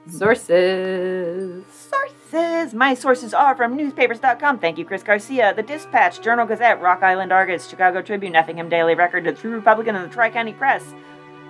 Sources. 0.09 1.65
Sources. 1.73 2.75
My 2.75 2.95
sources 2.95 3.35
are 3.35 3.57
from 3.57 3.77
newspapers.com. 3.77 4.61
Thank 4.61 4.79
you, 4.79 4.85
Chris 4.85 5.03
Garcia. 5.03 5.53
The 5.55 5.63
Dispatch, 5.63 6.21
Journal 6.21 6.47
Gazette, 6.47 6.81
Rock 6.81 7.03
Island 7.03 7.33
Argus, 7.33 7.69
Chicago 7.69 8.03
Tribune, 8.03 8.37
Effingham 8.37 8.69
Daily 8.69 8.95
Record, 8.95 9.25
The 9.25 9.33
True 9.33 9.51
Republican, 9.51 9.97
and 9.97 10.09
the 10.09 10.15
Tri 10.15 10.31
County 10.31 10.53
Press. 10.53 10.85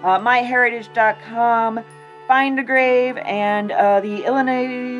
Uh, 0.02 0.18
MyHeritage.com, 0.18 1.80
Find 2.28 2.58
a 2.58 2.64
Grave, 2.64 3.16
and 3.18 3.70
uh, 3.70 4.00
the 4.00 4.24
Illinois 4.24 4.96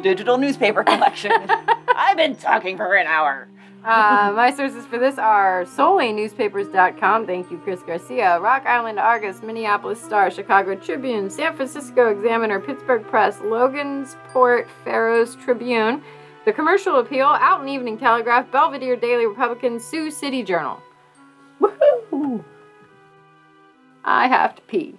Digital 0.00 0.38
Newspaper 0.38 0.82
Collection. 0.84 1.32
I've 1.94 2.16
been 2.16 2.36
talking 2.36 2.78
for 2.78 2.94
an 2.94 3.06
hour. 3.06 3.48
Uh, 3.84 4.32
my 4.36 4.50
sources 4.50 4.86
for 4.86 4.98
this 4.98 5.18
are 5.18 5.66
solely 5.66 6.10
newspapers.com. 6.12 7.26
Thank 7.26 7.50
you, 7.50 7.58
Chris 7.58 7.82
Garcia. 7.82 8.40
Rock 8.40 8.64
Island 8.64 8.98
Argus, 8.98 9.42
Minneapolis 9.42 10.02
Star, 10.02 10.30
Chicago 10.30 10.74
Tribune, 10.74 11.28
San 11.28 11.54
Francisco 11.54 12.10
Examiner, 12.10 12.60
Pittsburgh 12.60 13.06
Press, 13.06 13.36
Logansport 13.40 14.66
Pharos 14.84 15.34
Tribune, 15.36 16.02
The 16.46 16.52
Commercial 16.54 16.96
Appeal, 16.96 17.26
Alton 17.26 17.68
Evening 17.68 17.98
Telegraph, 17.98 18.50
Belvidere 18.50 18.98
Daily 18.98 19.26
Republican, 19.26 19.78
Sioux 19.78 20.10
City 20.10 20.42
Journal. 20.42 20.80
Woohoo! 21.60 22.42
I 24.02 24.28
have 24.28 24.54
to 24.56 24.62
pee. 24.62 24.98